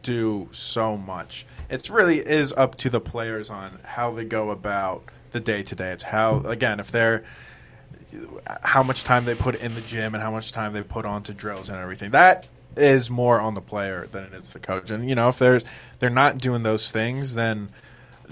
do 0.02 0.48
so 0.52 0.96
much. 0.96 1.46
It 1.70 1.88
really 1.88 2.18
is 2.18 2.52
up 2.52 2.76
to 2.76 2.90
the 2.90 3.00
players 3.00 3.50
on 3.50 3.78
how 3.84 4.12
they 4.12 4.24
go 4.24 4.50
about 4.50 5.04
the 5.30 5.40
day 5.40 5.62
to 5.62 5.74
day. 5.74 5.90
It's 5.90 6.02
how 6.02 6.38
again 6.40 6.80
if 6.80 6.90
they're 6.90 7.24
how 8.62 8.82
much 8.82 9.04
time 9.04 9.24
they 9.24 9.34
put 9.34 9.54
in 9.54 9.74
the 9.74 9.80
gym 9.80 10.14
and 10.14 10.22
how 10.22 10.30
much 10.30 10.52
time 10.52 10.72
they 10.72 10.82
put 10.82 11.06
onto 11.06 11.32
drills 11.32 11.68
and 11.68 11.78
everything. 11.78 12.10
That 12.10 12.48
is 12.76 13.10
more 13.10 13.40
on 13.40 13.54
the 13.54 13.60
player 13.60 14.06
than 14.12 14.24
it 14.24 14.32
is 14.34 14.52
the 14.52 14.58
coach. 14.58 14.90
And 14.90 15.08
you 15.08 15.14
know 15.14 15.28
if 15.28 15.38
there's 15.38 15.64
they're 15.98 16.10
not 16.10 16.38
doing 16.38 16.62
those 16.62 16.90
things, 16.90 17.34
then 17.34 17.70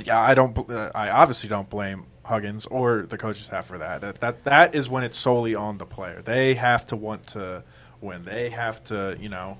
yeah, 0.05 0.21
I 0.21 0.35
don't. 0.35 0.57
I 0.95 1.11
obviously 1.11 1.49
don't 1.49 1.69
blame 1.69 2.07
Huggins 2.25 2.67
or 2.67 3.03
the 3.03 3.19
coaching 3.19 3.45
staff 3.45 3.67
for 3.67 3.79
that. 3.79 4.01
That 4.01 4.21
that 4.21 4.45
that 4.45 4.75
is 4.75 4.89
when 4.89 5.03
it's 5.03 5.17
solely 5.17 5.55
on 5.55 5.79
the 5.79 5.87
player. 5.87 6.23
They 6.23 6.55
have 6.55 6.87
to 6.87 6.97
want 6.97 7.29
to 7.29 7.63
win. 8.01 8.25
They 8.25 8.51
have 8.51 8.83
to, 8.85 9.17
you 9.21 9.29
know, 9.29 9.59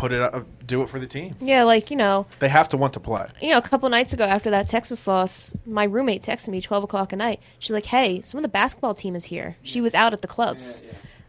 put 0.00 0.12
it, 0.12 0.20
up, 0.22 0.46
do 0.66 0.82
it 0.82 0.88
for 0.88 0.98
the 0.98 1.06
team. 1.06 1.34
Yeah, 1.40 1.64
like 1.64 1.90
you 1.90 1.96
know, 1.96 2.26
They 2.38 2.48
have 2.48 2.68
to 2.70 2.76
want 2.76 2.94
to 2.94 3.00
play. 3.00 3.26
you 3.42 3.50
know, 3.50 3.58
a 3.58 3.62
couple 3.62 3.88
nights 3.88 4.12
ago 4.12 4.24
after 4.24 4.50
that 4.50 4.68
Texas 4.68 5.06
loss, 5.06 5.54
my 5.66 5.84
roommate 5.84 6.22
texted 6.22 6.48
me 6.48 6.60
twelve 6.60 6.82
o'clock 6.84 7.12
at 7.12 7.18
night. 7.18 7.40
She's 7.58 7.70
like, 7.70 7.86
"Hey, 7.86 8.20
some 8.22 8.38
of 8.38 8.42
the 8.42 8.48
basketball 8.48 8.94
team 8.94 9.14
is 9.14 9.24
here." 9.24 9.56
She 9.62 9.80
was 9.80 9.94
out 9.94 10.12
at 10.12 10.22
the 10.22 10.28
clubs. 10.28 10.82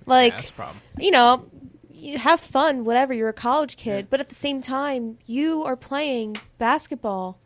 Like, 0.06 0.34
Yeah, 0.34 0.38
that's 0.38 0.50
a 0.50 0.54
problem. 0.54 0.82
you 0.98 1.12
know, 1.12 1.46
you 1.92 2.18
have 2.18 2.40
fun, 2.40 2.86
whatever. 2.86 3.14
You're 3.14 3.30
a 3.30 3.34
college 3.34 3.78
kid, 3.78 4.08
but 4.10 4.20
at 4.20 4.30
the 4.30 4.36
same 4.36 4.62
time, 4.62 5.18
you 5.26 5.64
are 5.64 5.76
playing 5.76 6.38
basketball. 6.58 7.38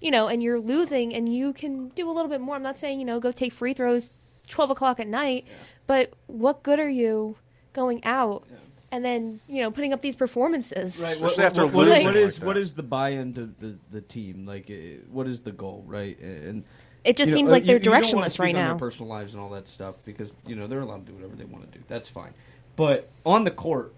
You 0.00 0.10
know, 0.10 0.26
and 0.26 0.42
you're 0.42 0.58
losing, 0.58 1.14
and 1.14 1.32
you 1.32 1.52
can 1.52 1.90
do 1.90 2.10
a 2.10 2.12
little 2.12 2.28
bit 2.28 2.40
more. 2.40 2.56
I'm 2.56 2.62
not 2.64 2.76
saying 2.78 2.98
you 2.98 3.04
know 3.06 3.20
go 3.20 3.30
take 3.30 3.52
free 3.52 3.72
throws, 3.74 4.10
twelve 4.48 4.70
o'clock 4.70 4.98
at 4.98 5.06
night, 5.06 5.46
but 5.86 6.12
what 6.26 6.62
good 6.64 6.80
are 6.80 6.88
you 6.88 7.36
going 7.72 8.04
out 8.04 8.44
and 8.92 9.04
then 9.04 9.40
you 9.48 9.62
know 9.62 9.70
putting 9.72 9.92
up 9.92 10.02
these 10.02 10.14
performances? 10.16 11.00
Right. 11.02 11.14
Especially 11.16 11.36
What, 11.38 11.46
after 11.46 11.64
what- 11.66 11.74
what- 11.74 11.86
losing 11.88 12.04
what 12.04 12.14
like 12.14 12.24
is 12.24 12.38
that. 12.38 12.44
what 12.46 12.56
is 12.56 12.72
the 12.74 12.82
buy-in 12.84 13.34
to 13.34 13.46
the, 13.58 13.76
the 13.90 14.00
team? 14.02 14.46
Like, 14.46 14.70
uh, 14.70 15.02
what 15.10 15.26
is 15.26 15.40
the 15.40 15.50
goal? 15.52 15.82
Right. 15.86 16.18
And 16.20 16.62
It 17.04 17.16
just 17.16 17.30
you 17.30 17.34
know, 17.34 17.38
seems 17.38 17.50
like 17.50 17.64
they're 17.64 17.78
you 17.78 17.80
don't 17.82 17.94
directionless 18.04 18.30
speak 18.32 18.40
right 18.40 18.54
on 18.54 18.60
their 18.64 18.72
now. 18.74 18.78
personal 18.78 19.08
lives 19.08 19.34
and 19.34 19.42
all 19.42 19.48
that 19.50 19.66
stuff 19.68 19.96
because 20.04 20.30
you 20.46 20.54
know 20.54 20.66
they're 20.68 20.80
allowed 20.82 21.06
to 21.06 21.10
do 21.12 21.16
whatever 21.16 21.34
they 21.34 21.44
want 21.46 21.70
to 21.72 21.78
do. 21.78 21.82
That's 21.88 22.08
fine. 22.08 22.32
But 22.76 23.08
on 23.26 23.44
the 23.44 23.50
court, 23.50 23.92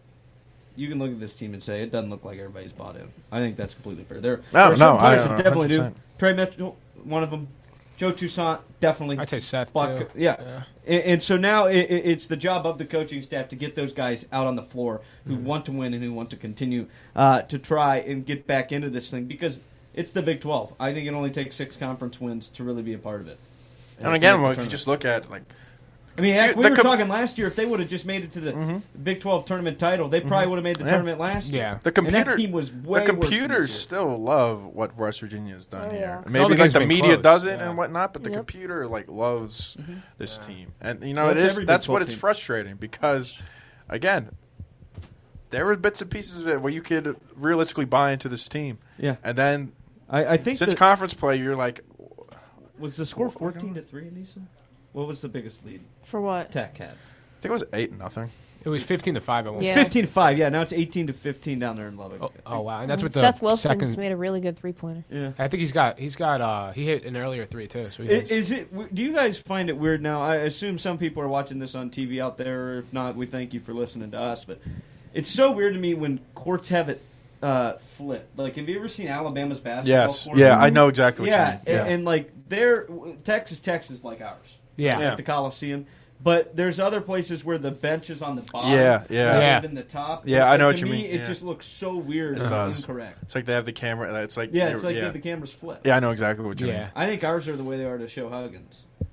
you 0.77 0.89
can 0.89 0.99
look 0.99 1.11
at 1.11 1.21
this 1.21 1.35
team 1.35 1.55
and 1.55 1.63
say 1.63 1.83
it 1.83 1.93
doesn't 1.93 2.11
look 2.11 2.25
like 2.25 2.39
everybody's 2.39 2.73
bought 2.73 2.97
in. 2.97 3.09
I 3.31 3.39
think 3.39 3.57
that's 3.57 3.75
completely 3.75 4.05
fair. 4.05 4.21
There, 4.21 4.41
there 4.51 4.63
are 4.63 4.71
no, 4.71 4.77
some 4.77 4.97
I- 4.97 5.01
players 5.01 5.23
uh, 5.25 5.29
that 5.37 5.43
definitely 5.45 5.69
do. 5.69 5.79
100%. 5.81 5.95
Tre 6.19 6.33
Mitchell, 6.33 6.77
one 7.05 7.23
of 7.23 7.31
them. 7.31 7.49
Joe 7.97 8.11
Toussaint, 8.13 8.61
definitely. 8.81 9.19
I'd 9.19 9.31
say 9.31 9.41
Seth 9.41 9.73
Buck- 9.73 10.13
too. 10.13 10.19
yeah. 10.21 10.37
Yeah. 10.41 10.63
And, 10.87 11.03
and 11.05 11.23
so 11.23 11.37
now 11.37 11.67
it, 11.67 11.77
it- 11.79 12.07
it's 12.07 12.27
the 12.27 12.37
job 12.37 12.67
of 12.67 12.79
the 12.79 12.85
coaching 12.85 13.23
staff 13.23 13.49
to 13.51 13.57
get 13.57 13.75
those 13.77 13.93
guys 13.93 14.27
out 14.33 14.47
on 14.47 14.57
the 14.57 14.63
floor 14.63 15.01
who 15.27 15.35
Mm-hmm. 15.37 15.45
want 15.45 15.65
to 15.67 15.73
win 15.73 15.95
and 15.95 16.03
who 16.03 16.13
want 16.13 16.31
to 16.31 16.37
continue 16.37 16.87
uh, 17.17 17.43
to 17.43 17.59
try 17.59 17.97
and 17.99 18.27
get 18.27 18.47
back 18.47 18.73
into 18.73 18.91
this 18.91 19.11
thing 19.11 19.25
because 19.27 19.59
it's 19.95 20.11
the 20.11 20.23
Big 20.23 20.41
12. 20.41 20.75
I 20.81 20.93
think 20.93 21.07
it 21.07 21.15
only 21.15 21.31
takes 21.31 21.55
six 21.55 21.77
conference 21.77 22.21
wins 22.21 22.49
to 22.49 22.65
really 22.65 22.83
be 22.83 22.95
a 22.95 22.99
part 22.99 23.21
of 23.21 23.29
it. 23.29 23.39
And 24.01 24.13
again, 24.15 24.43
well, 24.43 24.51
if 24.51 24.59
you 24.59 24.67
just 24.67 24.89
look 24.89 25.05
at 25.05 25.31
like 25.31 25.43
I 26.17 26.21
mean, 26.21 26.35
heck, 26.35 26.55
we 26.55 26.63
were 26.63 26.77
com- 26.77 26.85
talking 26.85 27.09
last 27.09 27.39
year. 27.39 27.49
If 27.49 27.57
they 27.57 27.67
would 27.67 27.81
have 27.81 27.89
just 27.89 28.07
made 28.07 28.23
it 28.23 28.31
to 28.33 28.41
the 28.41 28.53
mm-hmm. 28.53 28.79
Big 29.03 29.21
12 29.21 29.47
tournament 29.47 29.81
title, 29.81 30.09
they 30.09 30.21
probably 30.21 30.43
mm-hmm. 30.43 30.51
would 30.51 30.57
have 30.59 30.65
made 30.65 30.77
the 30.77 30.85
Yeah. 30.85 30.91
tournament 30.91 31.19
last 31.19 31.51
year. 31.51 31.63
Yeah. 31.63 31.79
the 31.83 31.89
And 31.89 31.95
computer, 31.95 32.25
that 32.31 32.37
team 32.37 32.53
was 32.53 32.73
way 32.73 32.77
the 32.77 32.89
worse 32.89 33.07
than 33.07 33.21
computers 33.21 33.71
this 33.73 33.81
still 33.81 34.17
love 34.17 34.65
what 34.65 34.97
West 34.97 35.21
Virginia 35.21 35.55
has 35.55 35.67
done 35.67 35.89
Oh, 35.89 35.91
here. 35.91 36.01
yeah. 36.01 36.17
'Cause 36.19 36.27
all 36.27 36.49
Maybe 36.49 36.61
like 36.61 36.73
the 36.73 36.87
media 36.87 37.15
close, 37.15 37.23
doesn't 37.23 37.59
yeah. 37.59 37.69
and 37.69 37.77
whatnot, 37.77 38.13
but 38.13 38.23
the 38.23 38.31
Yep. 38.31 38.39
computer 38.39 38.87
like 38.87 39.11
loves 39.11 39.77
mm-hmm. 39.81 39.95
this 40.19 40.39
team, 40.39 40.73
and 40.81 41.03
you 41.03 41.15
know 41.15 41.27
Well, 41.27 41.37
it's 41.37 41.47
is. 41.47 41.53
every 41.53 41.63
Big 41.63 41.69
That's 41.69 41.89
what 41.89 41.99
12 41.99 42.11
it's 42.11 42.19
frustrating 42.21 42.77
because, 42.77 43.37
again, 43.89 44.31
there 45.51 45.67
were 45.67 45.75
bits 45.77 46.01
and 46.01 46.11
pieces 46.11 46.43
of 46.43 46.49
it 46.49 46.61
where 46.61 46.73
you 46.73 46.83
could 46.83 47.17
realistically 47.37 47.87
buy 47.87 48.13
into 48.13 48.29
this 48.29 48.49
team, 48.49 48.79
Yeah. 48.99 49.17
and 49.25 49.37
then 49.37 49.73
I, 50.09 50.35
I 50.35 50.37
think 50.37 50.59
since 50.59 50.71
that, 50.71 50.79
conference 50.79 51.15
play, 51.15 51.37
you're 51.37 51.57
like, 51.57 51.81
was 52.79 52.97
the 52.97 53.07
score 53.07 53.31
14 53.31 53.75
to 53.75 53.83
3, 53.83 54.05
Anissa? 54.05 54.43
What 54.95 55.07
was 55.07 55.21
the 55.21 55.29
biggest 55.29 55.67
lead 55.67 55.81
For 56.05 56.21
what? 56.23 56.51
Tech 56.53 56.79
had? 56.79 56.89
I 56.89 57.41
think 57.41 57.51
it 57.51 57.53
was 57.53 57.65
eight 57.75 57.93
nothing. 57.93 58.31
It 58.65 58.71
was 58.71 58.83
15 58.83 59.13
to 59.15 59.21
5 59.21 59.47
at 59.47 59.53
one 59.53 59.63
Yeah. 59.63 59.75
point. 59.75 59.89
15 59.89 60.07
to 60.07 60.11
5. 60.11 60.39
Yeah, 60.39 60.49
now 60.49 60.63
it's 60.63 60.73
18 60.73 61.09
to 61.09 61.13
15 61.13 61.59
down 61.59 61.77
there 61.77 61.87
in 61.87 61.99
Lubbock. 61.99 62.23
Oh, 62.23 62.31
oh, 62.47 62.61
wow. 62.63 62.81
And 62.81 62.91
that's 62.91 63.03
with 63.03 63.13
the 63.13 63.21
Seth 63.21 63.43
Wilson 63.43 63.69
second. 63.69 63.81
just 63.87 63.99
made 63.99 64.11
a 64.13 64.17
really 64.17 64.41
good 64.41 64.57
three 64.59 64.73
pointer. 64.73 65.05
Yeah. 65.11 65.33
I 65.39 65.49
think 65.49 65.61
he's 65.61 65.73
got 65.73 65.99
he's 65.99 66.17
got 66.17 66.41
uh 66.41 66.73
he 66.73 66.87
hit 66.87 67.05
an 67.05 67.15
earlier 67.15 67.45
three 67.45 67.67
too. 67.67 67.91
So 67.91 68.03
he 68.05 68.09
I- 68.11 68.21
has, 68.21 68.31
Is 68.31 68.51
it? 68.53 68.71
w- 68.73 68.89
Do 68.91 69.03
you 69.03 69.13
guys 69.13 69.37
find 69.37 69.69
it 69.69 69.77
weird 69.77 70.01
now? 70.01 70.23
I 70.23 70.37
assume 70.37 70.79
some 70.79 70.97
people 70.97 71.23
are 71.23 71.29
watching 71.29 71.59
this 71.59 71.75
on 71.75 71.91
TV 71.91 72.23
out 72.23 72.39
there. 72.39 72.79
If 72.79 72.91
not, 72.91 73.17
we 73.17 73.27
thank 73.27 73.53
you 73.53 73.61
for 73.61 73.75
listening 73.75 74.13
to 74.13 74.19
us. 74.19 74.47
But 74.47 74.61
it's 75.13 75.29
so 75.29 75.51
weird 75.53 75.75
to 75.75 75.79
me 75.81 75.93
when 75.93 76.21
courts 76.35 76.71
have 76.71 76.89
it 76.89 77.03
uh, 77.43 77.75
flipped. 77.99 78.39
Like, 78.39 78.57
have 78.57 78.67
you 78.67 78.79
ever 78.79 78.89
seen 78.89 79.09
Alabama's 79.09 79.61
basketball? 79.61 79.89
Yes, 80.01 80.25
court? 80.25 80.39
yeah, 80.39 80.59
I 80.59 80.71
know 80.71 80.89
exactly 80.89 81.25
what 81.29 81.33
Yeah, 81.37 81.59
you 81.67 81.73
mean. 81.75 81.79
and, 81.81 81.89
and 81.97 82.05
like 82.07 82.31
they're 82.49 82.87
Texas, 83.25 83.61
Texas 83.61 84.03
like 84.03 84.23
ours. 84.23 84.54
Yeah. 84.77 84.99
Yeah. 84.99 85.09
Like 85.09 85.17
the 85.19 85.23
Coliseum. 85.23 85.87
But 86.23 86.57
there's 86.57 86.81
other 86.81 87.03
places 87.03 87.45
where 87.45 87.59
the 87.59 87.71
bench 87.71 88.09
is 88.09 88.23
on 88.23 88.37
the 88.37 88.43
bottom, 88.43 88.71
Yeah, 88.73 89.05
yeah. 89.11 89.25
rather 89.27 89.41
Yeah. 89.41 89.61
than 89.61 89.75
the 89.75 89.83
top. 89.83 90.27
Yeah, 90.27 90.51
I 90.51 90.57
know 90.57 90.67
what 90.69 90.81
you 90.81 90.87
me, 90.87 90.93
mean, 90.93 91.05
It 91.07 91.21
yeah. 91.21 91.27
just 91.27 91.43
looks 91.43 91.67
so 91.67 91.97
weird 91.97 92.39
It 92.39 92.49
does. 92.49 92.79
incorrect. 92.79 93.19
it's 93.25 93.35
like 93.35 93.45
they 93.45 93.53
have 93.53 93.67
the 93.67 93.73
camera. 93.73 94.23
It's 94.23 94.37
like 94.37 94.51
Yeah, 94.53 94.69
it's 94.69 94.83
like 94.85 94.97
yeah. 94.97 95.11
the 95.11 95.19
cameras 95.19 95.53
flip. 95.53 95.83
yeah, 95.85 95.97
I 95.97 96.01
know 96.01 96.11
exactly 96.13 96.47
what 96.47 96.59
you 96.61 96.69
Yeah. 96.69 96.89
I 96.97 97.05
think 97.07 97.25
ours 97.25 97.47
are 97.47 97.57
the 97.57 97.65
way 97.65 97.77
they 97.77 97.85
are 97.85 97.99
to 97.99 98.09
show 98.09 98.31
Huggins. 98.31 98.85
mean. 99.01 99.09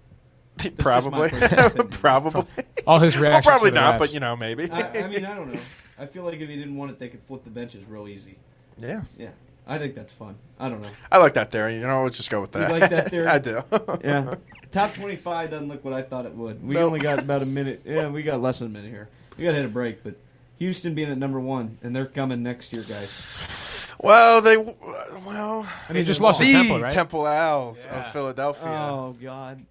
just 0.57 0.77
Probably, 0.77 1.11
my 1.11 1.29
personal 1.29 1.65
opinion. 1.65 1.87
probably. 1.89 2.45
All 2.87 2.99
his 2.99 3.15
well, 3.15 3.23
reactions. 3.23 3.45
probably 3.51 3.71
not, 3.71 3.95
refs. 3.95 3.99
but 3.99 4.13
you 4.13 4.19
know, 4.21 4.37
maybe. 4.37 4.71
I, 4.71 4.99
I 5.03 5.07
mean, 5.07 5.25
I 5.25 5.35
don't 5.35 5.53
know. 5.53 5.59
I 5.99 6.05
feel 6.05 6.23
like 6.23 6.39
if 6.39 6.47
he 6.47 6.55
didn't 6.55 6.77
want 6.77 6.91
it, 6.91 6.99
they 6.99 7.09
could 7.09 7.21
flip 7.23 7.43
the 7.43 7.49
benches 7.49 7.83
real 7.85 8.07
easy. 8.07 8.37
yeah, 8.77 9.01
Yeah, 9.17 9.29
I 9.67 9.77
think 9.77 9.95
that's 9.95 10.11
fun. 10.11 10.35
I 10.59 10.69
don't 10.69 10.81
know. 10.81 10.89
I 11.11 11.17
like 11.19 11.33
that 11.35 11.51
theory. 11.51 11.75
You 11.75 11.81
know, 11.81 12.03
let's 12.03 12.17
just 12.17 12.29
go 12.29 12.41
with 12.41 12.53
You 12.55 12.61
that. 12.61 12.71
like 12.71 12.89
that 12.89 13.09
theory? 13.09 13.27
I 13.27 13.39
do. 13.39 13.63
Yeah, 14.03 14.35
top 14.71 14.93
twenty-five 14.93 15.51
doesn't 15.51 15.67
look 15.69 15.83
what 15.85 15.93
I 15.93 16.01
thought 16.01 16.25
it 16.25 16.33
would. 16.35 16.65
We 16.65 16.75
Nope. 16.75 16.83
only 16.87 16.99
got 16.99 17.19
about 17.19 17.41
a 17.41 17.45
minute. 17.57 17.81
Yeah, 17.85 18.07
we 18.09 18.23
got 18.23 18.41
less 18.41 18.59
than 18.59 18.67
a 18.67 18.71
minute 18.71 18.89
here. 18.91 19.09
We 19.37 19.43
got 19.45 19.51
to 19.51 19.57
hit 19.57 19.65
a 19.65 19.69
break, 19.69 20.03
but 20.03 20.15
Houston 20.59 20.93
being 20.93 21.09
at 21.09 21.17
number 21.17 21.39
one, 21.39 21.77
and 21.83 21.95
they're 21.95 22.05
coming 22.05 22.43
next 22.43 22.73
year, 22.73 22.83
guys. 22.83 23.87
Well, 23.99 24.41
they 24.41 24.57
well 24.57 25.67
I 25.89 25.93
mean, 25.93 26.05
just 26.05 26.21
lost 26.21 26.39
the 26.41 26.51
Temple, 26.51 26.81
right? 26.81 26.91
Temple 26.91 27.25
Owls 27.25 27.85
Yeah. 27.85 27.99
of 28.07 28.11
Philadelphia. 28.13 28.67
Oh 28.69 29.15
God! 29.21 29.63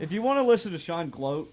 If 0.00 0.12
you 0.12 0.22
want 0.22 0.38
to 0.38 0.42
listen 0.42 0.72
to 0.72 0.78
Sean 0.78 1.08
gloat, 1.08 1.52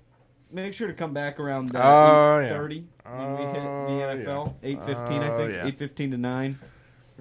make 0.52 0.74
sure 0.74 0.88
to 0.88 0.94
come 0.94 1.14
back 1.14 1.40
around 1.40 1.76
uh, 1.76 1.80
Oh, 1.80 2.40
yeah. 2.40 2.50
thirty 2.50 2.84
when 3.06 3.32
we 3.38 3.44
hit 3.46 3.64
Oh, 3.64 3.86
the 3.88 4.24
NFL. 4.24 4.54
yeah. 4.64 4.70
Eight 4.70 4.80
fifteen, 4.86 5.22
I 5.22 5.30
Oh, 5.30 5.38
think. 5.38 5.52
yeah. 5.58 5.66
Eight 5.68 5.78
fifteen 5.78 6.12
to 6.12 6.18
nine. 6.18 6.58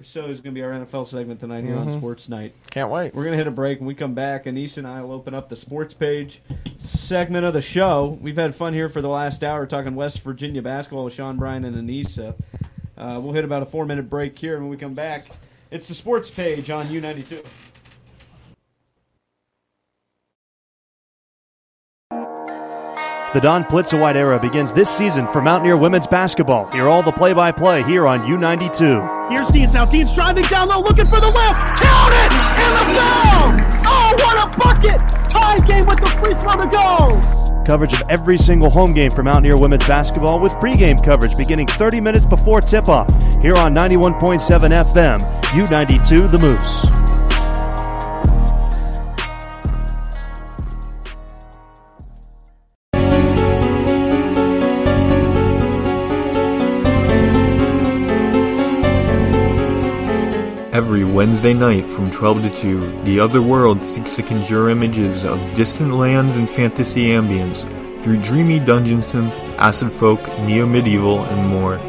So 0.03 0.25
is 0.25 0.41
going 0.41 0.53
to 0.53 0.59
be 0.59 0.63
our 0.63 0.71
NFL 0.71 1.07
segment 1.07 1.39
tonight 1.39 1.63
here 1.63 1.75
on 1.77 1.87
Mhm. 1.87 1.97
Sports 1.97 2.27
Night. 2.29 2.53
Can't 2.69 2.89
wait. 2.91 3.13
We're 3.13 3.23
going 3.23 3.33
to 3.33 3.37
hit 3.37 3.47
a 3.47 3.51
break. 3.51 3.79
When 3.79 3.87
we 3.87 3.95
come 3.95 4.13
back, 4.13 4.45
and 4.45 4.57
Anissa 4.57 4.77
and 4.79 4.87
I 4.87 5.01
will 5.01 5.11
open 5.13 5.33
up 5.33 5.49
the 5.49 5.55
sports 5.55 5.93
page 5.93 6.41
segment 6.79 7.45
of 7.45 7.53
the 7.53 7.61
show. 7.61 8.17
We've 8.21 8.35
had 8.35 8.55
fun 8.55 8.73
here 8.73 8.89
for 8.89 9.01
the 9.01 9.07
last 9.09 9.43
hour 9.43 9.65
talking 9.65 9.95
West 9.95 10.21
Virginia 10.21 10.61
basketball 10.61 11.05
with 11.05 11.13
Sean 11.13 11.37
Bryan 11.37 11.65
and 11.65 11.75
Anissa. 11.89 12.35
Uh, 12.97 13.19
we'll 13.23 13.33
hit 13.33 13.45
about 13.45 13.63
a 13.63 13.65
four 13.65 13.85
minute 13.85 14.09
break 14.09 14.37
here. 14.37 14.53
And 14.55 14.63
when 14.63 14.71
we 14.71 14.77
come 14.77 14.93
back, 14.93 15.27
it's 15.71 15.87
the 15.87 15.95
sports 15.95 16.29
page 16.29 16.69
on 16.69 16.87
U92. 16.87 17.43
The 23.33 23.41
Dawn 23.41 23.63
Plitzuweit 23.63 24.13
era 24.13 24.39
begins 24.39 24.71
this 24.73 24.87
season 24.87 25.25
for 25.33 25.41
Mountaineer 25.41 25.75
women's 25.75 26.05
basketball. 26.05 26.67
Hear 26.67 26.87
all 26.87 27.01
the 27.01 27.11
play-by-play 27.11 27.81
here 27.81 28.05
on 28.05 28.21
U92. 28.27 29.31
Here's 29.31 29.47
Deans 29.47 29.73
now. 29.73 29.85
Deans 29.85 30.13
driving 30.13 30.43
down 30.43 30.67
low, 30.67 30.81
looking 30.81 31.05
for 31.05 31.19
the 31.19 31.31
wheel. 31.31 31.53
Count 31.57 32.13
it! 32.13 32.31
And 32.61 32.77
the 32.77 32.85
foul! 32.93 33.49
Oh, 33.87 34.13
what 34.19 34.37
a 34.37 34.55
bucket! 34.55 35.01
Tie 35.31 35.57
game 35.65 35.83
with 35.87 35.99
the 35.99 36.11
free 36.19 36.35
throw 36.35 36.63
to 36.63 36.69
go. 36.69 37.65
Coverage 37.65 37.99
of 37.99 38.03
every 38.07 38.37
single 38.37 38.69
home 38.69 38.93
game 38.93 39.09
for 39.09 39.23
Mountaineer 39.23 39.55
women's 39.59 39.87
basketball 39.87 40.39
with 40.39 40.53
pregame 40.57 41.03
coverage 41.03 41.35
beginning 41.35 41.65
30 41.65 42.01
minutes 42.01 42.25
before 42.25 42.61
tip-off. 42.61 43.09
Here 43.41 43.55
on 43.55 43.73
91.7 43.73 44.41
FM, 44.69 45.19
U92 45.49 46.31
The 46.31 46.37
Moose. 46.37 47.02
Every 60.93 61.05
Wednesday 61.05 61.55
night 61.55 61.87
from 61.87 62.11
12 62.11 62.43
to 62.43 62.49
2, 62.55 63.01
The 63.01 63.19
Other 63.19 63.41
World 63.41 63.83
seeks 63.83 64.15
to 64.15 64.21
conjure 64.21 64.69
images 64.69 65.25
of 65.25 65.39
distant 65.55 65.95
lands 65.95 66.37
and 66.37 66.47
fantasy 66.47 67.07
ambience 67.07 67.63
through 68.03 68.21
dreamy 68.21 68.59
dungeon 68.59 68.99
synth, 68.99 69.33
acid 69.57 69.91
folk, 69.91 70.21
neo-medieval, 70.41 71.23
and 71.23 71.49
more. 71.49 71.79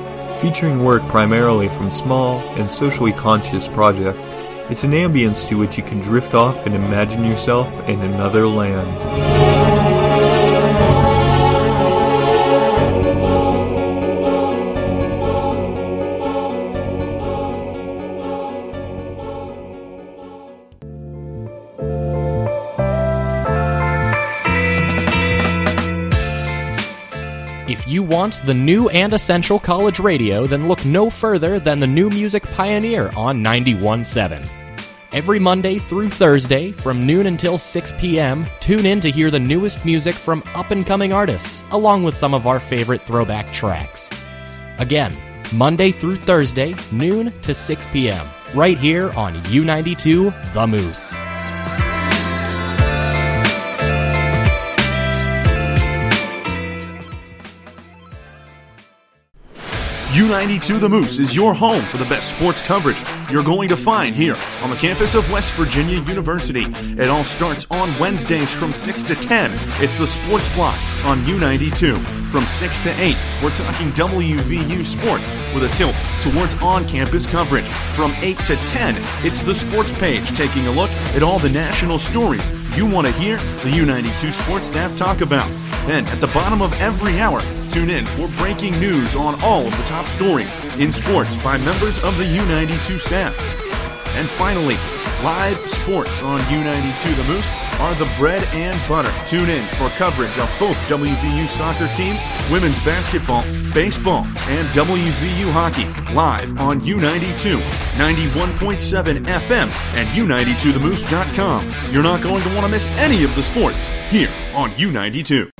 Featuring 0.41 0.83
work 0.83 1.07
primarily 1.09 1.69
from 1.69 1.91
small 1.91 2.39
and 2.57 2.71
socially 2.71 3.13
conscious 3.13 3.69
projects, 3.69 4.27
it's 4.71 4.85
an 4.85 4.93
ambience 4.93 5.47
to 5.51 5.59
which 5.59 5.77
you 5.77 5.83
can 5.83 6.01
drift 6.01 6.33
off 6.33 6.65
and 6.65 6.75
imagine 6.75 7.27
yourself 7.27 7.69
in 7.87 8.01
another 8.01 8.49
land. 8.49 9.44
Want 28.15 28.41
the 28.45 28.55
new 28.55 28.89
and 28.91 29.13
essential 29.13 29.59
college 29.59 29.99
radio, 29.99 30.47
then 30.47 30.69
look 30.69 30.85
no 30.85 31.11
further 31.11 31.59
than 31.59 31.81
the 31.81 31.87
New 31.87 32.09
Music 32.09 32.45
Pioneer 32.45 33.11
on 33.17 33.43
91.7. 33.43 34.49
Every 35.11 35.41
Monday 35.41 35.81
through 35.81 36.11
Thursday, 36.11 36.71
from 36.71 37.09
noon 37.09 37.27
until 37.27 37.59
6 37.59 37.93
p.m., 37.99 38.47
tune 38.61 38.87
in 38.87 39.01
to 39.01 39.11
hear 39.11 39.33
the 39.33 39.41
newest 39.41 39.85
music 39.85 40.15
from 40.15 40.45
up 40.55 40.71
and 40.71 40.87
coming 40.87 41.13
artists, 41.13 41.65
along 41.73 42.05
with 42.05 42.15
some 42.15 42.35
of 42.35 42.47
our 42.47 42.61
favorite 42.61 43.03
throwback 43.03 43.53
tracks. 43.53 44.09
Again, 44.79 45.13
Monday 45.53 45.91
through 45.91 46.17
Thursday, 46.17 46.77
noon 46.93 47.37
to 47.41 47.53
6 47.53 47.87
p.m., 47.89 48.25
right 48.55 48.79
here 48.79 49.11
on 49.15 49.35
U92 49.35 50.55
The 50.55 50.67
Moose. 50.69 51.34
U92 60.15 60.79
The 60.79 60.89
Moose 60.89 61.19
is 61.19 61.35
your 61.35 61.55
home 61.55 61.83
for 61.87 61.97
the 61.97 62.05
best 62.05 62.29
sports 62.29 62.63
coverage 62.63 63.03
you're 63.33 63.43
going 63.43 63.69
to 63.69 63.77
find 63.77 64.15
here 64.15 64.37
on 64.63 64.71
the 64.71 64.77
campus 64.77 65.17
of 65.17 65.29
West 65.33 65.53
Virginia 65.55 66.01
University. 66.03 66.67
It 67.03 67.09
all 67.09 67.25
starts 67.25 67.67
on 67.69 67.89
Wednesdays 67.99 68.53
from 68.53 68.73
6 68.73 69.03
to 69.03 69.17
10. 69.17 69.51
It's 69.83 69.99
the 69.99 70.07
Sports 70.07 70.55
Block 70.55 70.79
on 71.05 71.19
U92. 71.23 72.01
From 72.31 72.45
6 72.45 72.81
to 72.83 72.91
8, 72.91 73.17
we're 73.43 73.51
talking 73.51 73.91
WVU 73.91 74.85
sports 74.85 75.33
with 75.53 75.65
a 75.65 75.77
tilt 75.77 75.97
towards 76.21 76.55
on 76.63 76.87
campus 76.87 77.27
coverage. 77.27 77.67
From 77.97 78.13
8 78.19 78.39
to 78.39 78.55
10, 78.55 78.95
it's 79.27 79.43
the 79.43 79.55
Sports 79.55 79.91
Page 79.95 80.29
taking 80.37 80.69
a 80.69 80.71
look 80.71 80.91
at 81.17 81.25
all 81.25 81.41
the 81.41 81.51
national 81.51 81.99
stories 81.99 82.47
you 82.77 82.87
want 82.87 83.07
to 83.07 83.13
hear 83.15 83.37
the 83.37 83.71
U92 83.71 84.33
sports 84.33 84.67
staff 84.67 84.97
talk 84.97 85.21
about. 85.21 85.49
Then, 85.87 86.07
at 86.07 86.21
the 86.21 86.27
bottom 86.29 86.61
of 86.61 86.73
every 86.81 87.21
hour, 87.21 87.41
tune 87.71 87.91
in 87.91 88.07
for 88.07 88.29
breaking 88.39 88.79
news 88.81 89.15
on 89.15 89.41
all 89.43 89.67
of 89.67 89.77
the 89.77 89.83
top 89.85 90.07
stories 90.09 90.51
in 90.79 90.91
sports 90.93 91.37
by 91.37 91.59
members 91.59 92.03
of 92.03 92.17
the 92.19 92.25
U92 92.25 92.99
staff. 92.99 93.39
And 94.17 94.29
finally, 94.29 94.77
live 95.23 95.59
sports 95.71 96.23
on 96.23 96.41
U92 96.41 97.17
The 97.17 97.25
Moose 97.25 97.51
are 97.81 97.95
the 97.95 98.11
bread 98.19 98.45
and 98.53 98.81
butter. 98.89 99.13
Tune 99.27 99.49
in 99.49 99.65
for 99.75 99.89
coverage 99.91 100.37
of 100.39 100.51
both 100.59 100.77
WVU 100.89 101.49
soccer 101.49 101.89
teams, 101.95 102.21
women's 102.51 102.79
basketball, 102.85 103.43
baseball, 103.73 104.25
and 104.49 104.69
WVU 104.69 105.51
hockey 105.53 105.85
live 106.15 106.59
on 106.61 106.81
U92, 106.81 107.61
91.7 107.97 109.25
FM, 109.25 109.95
and 109.95 110.09
U92TheMoose.com. 110.09 111.93
You're 111.93 112.03
not 112.03 112.23
going 112.23 112.43
to 112.43 112.49
want 112.51 112.63
to 112.63 112.69
miss 112.69 112.87
any 112.99 113.25
of 113.25 113.35
the 113.35 113.43
sports 113.43 113.87
here 114.09 114.31
on 114.55 114.71
U92. 114.73 115.51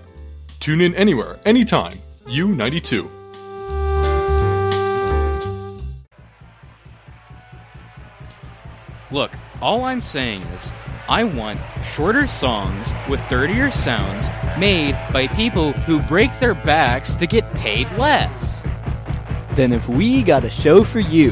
Tune 0.62 0.80
in 0.80 0.96
anywhere, 0.96 1.38
anytime. 1.44 2.00
U92. 2.28 3.12
Look, 9.12 9.34
all 9.62 9.84
I'm 9.84 10.02
saying 10.02 10.44
is, 10.44 10.72
I 11.10 11.26
want 11.26 11.60
shorter 11.94 12.26
songs 12.26 12.94
with 13.10 13.22
dirtier 13.28 13.70
sounds 13.70 14.30
made 14.58 14.98
by 15.12 15.28
people 15.28 15.74
who 15.74 16.00
break 16.04 16.32
their 16.40 16.54
backs 16.54 17.16
to 17.16 17.28
get 17.28 17.54
paid 17.54 17.92
less. 17.98 18.66
Then 19.58 19.74
if 19.74 19.90
we 19.90 20.22
got 20.22 20.46
a 20.46 20.52
show 20.52 20.84
for 20.84 21.00
you. 21.00 21.32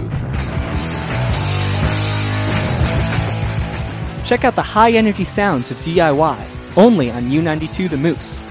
Check 4.26 4.44
out 4.44 4.56
the 4.56 4.64
high 4.64 4.94
energy 4.94 5.26
sounds 5.26 5.70
of 5.70 5.78
DIY, 5.78 6.76
only 6.76 7.12
on 7.12 7.22
U92 7.26 7.88
The 7.88 7.98
Moose. 7.98 8.42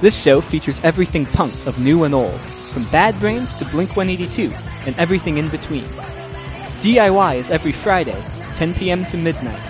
This 0.00 0.20
show 0.20 0.40
features 0.40 0.84
everything 0.84 1.24
punk 1.24 1.52
of 1.68 1.78
new 1.78 2.02
and 2.02 2.16
old, 2.16 2.40
from 2.40 2.82
Bad 2.90 3.16
Brains 3.20 3.52
to 3.58 3.64
Blink 3.66 3.96
182, 3.96 4.52
and 4.86 4.98
everything 4.98 5.36
in 5.36 5.48
between. 5.50 5.84
DIY 6.82 7.36
is 7.36 7.52
every 7.52 7.70
Friday, 7.70 8.20
10 8.56 8.74
p.m. 8.74 9.04
to 9.04 9.16
midnight. 9.16 9.62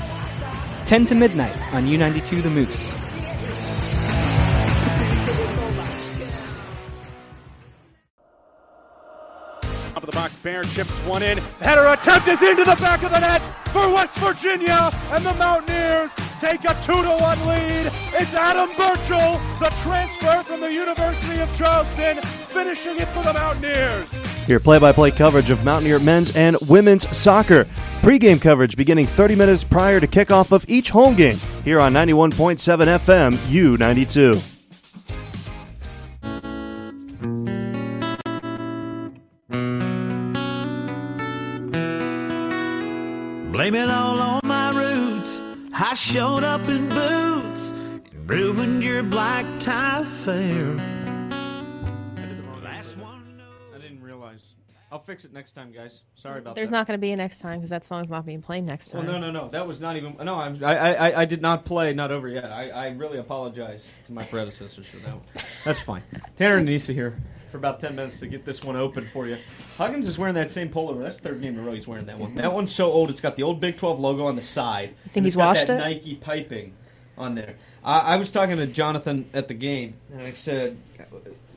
10 0.87 1.05
to 1.05 1.15
midnight 1.15 1.75
on 1.75 1.83
U92 1.83 2.43
The 2.43 2.49
Moose. 2.49 3.12
Barron 10.43 10.69
chips 10.69 10.91
one 11.07 11.23
in. 11.23 11.39
Header 11.61 11.87
attempt 11.87 12.27
is 12.27 12.43
into 12.43 12.65
the 12.65 12.77
back 12.77 13.03
of 13.03 13.13
the 13.13 13.21
net 13.21 13.41
for 13.71 13.89
West 13.93 14.15
Virginia, 14.19 14.91
and 15.13 15.25
the 15.25 15.33
Mountaineers 15.35 16.11
take 16.41 16.65
a 16.65 16.75
two 16.85 17.01
to 17.01 17.17
one 17.21 17.39
lead. 17.47 17.87
It's 18.15 18.35
Adam 18.35 18.69
Burchell, 18.77 19.39
the 19.61 19.73
transfer 19.83 20.43
from 20.43 20.61
the 20.61 20.73
University 20.73 21.41
of 21.41 21.57
Charleston, 21.57 22.21
finishing 22.23 22.97
it 22.97 23.09
for 23.09 23.23
the 23.23 23.33
Mountaineers. 23.33 24.13
Hear 24.47 24.59
play-by-play 24.59 25.13
coverage 25.13 25.51
of 25.51 25.65
Mountaineer 25.65 26.01
men's 26.01 26.35
and 26.35 26.57
women's 26.69 27.09
soccer. 27.17 27.67
Pre-game 28.03 28.41
coverage 28.41 28.77
beginning 28.77 29.07
30 29.07 29.37
minutes 29.37 29.63
prior 29.63 30.01
to 30.01 30.09
kickoff 30.09 30.51
of 30.51 30.65
each 30.69 30.91
home 30.91 31.15
game. 31.15 31.39
Here 31.65 31.79
on 31.79 31.93
91.7 31.93 32.59
FM 32.99 33.33
U92. 33.35 34.52
Blame 43.73 43.89
it 43.89 43.91
all 43.91 44.21
on 44.21 44.41
my 44.45 44.69
roots. 44.71 45.41
I 45.73 45.95
showed 45.95 46.45
up 46.45 46.69
in 46.69 46.91
boots 46.91 47.71
and 47.71 48.29
ruined 48.29 48.83
your 48.83 49.03
black 49.03 49.47
tie 49.61 50.05
fair. 50.05 50.77
I 52.67 53.79
didn't 53.81 54.03
realize. 54.03 54.43
I'll 54.91 54.99
fix 54.99 55.25
it 55.25 55.33
next 55.33 55.53
time, 55.53 55.73
guys. 55.73 56.03
Sorry 56.17 56.41
about 56.41 56.51
that. 56.51 56.57
There's 56.57 56.69
that. 56.69 56.77
not 56.77 56.87
going 56.87 56.99
to 56.99 57.01
be 57.01 57.13
a 57.13 57.17
next 57.17 57.39
time 57.39 57.61
because 57.61 57.71
that 57.71 57.87
song's 57.87 58.11
not 58.11 58.27
being 58.27 58.43
played 58.43 58.65
next 58.65 58.93
Well, 58.93 59.05
time. 59.05 59.11
no, 59.13 59.19
no, 59.19 59.31
no. 59.31 59.49
That 59.49 59.67
was 59.67 59.81
not 59.81 59.97
even. 59.97 60.19
No, 60.23 60.35
I'm, 60.35 60.63
I, 60.63 60.95
I, 60.95 61.21
I 61.23 61.25
did 61.25 61.41
not 61.41 61.65
play. 61.65 61.95
Not 61.95 62.13
over 62.13 62.29
yet. 62.29 62.53
I, 62.53 62.69
I 62.69 62.89
really 62.89 63.21
apologize 63.21 63.87
to 64.07 64.13
my 64.13 64.23
predecessors 64.23 64.87
for 64.87 64.99
that. 64.99 65.15
That's 65.65 65.81
fine. 65.81 66.03
Tanner 66.37 66.59
and 66.59 66.67
Nisa 66.67 66.93
here 66.93 67.17
for 67.53 67.59
about 67.59 67.79
ten 67.79 67.95
minutes 67.95 68.19
to 68.19 68.27
get 68.27 68.45
this 68.45 68.65
one 68.65 68.75
open 68.75 69.07
for 69.13 69.29
you. 69.29 69.39
Huggins 69.77 70.09
is 70.09 70.19
wearing 70.19 70.35
that 70.35 70.51
same 70.51 70.69
polo. 70.69 70.99
That's 70.99 71.19
the 71.21 71.29
third 71.29 71.41
game 71.41 71.55
in 71.55 71.61
a 71.61 71.63
row 71.63 71.75
he's 71.75 71.87
wearing 71.87 72.07
that 72.07 72.19
one. 72.19 72.35
That 72.35 72.53
one's 72.53 72.75
so 72.75 72.91
old. 72.91 73.11
It's 73.11 73.21
got 73.21 73.37
the 73.37 73.45
old 73.45 73.61
Big 73.61 73.77
Twelve 73.77 74.01
logo 74.01 74.27
on 74.27 74.35
the 74.35 74.43
side. 74.43 74.95
You 75.05 75.11
think 75.11 75.25
he's 75.25 75.37
washed 75.37 75.69
that 75.69 75.77
it? 75.77 75.79
Nike 75.79 76.17
piping 76.17 76.75
on 77.17 77.37
there. 77.37 77.55
I, 77.85 77.99
I 78.01 78.17
was 78.17 78.33
talking 78.33 78.57
to 78.57 78.67
Jonathan 78.67 79.31
at 79.33 79.47
the 79.47 79.55
game, 79.55 79.95
and 80.13 80.23
I 80.23 80.33
said. 80.33 80.77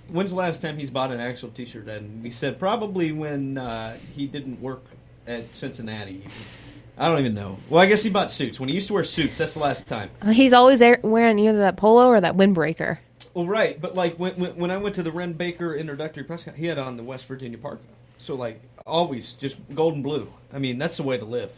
When's 0.08 0.30
the 0.30 0.36
last 0.36 0.62
time 0.62 0.78
he's 0.78 0.92
bought 0.92 1.12
an 1.12 1.20
actual 1.20 1.50
T-shirt? 1.50 1.88
And 1.88 2.24
he 2.24 2.30
said 2.30 2.60
probably 2.60 3.12
when 3.12 3.58
uh, 3.58 3.98
he 4.14 4.28
didn't 4.28 4.62
work 4.62 4.84
at 5.26 5.56
Cincinnati. 5.56 6.24
I 6.96 7.08
don't 7.08 7.20
even 7.20 7.34
know. 7.34 7.58
Well, 7.72 7.82
I 7.82 7.88
guess 7.88 8.04
he 8.04 8.12
bought 8.12 8.32
suits. 8.32 8.60
When 8.60 8.70
he 8.70 8.76
used 8.76 8.86
to 8.90 8.94
wear 8.94 9.04
suits, 9.04 9.40
that's 9.40 9.54
the 9.54 9.60
last 9.60 9.88
time. 9.88 10.12
He's 10.32 10.54
always 10.54 10.84
wearing 11.02 11.40
either 11.40 11.58
that 11.58 11.78
polo 11.78 12.06
or 12.06 12.22
that 12.22 12.38
windbreaker. 12.38 13.00
Well, 13.36 13.46
right, 13.46 13.80
but 13.80 13.94
like 13.96 14.16
when, 14.18 14.34
when, 14.40 14.56
when 14.56 14.72
I 14.72 14.78
went 14.78 14.96
to 14.96 15.04
the 15.04 15.12
Wren 15.12 15.34
Baker 15.34 15.76
introductory 15.76 16.24
press, 16.24 16.46
he 16.56 16.66
had 16.66 16.80
on 16.80 16.98
the 16.98 17.04
West 17.04 17.28
Virginia 17.28 17.58
Park. 17.58 17.82
So 18.18 18.34
like 18.34 18.62
always, 18.88 19.34
just 19.34 19.58
gold 19.76 19.94
and 19.96 20.04
blue. 20.04 20.32
I 20.54 20.58
mean, 20.60 20.78
that's 20.78 20.98
the 20.98 21.04
way 21.04 21.18
to 21.18 21.26
live, 21.26 21.52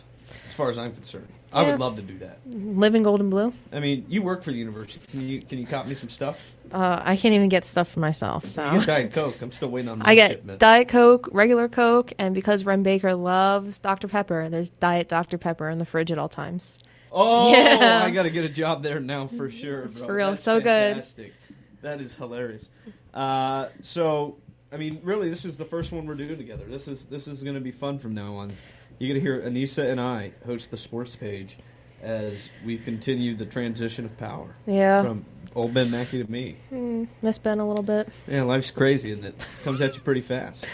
as 0.45 0.53
far 0.53 0.69
as 0.69 0.77
I'm 0.77 0.91
concerned. 0.91 1.27
I 1.53 1.61
Yeah. 1.63 1.71
would 1.71 1.79
love 1.79 1.95
to 1.95 2.01
do 2.01 2.17
that. 2.17 2.39
Live 2.47 2.93
in 2.95 3.03
gold 3.03 3.21
and 3.21 3.29
blue. 3.29 3.53
I 3.71 3.79
mean, 3.79 4.05
you 4.09 4.21
work 4.21 4.43
for 4.43 4.51
the 4.51 4.57
university. 4.57 4.99
Can 5.11 5.21
you 5.27 5.41
can 5.41 5.59
you 5.59 5.65
cop 5.67 5.85
me 5.85 5.93
some 5.95 6.09
stuff? 6.09 6.37
Uh, 6.73 7.01
I 7.05 7.15
can't 7.15 7.33
even 7.33 7.47
get 7.47 7.63
stuff 7.63 7.87
for 7.87 8.01
myself. 8.01 8.43
So 8.45 8.65
You 8.71 8.79
get 8.79 8.87
Diet 8.87 9.13
Coke. 9.13 9.41
I'm 9.41 9.53
still 9.53 9.69
waiting 9.69 9.87
on 9.89 9.99
my 9.99 10.05
I 10.09 10.15
get 10.15 10.31
shipment. 10.31 10.59
Diet 10.59 10.89
Coke, 10.89 11.29
regular 11.31 11.69
Coke, 11.69 12.11
and 12.19 12.35
because 12.35 12.65
Wren 12.65 12.83
Baker 12.83 13.15
loves 13.15 13.77
Dr 13.77 14.09
Pepper, 14.09 14.49
there's 14.49 14.69
Diet 14.69 15.07
Dr 15.07 15.37
Pepper 15.37 15.69
in 15.69 15.77
the 15.77 15.85
fridge 15.85 16.11
at 16.11 16.17
all 16.17 16.27
times. 16.27 16.79
Oh, 17.11 17.51
Yeah. 17.53 18.01
I 18.03 18.09
got 18.09 18.23
to 18.23 18.29
get 18.29 18.43
a 18.43 18.49
job 18.49 18.83
there 18.83 18.99
now 18.99 19.27
for 19.27 19.49
sure. 19.49 19.83
It's 19.83 19.99
bro. 19.99 20.07
for 20.07 20.13
real. 20.15 20.29
That's 20.31 20.43
So 20.43 20.59
good. 20.59 20.95
fantastic. 20.95 21.33
That 21.81 22.01
is 22.01 22.15
hilarious. 22.15 22.69
Uh, 23.13 23.67
so, 23.81 24.37
I 24.71 24.77
mean, 24.77 24.99
really, 25.03 25.29
this 25.29 25.45
is 25.45 25.57
the 25.57 25.65
first 25.65 25.91
one 25.91 26.05
we're 26.05 26.15
doing 26.15 26.37
together. 26.37 26.65
This 26.65 26.87
is 26.87 27.05
this 27.05 27.27
is 27.27 27.43
going 27.43 27.55
to 27.55 27.61
be 27.61 27.71
fun 27.71 27.99
from 27.99 28.13
now 28.13 28.35
on. 28.35 28.51
You 28.99 29.07
get 29.07 29.13
to 29.13 29.19
hear 29.19 29.41
Anissa 29.41 29.89
and 29.89 30.01
I 30.01 30.31
host 30.45 30.71
the 30.71 30.77
sports 30.77 31.15
page 31.15 31.57
as 32.01 32.49
we 32.65 32.77
continue 32.77 33.35
the 33.35 33.45
transition 33.45 34.05
of 34.05 34.17
power. 34.17 34.55
Yeah. 34.65 35.03
From 35.03 35.25
old 35.55 35.73
Ben 35.73 35.91
Mackey 35.91 36.23
to 36.23 36.31
me. 36.31 36.57
Hmm, 36.69 37.05
miss 37.21 37.37
Ben 37.37 37.59
a 37.59 37.67
little 37.67 37.83
bit. 37.83 38.09
Yeah, 38.27 38.43
life's 38.43 38.71
crazy, 38.71 39.11
and 39.11 39.23
it 39.23 39.47
comes 39.63 39.81
at 39.81 39.95
you 39.95 40.01
pretty 40.01 40.21
fast. 40.21 40.65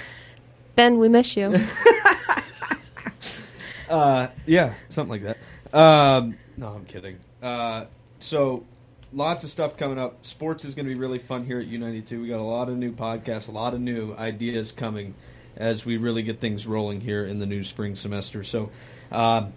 Ben, 0.76 0.98
we 0.98 1.10
miss 1.10 1.36
you. 1.36 1.54
Uh, 3.90 4.28
yeah, 4.48 4.74
something 4.90 5.22
like 5.22 5.24
that. 5.24 5.78
Um, 5.78 6.36
no, 6.58 6.70
I'm 6.70 6.86
kidding. 6.86 7.20
Uh, 7.44 7.86
so, 8.20 8.66
lots 9.14 9.44
of 9.44 9.50
stuff 9.50 9.78
coming 9.78 9.98
up. 10.00 10.26
Sports 10.26 10.66
is 10.66 10.74
going 10.76 10.86
to 10.88 10.94
be 10.94 11.00
really 11.00 11.20
fun 11.20 11.46
here 11.46 11.60
at 11.60 11.68
U92. 11.68 12.22
We 12.22 12.28
got 12.28 12.40
a 12.40 12.44
lot 12.44 12.70
of 12.70 12.78
new 12.78 12.92
podcasts, 12.92 13.48
a 13.48 13.52
lot 13.52 13.74
of 13.74 13.80
new 13.82 14.14
ideas 14.16 14.72
coming 14.72 15.14
as 15.56 15.86
we 15.86 15.98
really 15.98 16.24
get 16.24 16.40
things 16.40 16.66
rolling 16.66 17.00
here 17.00 17.26
in 17.26 17.40
the 17.40 17.46
new 17.46 17.64
spring 17.64 17.96
semester. 17.96 18.44
So, 18.44 18.72
um, 19.12 19.54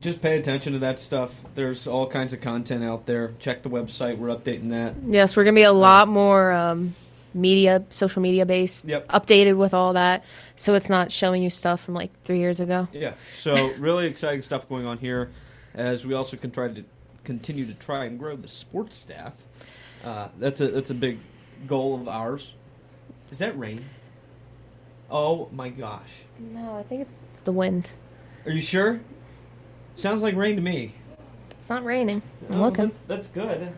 just 0.00 0.20
pay 0.20 0.38
attention 0.38 0.74
to 0.74 0.78
that 0.80 1.00
stuff. 1.00 1.34
There's 1.54 1.86
all 1.86 2.06
kinds 2.06 2.32
of 2.32 2.40
content 2.40 2.84
out 2.84 3.06
there. 3.06 3.32
Check 3.40 3.62
the 3.62 3.70
website. 3.70 4.18
We're 4.18 4.28
updating 4.28 4.70
that. 4.70 4.94
yes, 5.08 5.34
we're 5.36 5.44
gonna 5.44 5.54
be 5.54 5.62
a 5.62 5.72
lot 5.72 6.06
more 6.06 6.52
um, 6.52 6.94
media, 7.34 7.84
social 7.90 8.22
media 8.22 8.46
based, 8.46 8.84
Yep. 8.84 9.08
updated 9.08 9.56
with 9.56 9.74
all 9.74 9.94
that, 9.94 10.24
so 10.54 10.74
it's 10.74 10.88
not 10.88 11.10
showing 11.10 11.42
you 11.42 11.50
stuff 11.50 11.80
from 11.82 11.94
like 11.94 12.10
three 12.24 12.38
years 12.38 12.60
ago. 12.60 12.86
Yeah. 12.92 13.14
So 13.40 13.70
really 13.78 14.06
exciting 14.06 14.42
stuff 14.42 14.68
going 14.68 14.86
on 14.86 14.98
here, 14.98 15.30
as 15.74 16.06
we 16.06 16.14
also 16.14 16.36
can 16.36 16.50
try 16.52 16.68
to 16.68 16.84
continue 17.24 17.66
to 17.66 17.74
try 17.74 18.04
and 18.06 18.18
grow 18.18 18.36
the 18.36 18.48
sports 18.48 18.96
staff. 18.96 19.34
Uh, 20.04 20.28
that's 20.38 20.60
a 20.60 20.68
that's 20.68 20.90
a 20.90 20.94
big 20.94 21.18
goal 21.66 21.94
of 21.94 22.08
ours. 22.08 22.52
Is 23.30 23.38
that 23.38 23.58
rain? 23.58 23.80
Oh 25.10 25.48
my 25.52 25.68
gosh! 25.68 26.10
No, 26.38 26.76
I 26.76 26.82
think 26.84 27.06
it's 27.34 27.42
the 27.42 27.52
wind. 27.52 27.90
Are 28.46 28.52
you 28.52 28.60
sure? 28.60 29.00
Sounds 29.96 30.22
like 30.22 30.34
rain 30.36 30.56
to 30.56 30.62
me. 30.62 30.94
It's 31.60 31.68
not 31.68 31.84
raining. 31.84 32.22
I'm 32.48 32.56
Oh, 32.60 32.62
looking. 32.64 32.88
That's, 33.06 33.26
that's 33.26 33.26
good. 33.28 33.72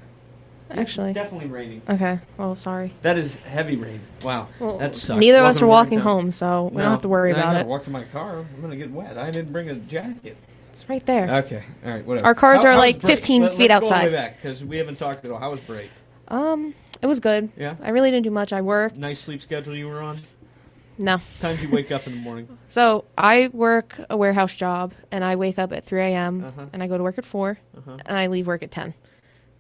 Actually. 0.71 1.11
it's 1.11 1.15
definitely 1.17 1.49
raining. 1.49 1.83
Okay. 1.89 2.19
Well, 2.39 2.55
sorry. 2.55 2.95
That 3.03 3.19
is 3.19 3.35
heavy 3.37 3.77
rain. 3.77 4.01
Wow, 4.23 4.49
Well, 4.59 4.79
that 4.79 4.95
sucks. 4.95 5.19
neither 5.21 5.39
of 5.39 5.45
us 5.45 5.61
are 5.61 5.67
walking 5.67 5.99
home, 5.99 6.31
so 6.31 6.71
we 6.71 6.77
No, 6.77 6.83
don't 6.85 6.93
have 6.93 7.03
to 7.03 7.09
worry 7.09 7.35
I 7.35 7.39
about 7.39 7.57
it. 7.57 7.67
Walk 7.67 7.83
to 7.85 7.91
my 7.91 8.05
car. 8.05 8.39
I'm 8.39 8.61
gonna 8.63 8.77
get 8.77 8.91
wet. 8.91 9.19
I 9.19 9.31
didn't 9.31 9.53
bring 9.53 9.69
a 9.69 9.75
jacket. 9.75 10.37
It's 10.73 10.89
right 10.89 11.05
there. 11.07 11.37
Okay, 11.45 11.63
all 11.85 11.91
right, 11.91 12.05
whatever. 12.07 12.27
Our 12.27 12.35
cars 12.35 12.63
How- 12.63 12.69
are 12.69 12.73
how 12.73 12.79
was 12.79 12.87
like 12.95 13.01
break? 13.03 13.17
15 13.19 13.43
Let- 13.43 13.55
feet 13.55 13.69
let's 13.71 13.81
go 13.81 13.87
all 13.87 13.93
outside. 13.93 14.03
the 14.09 14.13
way 14.13 14.17
back 14.23 14.37
because 14.43 14.65
we 14.65 14.77
haven't 14.79 14.99
talked 14.99 15.25
at 15.25 15.31
all. 15.31 15.39
How 15.39 15.51
was 15.51 15.61
break? 15.61 15.91
Um, 16.29 16.75
it 17.03 17.07
was 17.07 17.21
good. 17.21 17.51
Yeah? 17.57 17.77
I 17.83 17.91
really 17.91 18.11
didn't 18.11 18.25
do 18.25 18.31
much. 18.31 18.53
I 18.53 18.63
worked. 18.63 18.97
Nice 18.97 19.19
sleep 19.21 19.43
schedule 19.43 19.77
you 19.77 19.87
were 19.89 20.01
on. 20.01 20.21
No. 20.99 21.19
Times 21.41 21.63
you 21.63 21.71
wake 21.71 21.91
up 21.93 22.07
in 22.07 22.13
the 22.15 22.19
morning. 22.19 22.47
So 22.69 23.05
I 23.19 23.49
work 23.53 24.01
a 24.09 24.17
warehouse 24.17 24.57
job, 24.57 24.95
and 25.11 25.23
I 25.23 25.37
wake 25.37 25.59
up 25.59 25.73
at 25.73 25.85
3 25.85 26.01
a.m. 26.01 26.45
Uh-huh. 26.45 26.67
and 26.73 26.83
I 26.83 26.87
go 26.87 26.97
to 26.97 27.03
work 27.03 27.19
at 27.19 27.25
4 27.27 27.59
Uh-huh. 27.77 27.99
and 28.07 28.17
I 28.19 28.29
leave 28.29 28.47
work 28.47 28.63
at 28.63 28.71
10. 28.71 28.95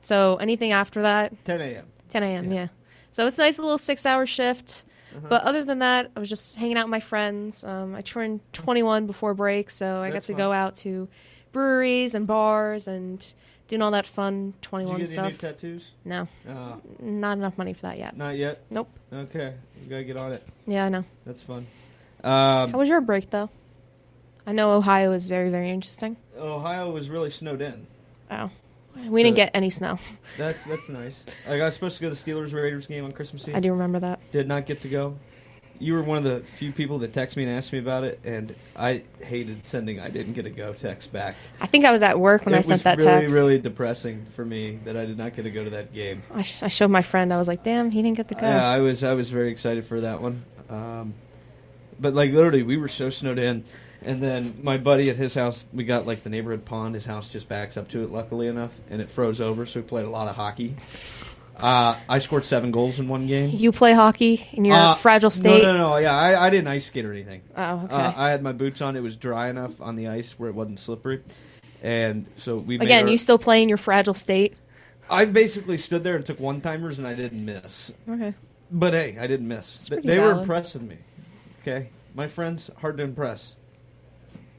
So 0.01 0.37
anything 0.37 0.73
after 0.73 1.03
that, 1.03 1.33
10 1.45 1.61
a.m. 1.61 1.87
10 2.09 2.23
a.m. 2.23 2.53
Yeah. 2.53 2.69
So 3.11 3.27
it's 3.27 3.37
a 3.39 3.43
nice 3.43 3.59
little 3.59 3.77
six-hour 3.79 4.25
shift. 4.27 4.85
Uh-huh. 5.17 5.27
But 5.29 5.43
other 5.43 5.65
than 5.65 5.81
that, 5.81 6.11
I 6.17 6.21
was 6.21 6.29
just 6.29 6.57
hanging 6.57 6.77
out 6.77 6.87
with 6.87 6.91
my 6.91 7.01
friends. 7.01 7.65
Um, 7.65 7.95
I 7.95 8.01
turned 8.03 8.41
21 8.53 9.07
before 9.07 9.35
break, 9.35 9.71
so 9.71 10.01
I 10.01 10.11
got 10.11 10.23
to 10.23 10.29
fun. 10.33 10.37
go 10.37 10.53
out 10.53 10.77
to 10.77 11.09
breweries 11.53 12.15
and 12.15 12.27
bars 12.27 12.89
and 12.89 13.33
doing 13.69 13.83
all 13.83 13.91
that 13.93 14.07
fun 14.07 14.55
21 14.63 14.99
Did 15.01 15.09
you 15.11 15.15
get 15.17 15.25
any 15.25 15.33
stuff. 15.35 15.43
new 15.43 15.49
tattoos? 15.49 15.91
No, 16.05 16.29
Oh. 16.49 16.81
not 17.01 17.39
enough 17.39 17.57
money 17.59 17.73
for 17.75 17.83
that 17.83 17.99
yet. 17.99 18.17
Not 18.17 18.37
yet. 18.37 18.61
Nope. 18.71 18.89
Okay, 19.13 19.55
you 19.83 19.91
gotta 19.91 20.05
get 20.05 20.17
on 20.17 20.33
it. 20.33 20.47
Yeah, 20.67 20.87
I 20.87 20.89
know. 20.89 21.05
That's 21.27 21.43
fun. 21.43 21.67
Um, 22.25 22.71
How 22.73 22.79
was 22.79 22.89
your 22.89 23.01
break, 23.01 23.31
though? 23.31 23.51
I 24.47 24.53
know 24.53 24.73
Ohio 24.73 25.13
is 25.13 25.27
very, 25.29 25.51
very 25.51 25.71
interesting. 25.71 26.17
Ohio 26.37 26.91
was 26.91 27.09
really 27.11 27.31
snowed 27.31 27.61
in. 27.63 27.87
Oh, 28.31 28.51
we 29.09 29.22
didn't 29.22 29.36
get 29.36 29.51
any 29.55 29.70
snow. 29.70 29.99
That's 30.38 30.64
that's 30.64 30.88
nice. 30.88 31.18
Like, 31.47 31.61
I 31.61 31.64
was 31.64 31.74
supposed 31.74 31.97
to 31.99 32.03
go 32.03 32.11
to 32.11 32.14
the 32.14 32.30
Steelers 32.32 32.53
Raiders 32.53 32.86
game 32.86 33.05
on 33.05 33.12
Christmas 33.12 33.47
Eve. 33.49 33.57
I 33.57 33.61
do 33.61 33.72
remember 33.72 33.99
that. 34.01 34.20
Did 34.32 34.49
not 34.49 34.66
get 34.66 34.82
to 34.82 34.88
go. 34.88 35.16
You 35.78 35.95
were 35.95 36.03
one 36.03 36.18
of 36.18 36.24
the 36.24 36.40
few 36.59 36.72
people 36.72 37.01
that 37.01 37.12
texted 37.12 37.38
me 37.38 37.45
and 37.45 37.53
asked 37.53 37.72
me 37.72 37.80
about 37.80 38.05
it, 38.05 38.20
and 38.22 38.55
I 38.76 39.03
hated 39.20 39.66
sending 39.66 39.99
"I 39.99 40.11
didn't 40.11 40.34
get 40.34 40.43
to 40.43 40.51
go" 40.51 40.72
text 40.74 41.12
back. 41.12 41.34
I 41.61 41.66
think 41.66 41.84
I 41.84 41.90
was 41.90 42.03
at 42.03 42.20
work 42.20 42.47
when 42.47 42.55
it 42.55 42.59
I 42.59 42.61
sent 42.61 42.84
that 42.84 42.99
really, 42.99 43.09
text. 43.09 43.20
It 43.20 43.24
was 43.24 43.32
really, 43.32 43.53
really 43.55 43.62
depressing 43.62 44.26
for 44.36 44.45
me 44.45 44.78
that 44.84 44.97
I 44.97 45.07
did 45.07 45.18
not 45.18 45.34
get 45.34 45.43
to 45.43 45.51
go 45.51 45.64
to 45.64 45.70
that 45.70 45.93
game. 45.93 46.22
I, 46.32 46.43
sh- 46.43 46.62
I 46.62 46.68
showed 46.68 46.90
my 46.90 47.03
friend. 47.03 47.32
I 47.32 47.36
was 47.38 47.49
like, 47.49 47.64
"Damn, 47.64 47.90
he 47.90 48.01
didn't 48.01 48.16
get 48.16 48.28
to 48.28 48.34
go." 48.34 48.47
Yeah, 48.47 48.64
I 48.64 48.78
was 48.78 49.03
I 49.03 49.14
was 49.14 49.30
very 49.30 49.51
excited 49.51 49.84
for 49.84 50.03
that 50.03 50.22
one. 50.22 50.45
Um, 50.70 51.14
but 51.99 52.14
like 52.14 52.30
literally, 52.30 52.62
we 52.62 52.76
were 52.76 52.88
so 52.88 53.11
snowed 53.11 53.38
in, 53.38 53.64
and 54.05 54.22
then 54.22 54.59
my 54.62 54.76
buddy 54.78 55.11
at 55.11 55.16
his 55.16 55.34
house, 55.34 55.64
we 55.72 55.84
got 55.84 56.07
like 56.07 56.22
the 56.22 56.30
neighborhood 56.30 56.64
pond. 56.64 56.94
His 56.94 57.05
house 57.05 57.28
just 57.28 57.48
backs 57.48 57.76
up 57.76 57.88
to 57.90 58.03
it, 58.03 58.11
luckily 58.11 58.46
enough, 58.48 58.72
and 58.90 59.00
it 59.00 59.11
froze 59.11 59.40
over. 59.40 59.66
So 59.66 59.80
we 59.80 59.86
played 59.86 60.05
a 60.05 60.11
lot 60.11 60.28
of 60.28 60.36
hockey. 60.36 60.76
Uh, 61.57 61.96
I 62.09 62.18
scored 62.18 62.44
seven 62.46 62.70
goals 62.72 62.98
in 62.98 63.09
one 63.09 63.26
game. 63.26 63.50
You 63.53 63.72
play 63.72 63.92
hockey 63.92 64.48
in 64.53 64.64
your 64.64 64.74
Uh, 64.74 64.94
fragile 64.94 65.30
state. 65.30 65.62
No, 65.62 65.72
no, 65.72 65.90
no. 65.90 65.96
Yeah, 65.98 66.16
I, 66.16 66.46
I 66.46 66.50
didn't 66.50 66.66
ice 66.68 66.86
skate 66.86 67.05
or 67.05 67.12
anything. 67.12 67.42
Oh, 67.57 67.82
okay. 67.84 67.94
Uh, 67.94 68.12
I 68.16 68.30
had 68.30 68.42
my 68.42 68.53
boots 68.53 68.80
on. 68.80 68.96
It 68.96 69.03
was 69.03 69.16
dry 69.16 69.48
enough 69.50 69.80
on 69.80 69.94
the 69.96 70.09
ice 70.09 70.32
where 70.38 70.48
it 70.48 70.55
wasn't 70.55 70.80
slippery, 70.80 71.22
and 71.82 72.26
so 72.36 72.57
we 72.57 72.76
Again, 72.76 73.05
our- 73.05 73.11
you 73.11 73.18
still 73.18 73.38
play 73.38 73.62
in 73.62 73.68
your 73.68 73.78
fragile 73.78 74.14
state. 74.14 74.55
I 75.11 75.26
basically 75.26 75.76
stood 75.78 76.03
there 76.05 76.16
and 76.16 76.24
took 76.24 76.40
one 76.40 76.61
timers, 76.62 76.98
and 76.98 77.07
I 77.07 77.14
didn't 77.14 77.44
miss. 77.44 77.92
Okay. 78.09 78.32
But 78.70 78.94
hey, 78.94 79.18
I 79.20 79.26
didn't 79.26 79.46
miss. 79.46 79.76
Th- 79.78 79.88
pretty 79.90 80.09
They 80.09 80.18
were 80.18 80.32
impressed 80.32 80.72
with 80.74 80.84
me. 80.84 80.96
Okay, 81.61 81.90
my 82.14 82.26
friends, 82.28 82.70
hard 82.78 82.96
to 82.96 83.03
impress. 83.05 83.57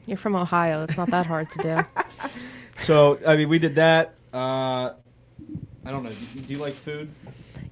You're 0.06 0.18
from 0.18 0.36
Ohio. 0.36 0.84
It's 0.84 0.96
not 0.98 1.10
that 1.10 1.26
hard 1.26 1.50
to 1.52 1.58
do. 1.62 1.76
So 2.78 3.18
I 3.26 3.36
mean, 3.36 3.48
we 3.48 3.60
did 3.60 3.76
that. 3.76 4.14
Uh, 4.32 4.36
I 5.86 5.90
don't 5.90 6.02
know. 6.02 6.10
Do, 6.10 6.40
do 6.40 6.52
you 6.52 6.58
like 6.58 6.74
food? 6.74 7.08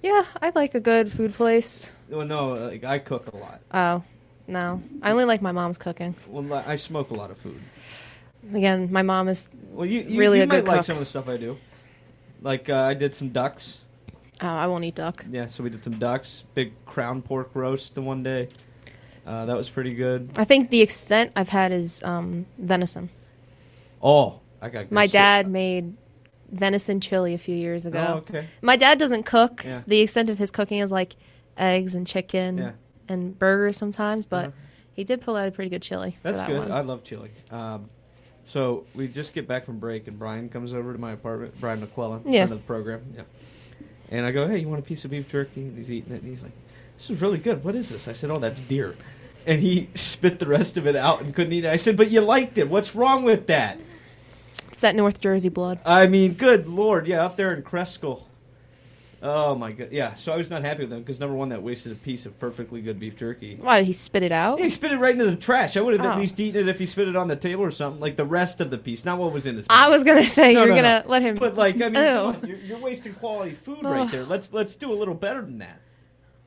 yeah, 0.00 0.24
I 0.40 0.52
like 0.54 0.76
a 0.76 0.80
good 0.80 1.10
food 1.12 1.34
place. 1.34 1.90
Well, 2.08 2.24
no. 2.24 2.50
Like 2.54 2.84
I 2.84 2.98
cook 3.00 3.26
a 3.32 3.36
lot. 3.36 3.60
Oh, 3.72 4.04
no, 4.46 4.80
I 5.02 5.10
only 5.10 5.24
like 5.24 5.42
my 5.42 5.50
mom's 5.52 5.76
cooking. 5.76 6.14
Well, 6.28 6.62
I 6.66 6.76
smoke 6.76 7.10
a 7.10 7.14
lot 7.14 7.32
of 7.32 7.38
food. 7.38 7.60
Again, 8.54 8.92
my 8.92 9.02
mom 9.02 9.28
is 9.28 9.44
Well, 9.70 9.86
you, 9.86 10.00
you 10.02 10.18
really 10.20 10.38
you 10.38 10.44
a 10.44 10.46
might 10.46 10.56
good 10.60 10.68
like 10.68 10.76
cook. 10.78 10.86
some 10.86 10.96
of 10.96 11.00
the 11.00 11.06
stuff 11.06 11.28
I 11.28 11.36
do. 11.36 11.58
Like 12.40 12.68
uh, 12.70 12.76
I 12.76 12.94
did 12.94 13.14
some 13.14 13.30
ducks. 13.30 13.78
Oh, 14.40 14.46
I 14.46 14.66
won't 14.68 14.84
eat 14.84 14.94
duck. 14.94 15.24
Yeah, 15.30 15.46
so 15.46 15.64
we 15.64 15.70
did 15.70 15.82
some 15.82 15.98
ducks. 15.98 16.44
Big 16.54 16.72
crown 16.86 17.22
pork 17.22 17.50
roast 17.54 17.94
the 17.96 18.02
one 18.02 18.22
day. 18.22 18.48
Uh, 19.26 19.46
that 19.46 19.56
was 19.56 19.70
pretty 19.70 19.94
good. 19.94 20.30
I 20.36 20.44
think 20.44 20.70
the 20.70 20.80
extent 20.80 21.32
I've 21.36 21.48
had 21.48 21.72
is 21.72 22.02
um, 22.02 22.46
venison. 22.58 23.08
Oh, 24.02 24.40
I 24.60 24.68
got 24.68 24.90
My 24.90 25.04
great 25.06 25.12
dad 25.12 25.48
made 25.48 25.96
venison 26.50 27.00
chili 27.00 27.34
a 27.34 27.38
few 27.38 27.54
years 27.54 27.86
ago. 27.86 28.04
Oh, 28.08 28.16
okay. 28.18 28.46
My 28.60 28.76
dad 28.76 28.98
doesn't 28.98 29.22
cook. 29.24 29.64
Yeah. 29.64 29.82
The 29.86 30.00
extent 30.00 30.28
of 30.28 30.38
his 30.38 30.50
cooking 30.50 30.80
is 30.80 30.90
like 30.90 31.14
eggs 31.56 31.94
and 31.94 32.06
chicken 32.06 32.58
Yeah. 32.58 32.72
and 33.08 33.38
burgers 33.38 33.76
sometimes, 33.76 34.26
but 34.26 34.52
He 34.94 35.04
did 35.04 35.22
pull 35.22 35.36
out 35.36 35.48
a 35.48 35.50
pretty 35.52 35.70
good 35.70 35.80
chili. 35.80 36.18
That's 36.22 36.38
that 36.40 36.48
good. 36.48 36.58
one. 36.58 36.72
I 36.72 36.80
love 36.82 37.02
chili. 37.02 37.30
Um, 37.50 37.88
so 38.44 38.84
we 38.94 39.08
just 39.08 39.32
get 39.32 39.48
back 39.48 39.64
from 39.64 39.78
break, 39.78 40.06
and 40.06 40.18
Brian 40.18 40.50
comes 40.50 40.74
over 40.74 40.92
to 40.92 40.98
my 40.98 41.12
apartment. 41.12 41.54
Brian 41.60 41.80
McClellan, 41.80 42.22
Yeah. 42.26 42.42
friend 42.42 42.52
of 42.52 42.58
the 42.58 42.66
program. 42.66 43.00
Yeah. 43.16 43.22
And 44.10 44.26
I 44.26 44.32
go, 44.32 44.46
"Hey, 44.46 44.58
you 44.58 44.68
want 44.68 44.80
a 44.80 44.84
piece 44.84 45.06
of 45.06 45.10
beef 45.10 45.26
jerky?" 45.30 45.62
And 45.62 45.78
he's 45.78 45.90
eating 45.90 46.12
it, 46.12 46.20
and 46.20 46.28
he's 46.28 46.42
like, 46.42 46.52
"This 47.02 47.16
is 47.16 47.20
really 47.22 47.38
good. 47.38 47.64
What 47.64 47.74
is 47.74 47.88
this?" 47.88 48.08
I 48.08 48.12
said, 48.12 48.30
"Oh, 48.30 48.38
that's 48.38 48.60
deer." 48.62 48.94
And 49.46 49.60
he 49.60 49.88
spit 49.96 50.38
the 50.38 50.46
rest 50.46 50.76
of 50.76 50.86
it 50.86 50.94
out 50.94 51.20
and 51.20 51.34
couldn't 51.34 51.52
eat 51.52 51.64
it. 51.64 51.70
I 51.70 51.76
said, 51.76 51.96
"But 51.96 52.10
you 52.10 52.20
liked 52.20 52.58
it. 52.58 52.68
What's 52.68 52.94
wrong 52.94 53.24
with 53.24 53.46
that?" 53.48 53.78
It's 54.70 54.80
that 54.80 54.94
North 54.96 55.20
Jersey 55.20 55.48
blood. 55.48 55.80
I 55.84 56.06
mean, 56.06 56.34
good 56.34 56.68
lord, 56.68 57.06
yeah, 57.06 57.24
up 57.24 57.36
there 57.36 57.52
in 57.52 57.62
Cresco. 57.62 58.24
Oh 59.24 59.54
my 59.54 59.70
god, 59.70 59.88
yeah. 59.92 60.14
So 60.16 60.32
I 60.32 60.36
was 60.36 60.50
not 60.50 60.62
happy 60.64 60.82
with 60.82 60.92
him 60.92 60.98
because 60.98 61.20
number 61.20 61.36
one, 61.36 61.50
that 61.50 61.62
wasted 61.62 61.92
a 61.92 61.94
piece 61.94 62.26
of 62.26 62.36
perfectly 62.40 62.80
good 62.80 62.98
beef 62.98 63.16
jerky. 63.16 63.56
Why 63.60 63.78
did 63.78 63.86
he 63.86 63.92
spit 63.92 64.24
it 64.24 64.32
out? 64.32 64.58
Yeah, 64.58 64.64
he 64.64 64.70
spit 64.70 64.90
it 64.90 64.96
right 64.96 65.12
into 65.12 65.26
the 65.30 65.36
trash. 65.36 65.76
I 65.76 65.80
would 65.80 65.94
have 65.94 66.04
at 66.04 66.16
Oh. 66.16 66.18
least 66.20 66.40
eaten 66.40 66.62
it 66.62 66.68
if 66.68 66.80
he 66.80 66.86
spit 66.86 67.06
it 67.06 67.14
on 67.14 67.28
the 67.28 67.36
table 67.36 67.62
or 67.62 67.70
something, 67.70 68.00
like 68.00 68.16
the 68.16 68.24
rest 68.24 68.60
of 68.60 68.70
the 68.70 68.78
piece, 68.78 69.04
not 69.04 69.18
what 69.18 69.32
was 69.32 69.46
in 69.46 69.56
his. 69.58 69.66
I 69.70 69.88
was 69.90 70.02
gonna 70.02 70.26
say 70.26 70.54
No, 70.54 70.64
you're 70.64 70.74
no, 70.74 70.82
gonna 70.82 71.02
no. 71.04 71.10
let 71.10 71.22
him. 71.22 71.36
But 71.36 71.54
like, 71.56 71.76
I 71.76 71.78
mean, 71.78 71.94
come 71.94 72.26
on, 72.26 72.44
you're, 72.48 72.58
you're 72.58 72.78
wasting 72.78 73.14
quality 73.14 73.52
food 73.52 73.84
right 73.84 74.10
there. 74.10 74.24
Let's 74.24 74.52
let's 74.52 74.74
do 74.74 74.92
a 74.92 74.94
little 74.94 75.14
better 75.14 75.40
than 75.42 75.58
that. 75.58 75.80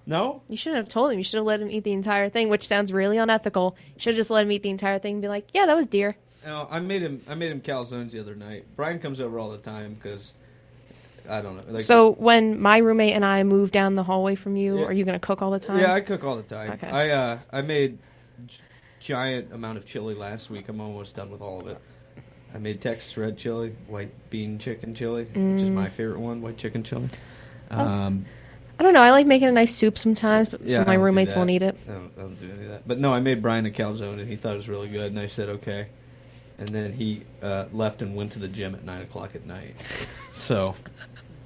No, 0.07 0.41
You 0.49 0.55
shouldn't 0.57 0.77
have 0.85 0.87
told 0.93 1.11
him. 1.11 1.17
You 1.17 1.23
should 1.23 1.37
have 1.37 1.45
let 1.45 1.59
him 1.61 1.69
eat 1.71 1.83
the 1.83 1.91
entire 1.93 2.29
thing, 2.29 2.49
which 2.49 2.67
sounds 2.67 2.93
really 2.93 3.17
unethical. 3.17 3.75
You 3.95 3.99
should 4.01 4.13
have 4.13 4.17
just 4.17 4.29
let 4.29 4.43
him 4.45 4.51
eat 4.51 4.61
the 4.61 4.69
entire 4.69 4.99
thing 4.99 5.13
and 5.13 5.21
be 5.21 5.27
like, 5.27 5.47
"Yeah, 5.53 5.65
that 5.65 5.75
was 5.75 5.87
deer." 5.87 6.15
no. 6.45 6.67
I 6.69 6.79
made 6.79 7.01
him. 7.01 7.21
I 7.27 7.33
made 7.33 7.51
him 7.51 7.59
calzones 7.61 8.11
the 8.11 8.19
other 8.19 8.35
night. 8.35 8.65
Brian 8.75 8.99
comes 8.99 9.19
over 9.19 9.39
all 9.39 9.49
the 9.49 9.57
time 9.57 9.95
because 9.95 10.33
I 11.27 11.41
don't 11.41 11.55
know. 11.57 11.73
Like, 11.73 11.81
so 11.81 12.11
when 12.11 12.61
my 12.61 12.77
roommate 12.77 13.13
and 13.13 13.25
I 13.25 13.43
move 13.43 13.71
down 13.71 13.95
the 13.95 14.03
hallway 14.03 14.35
from 14.35 14.55
you, 14.55 14.77
Yeah. 14.79 14.85
are 14.85 14.93
you 14.93 15.05
gonna 15.05 15.17
cook 15.19 15.41
all 15.41 15.49
the 15.49 15.59
time? 15.59 15.79
Yeah, 15.79 15.93
I 15.93 16.01
cook 16.01 16.23
all 16.23 16.35
the 16.35 16.43
time. 16.43 16.71
Okay. 16.73 16.87
I 16.87 17.09
uh, 17.09 17.39
I 17.51 17.61
made 17.63 17.97
g- 18.45 18.59
giant 18.99 19.51
amount 19.53 19.79
of 19.79 19.87
chili 19.87 20.13
last 20.13 20.51
week. 20.51 20.69
I'm 20.69 20.79
almost 20.81 21.15
done 21.15 21.31
with 21.31 21.41
all 21.41 21.59
of 21.61 21.67
it. 21.67 21.79
I 22.53 22.59
made 22.59 22.79
Texas 22.79 23.17
red 23.17 23.39
chili, 23.39 23.73
white 23.87 24.11
bean 24.29 24.59
chicken 24.59 24.93
chili, 24.93 25.23
which 25.23 25.63
is 25.63 25.69
Mm. 25.69 25.73
my 25.73 25.89
favorite 25.89 26.19
one, 26.19 26.43
white 26.43 26.57
chicken 26.57 26.83
chili. 26.83 27.09
Oh. 27.71 28.13
I 28.79 28.83
don't 28.83 28.93
know. 28.93 29.01
I 29.01 29.11
like 29.11 29.25
making 29.25 29.47
a 29.47 29.51
nice 29.51 29.73
soup 29.73 29.97
sometimes, 29.97 30.49
but 30.49 30.61
yeah, 30.61 30.75
some 30.75 30.81
of 30.81 30.87
my 30.87 30.93
I 30.93 30.95
don't 30.95 31.01
do 31.01 31.05
roommates 31.05 31.33
won't 31.33 31.49
eat 31.49 31.61
it. 31.61 31.77
I 31.87 31.91
don't, 31.91 32.11
I 32.17 32.21
don't 32.21 32.39
do 32.39 32.51
any 32.51 32.63
of 32.63 32.69
that. 32.69 32.87
But 32.87 32.99
no, 32.99 33.13
I 33.13 33.19
made 33.19 33.41
Brian 33.41 33.65
a 33.65 33.69
calzone, 33.69 34.19
and 34.19 34.29
he 34.29 34.35
thought 34.35 34.53
it 34.53 34.57
was 34.57 34.69
really 34.69 34.89
good, 34.89 35.11
and 35.11 35.19
I 35.19 35.27
said 35.27 35.49
okay. 35.49 35.87
And 36.57 36.67
then 36.69 36.93
he 36.93 37.23
uh, 37.41 37.65
left 37.73 38.01
and 38.01 38.15
went 38.15 38.31
to 38.33 38.39
the 38.39 38.47
gym 38.47 38.75
at 38.75 38.83
nine 38.83 39.01
o'clock 39.01 39.35
at 39.35 39.45
night. 39.45 39.75
So 40.35 40.75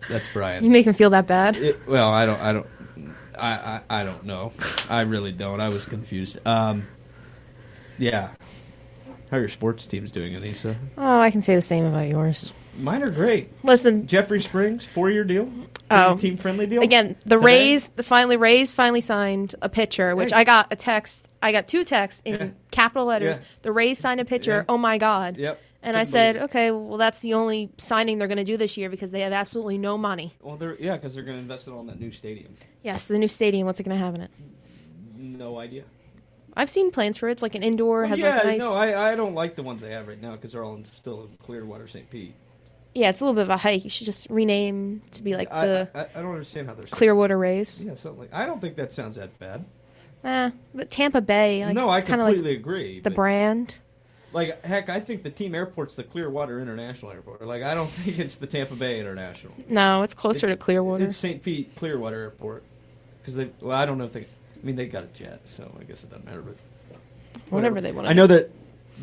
that's 0.08 0.26
Brian. 0.34 0.64
You 0.64 0.70
make 0.70 0.86
him 0.86 0.94
feel 0.94 1.10
that 1.12 1.28
bad? 1.28 1.56
It, 1.58 1.88
well, 1.88 2.10
I 2.10 2.26
don't. 2.26 2.40
I 2.42 2.54
don't. 2.54 2.68
I, 3.38 3.50
I. 3.50 3.82
I 4.02 4.04
don't 4.04 4.26
know. 4.26 4.54
I 4.90 5.02
really 5.02 5.32
don't. 5.32 5.62
I 5.62 5.70
was 5.70 5.86
confused. 5.86 6.40
Um. 6.46 6.88
Yeah. 7.98 8.30
How 9.30 9.38
are 9.38 9.42
your 9.42 9.50
sports 9.50 9.86
teams 9.86 10.12
doing, 10.12 10.34
Anissa? 10.34 10.76
Oh, 10.98 11.20
I 11.20 11.30
can 11.30 11.44
say 11.44 11.54
the 11.56 11.62
same 11.62 11.86
about 11.86 12.08
yours. 12.08 12.54
Mine 12.80 13.04
are 13.04 13.10
great. 13.12 13.52
Listen, 13.64 14.08
Jeffrey 14.08 14.42
Springs, 14.42 14.86
four-year 14.86 15.24
deal. 15.24 15.52
Oh. 15.92 16.16
team 16.18 16.38
friendly 16.38 16.68
deal. 16.68 16.82
Again, 16.82 17.16
the 17.26 17.36
Today? 17.36 17.46
Rays, 17.46 17.88
the 17.96 18.04
finally 18.04 18.38
Rays 18.38 18.72
finally 18.72 19.02
signed 19.02 19.56
a 19.62 19.70
pitcher, 19.70 20.16
which 20.16 20.32
Hey. 20.32 20.38
I 20.38 20.44
got 20.44 20.68
a 20.72 20.76
text. 20.76 21.28
I 21.42 21.52
got 21.52 21.68
two 21.68 21.84
texts 21.84 22.22
in 22.26 22.34
Yeah. 22.36 22.50
capital 22.72 23.06
letters. 23.08 23.40
Yeah. 23.40 23.46
The 23.64 23.72
Rays 23.72 23.98
signed 23.98 24.20
a 24.20 24.26
pitcher. 24.26 24.52
Yeah. 24.52 24.64
Oh 24.70 24.78
my 24.78 24.98
god. 24.98 25.38
Yep. 25.38 25.60
And 25.82 25.96
I 25.96 26.04
said, 26.04 26.36
okay, 26.38 26.72
well 26.72 26.98
that's 26.98 27.22
the 27.22 27.34
only 27.36 27.72
signing 27.78 28.18
they're 28.18 28.28
going 28.28 28.38
to 28.38 28.44
do 28.44 28.58
this 28.58 28.76
year 28.78 28.90
because 28.90 29.12
they 29.12 29.22
have 29.22 29.32
absolutely 29.34 29.78
no 29.78 29.98
money. 29.98 30.36
Well, 30.42 30.58
they're 30.58 30.76
yeah, 30.80 30.96
because 30.96 31.16
they're 31.16 31.24
going 31.24 31.38
to 31.38 31.42
invest 31.42 31.68
it 31.68 31.72
all 31.72 31.80
in 31.82 31.88
that 31.88 32.00
new 32.00 32.12
stadium. 32.12 32.54
Yes, 32.84 33.06
the 33.08 33.18
new 33.18 33.30
stadium. 33.30 33.66
What's 33.66 33.80
it 33.80 33.84
going 33.84 33.98
to 33.98 34.04
have 34.04 34.14
in 34.16 34.22
it? 34.22 34.32
No 35.18 35.58
idea. 35.58 35.84
I've 36.56 36.70
seen 36.70 36.92
plans 36.92 37.18
for 37.18 37.30
it. 37.30 37.34
It's 37.34 37.42
like 37.42 37.56
an 37.56 37.64
indoor. 37.64 38.02
Well, 38.02 38.10
has 38.10 38.20
yeah, 38.20 38.36
like 38.36 38.46
nice. 38.46 38.60
no, 38.60 38.74
I, 38.74 39.12
I 39.12 39.16
don't 39.16 39.34
like 39.36 39.56
the 39.56 39.64
ones 39.64 39.82
they 39.82 39.92
have 39.92 40.08
right 40.08 40.22
now 40.22 40.32
because 40.34 40.52
they're 40.52 40.64
all 40.64 40.76
in, 40.76 40.84
still 40.84 41.22
in 41.22 41.38
Clearwater, 41.38 41.88
St. 41.88 42.10
Pete. 42.10 42.36
Yeah, 42.96 43.10
it's 43.10 43.22
a 43.22 43.24
little 43.24 43.36
bit 43.36 43.44
of 43.44 43.50
a 43.50 43.58
hike. 43.58 43.84
You 43.84 43.90
should 43.90 44.06
just 44.06 44.30
rename 44.30 45.02
to 45.12 45.24
be 45.24 45.36
like 45.36 45.50
the 45.50 45.90
I, 45.94 46.02
I 46.18 46.22
don't 46.22 46.32
understand 46.32 46.68
how 46.68 46.74
they're 46.74 46.86
Clearwater 46.86 47.38
Rays. 47.38 47.84
Yeah, 47.84 47.96
something 47.96 48.20
like 48.22 48.34
I 48.34 48.46
don't 48.46 48.60
think 48.60 48.76
that 48.78 48.92
sounds 48.92 49.16
that 49.18 49.38
bad. 49.40 49.66
Eh, 50.24 50.52
but 50.74 50.90
Tampa 50.90 51.22
Bay. 51.22 51.66
Like, 51.66 51.76
no, 51.76 51.90
I 51.90 51.98
it's 52.00 52.08
kind 52.08 52.20
of 52.20 52.26
like 52.28 52.36
completely 52.36 52.60
agree. 52.60 53.00
the 53.00 53.10
but- 53.10 53.16
brand. 53.16 53.78
Like 54.32 54.64
heck, 54.64 54.90
I 54.90 55.00
think 55.00 55.24
the 55.24 55.32
team 55.32 55.56
airport's 55.56 55.96
the 55.96 56.04
Clearwater 56.04 56.60
International 56.62 57.12
Airport. 57.12 57.42
Like 57.44 57.64
I 57.64 57.74
don't 57.74 57.90
think 57.92 58.20
it's 58.20 58.36
the 58.36 58.46
Tampa 58.46 58.76
Bay 58.76 59.00
International. 59.00 59.54
No, 59.68 60.04
it's 60.04 60.14
closer 60.14 60.48
to 60.48 60.56
Clearwater. 60.56 61.06
It's 61.06 61.18
St. 61.18 61.42
Pete 61.42 61.76
Clearwater 61.76 62.22
Airport 62.22 62.64
because 63.22 63.34
they. 63.36 63.50
Well, 63.60 63.76
I 63.76 63.88
don't 63.88 63.98
know 63.98 64.04
if 64.06 64.14
they. 64.14 64.22
I 64.22 64.66
mean, 64.66 64.76
they 64.76 64.86
got 64.86 65.04
a 65.04 65.08
jet, 65.08 65.42
so 65.46 65.76
I 65.80 65.84
guess 65.84 66.04
it 66.04 66.12
doesn't 66.12 66.26
matter. 66.26 66.42
But 66.42 66.58
Whatever 67.50 67.82
they 67.82 67.92
wanna 67.92 68.10
I 68.10 68.14
know 68.14 68.28
that 68.28 68.52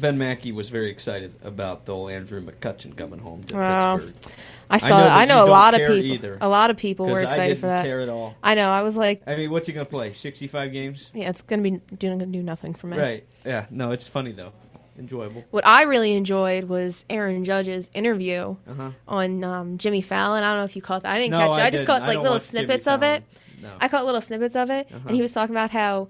Ben 0.01 0.19
Mackey 0.19 0.53
was 0.53 0.69
very 0.71 0.91
excited 0.91 1.35
about 1.43 1.87
the 1.87 1.95
old 1.95 2.11
Andrew 2.11 2.41
McCutchen 2.45 2.97
coming 2.97 3.19
home 3.19 3.45
to 3.45 3.57
Well, 3.57 3.99
Pittsburgh. 3.99 4.33
I 4.69 4.79
saw 4.79 5.01
that. 5.01 5.17
I 5.17 5.25
know 5.27 5.45
a 5.45 5.49
lot 5.49 5.75
of 5.75 5.81
people. 5.81 5.95
Either, 5.97 6.39
A 6.41 6.49
lot 6.49 6.71
of 6.71 6.77
people 6.77 7.07
were 7.07 7.21
I 7.21 7.23
excited 7.23 7.59
for 7.59 7.67
that. 7.67 7.85
Care 7.85 8.01
at 8.01 8.09
all? 8.09 8.35
I 8.43 8.55
know. 8.57 8.69
I 8.69 8.83
was 8.83 8.97
like, 8.97 9.23
I 9.27 9.37
mean, 9.37 9.51
what's 9.51 9.69
he 9.69 9.73
gonna 9.73 9.85
play? 9.87 10.13
Sixty-five 10.13 10.73
games. 10.73 11.11
yeah, 11.15 11.31
it's 11.31 11.43
gonna 11.43 11.63
be 11.63 11.81
doing 11.97 12.19
do 12.33 12.43
nothing 12.43 12.75
for 12.75 12.89
me. 12.89 12.99
Right. 12.99 13.27
Yeah. 13.45 13.67
No, 13.71 13.93
it's 13.93 14.07
funny 14.07 14.33
though. 14.33 14.53
Enjoyable. 14.99 15.45
What 15.51 15.67
I 15.67 15.83
really 15.83 16.15
enjoyed 16.15 16.65
was 16.65 17.05
Aaron 17.11 17.45
Judge's 17.45 17.91
interview 17.95 18.57
Uh-huh. 18.67 18.91
on 19.07 19.45
um, 19.45 19.79
Jimmy 19.79 20.01
Fallon. 20.01 20.43
I 20.43 20.49
don't 20.53 20.59
know 20.61 20.65
if 20.65 20.75
you 20.75 20.81
caught 20.83 21.03
that. 21.03 21.13
I 21.13 21.19
didn't 21.19 21.33
No, 21.33 21.39
catch 21.51 21.59
it. 21.59 21.63
I 21.63 21.67
I, 21.67 21.71
just 21.71 21.87
caught 21.87 22.03
like 22.03 22.19
little 22.19 22.41
snippets 22.41 22.87
of 22.87 23.03
it. 23.03 23.23
No. 23.63 23.71
I 23.81 23.89
caught 23.89 24.05
little 24.07 24.21
snippets 24.23 24.57
of 24.57 24.71
it, 24.71 24.89
Uh-huh. 24.91 25.01
and 25.07 25.15
he 25.17 25.21
was 25.23 25.33
talking 25.33 25.55
about 25.55 25.71
how 25.71 26.09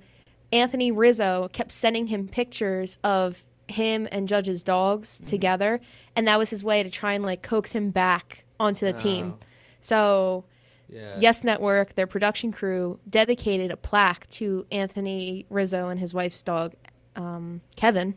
Anthony 0.53 0.93
Rizzo 0.93 1.49
kept 1.53 1.73
sending 1.73 2.07
him 2.07 2.29
pictures 2.29 2.97
of 3.03 3.45
him 3.69 4.07
and 4.13 4.29
Judge's 4.29 4.63
dogs 4.63 5.19
Mm-hmm. 5.21 5.31
together, 5.31 5.81
and 6.15 6.29
that 6.29 6.39
was 6.39 6.51
his 6.51 6.63
way 6.65 6.83
to 6.83 6.91
try 6.91 7.13
and 7.15 7.25
like 7.25 7.43
coax 7.43 7.73
him 7.73 7.91
back 7.91 8.45
onto 8.61 8.87
the 8.87 8.93
team. 8.93 9.35
Oh. 9.37 9.47
So, 9.81 10.45
Yeah. 10.89 11.17
Yes 11.19 11.43
Network, 11.45 11.95
their 11.95 12.07
production 12.07 12.53
crew, 12.53 12.99
dedicated 13.09 13.71
a 13.71 13.77
plaque 13.77 14.29
to 14.31 14.67
Anthony 14.71 15.47
Rizzo 15.51 15.89
and 15.89 15.99
his 16.01 16.15
wife's 16.15 16.43
dog, 16.43 16.75
um, 17.17 17.61
Kevin. 17.77 18.15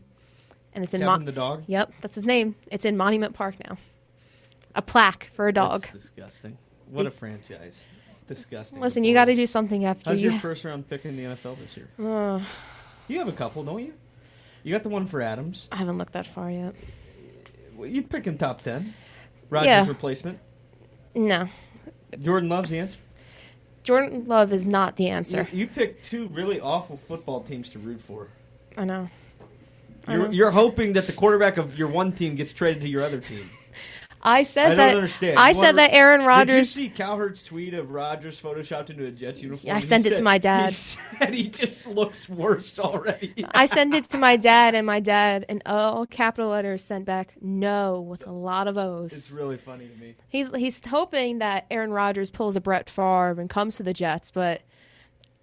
And 0.74 0.84
it's 0.84 0.94
in 0.94 1.02
Kevin 1.02 1.26
the 1.26 1.32
dog? 1.32 1.64
Yep, 1.68 1.94
that's 2.02 2.14
his 2.16 2.26
name. 2.26 2.56
It's 2.72 2.86
in 2.86 2.96
Monument 2.96 3.34
Park 3.34 3.56
now. 3.68 3.78
A 4.76 4.82
plaque 4.84 5.32
for 5.34 5.48
a 5.48 5.54
dog. 5.54 5.82
That's 5.82 6.04
disgusting. 6.06 6.58
What 6.92 7.08
a 7.08 7.12
franchise. 7.12 7.80
Disgusting. 8.28 8.80
Listen, 8.80 9.04
you 9.04 9.14
got 9.16 9.26
to 9.26 9.36
do 9.36 9.48
something 9.48 9.86
after 9.86 10.12
How's 10.12 10.22
you. 10.22 10.30
your 10.30 10.40
first 10.40 10.64
round 10.64 10.88
pick 10.88 11.06
in 11.06 11.16
the 11.18 11.24
NFL 11.24 11.58
this 11.60 11.76
year? 11.76 11.90
Uh, 12.00 12.40
You 13.08 13.18
have 13.18 13.28
a 13.28 13.32
couple, 13.34 13.64
don't 13.64 13.80
you? 13.84 13.94
You 14.64 14.72
got 14.74 14.84
the 14.84 14.90
one 14.90 15.08
for 15.08 15.22
Adams. 15.22 15.68
I 15.72 15.78
haven't 15.78 15.98
looked 15.98 16.14
that 16.14 16.28
far 16.28 16.50
yet. 16.52 16.76
Well, 17.76 17.88
you 17.88 18.02
picking 18.02 18.38
top 18.38 18.62
ten. 18.62 18.94
Rodgers 19.50 19.68
Yeah. 19.68 19.88
replacement. 19.88 20.40
No, 21.16 21.48
Jordan 22.22 22.50
Love's 22.50 22.70
the 22.70 22.80
answer. 22.80 23.00
Jordan 23.84 24.26
Love 24.28 24.54
is 24.54 24.66
not 24.66 24.96
the 24.98 25.08
answer. 25.10 25.48
You, 25.52 25.60
you 25.60 25.68
picked 25.68 26.06
two 26.06 26.28
really 26.28 26.60
awful 26.60 27.00
football 27.08 27.42
teams 27.42 27.70
to 27.70 27.80
root 27.80 28.02
for. 28.02 28.28
I 28.78 28.86
know. 28.86 29.10
I 30.08 30.14
You're, 30.14 30.26
know. 30.26 30.32
you're 30.32 30.52
hoping 30.52 30.94
that 30.94 31.08
the 31.08 31.14
quarterback 31.14 31.58
of 31.58 31.78
your 31.80 31.88
one 31.88 32.12
team 32.12 32.36
gets 32.36 32.54
traded 32.54 32.82
to 32.84 32.90
your 32.90 33.04
other 33.04 33.20
team. 33.20 33.50
I 34.22 34.44
said 34.44 34.72
I 34.72 34.76
that. 34.76 34.96
understand. 34.96 35.40
I 35.40 35.50
You 35.50 35.56
said 35.56 35.78
that 35.78 35.94
Aaron 35.94 36.26
Rodgers. 36.26 36.74
Did 36.74 36.82
you 36.82 36.90
see 36.90 36.96
Cowherd's 36.96 37.42
tweet 37.42 37.74
of 37.74 37.92
Rodgers 37.92 38.42
photoshopped 38.42 38.90
into 38.90 39.06
a 39.06 39.12
Jets 39.12 39.42
uniform? 39.42 39.68
Yeah, 39.68 39.76
I 39.76 39.80
sent 39.80 40.06
it 40.06 40.16
to 40.16 40.24
my 40.24 40.38
dad. 40.38 40.74
He 40.74 40.76
said 40.76 41.34
he 41.34 41.48
just 41.48 41.88
looks 41.88 42.28
worse 42.28 42.80
already. 42.80 43.46
I 43.54 43.66
sent 43.66 43.94
it 43.94 44.10
to 44.10 44.18
my 44.18 44.36
dad, 44.36 44.76
and 44.76 44.86
my 44.86 45.00
dad, 45.00 45.46
in 45.48 45.62
all 45.66 46.06
capital 46.06 46.50
letters, 46.50 46.84
sent 46.84 47.06
back 47.06 47.34
"no" 47.42 48.02
with 48.02 48.28
a 48.28 48.32
lot 48.32 48.68
of 48.68 48.78
O's. 48.78 49.14
It's 49.14 49.32
really 49.32 49.58
funny 49.58 49.88
to 49.88 49.96
me. 49.96 50.16
He's 50.28 50.54
he's 50.56 50.82
hoping 50.86 51.40
that 51.40 51.66
Aaron 51.72 51.92
Rodgers 51.92 52.30
pulls 52.30 52.56
a 52.56 52.62
Brett 52.62 52.90
Favre 52.90 53.40
and 53.40 53.50
comes 53.50 53.78
to 53.78 53.84
the 53.84 53.94
Jets, 53.94 54.32
but 54.32 54.62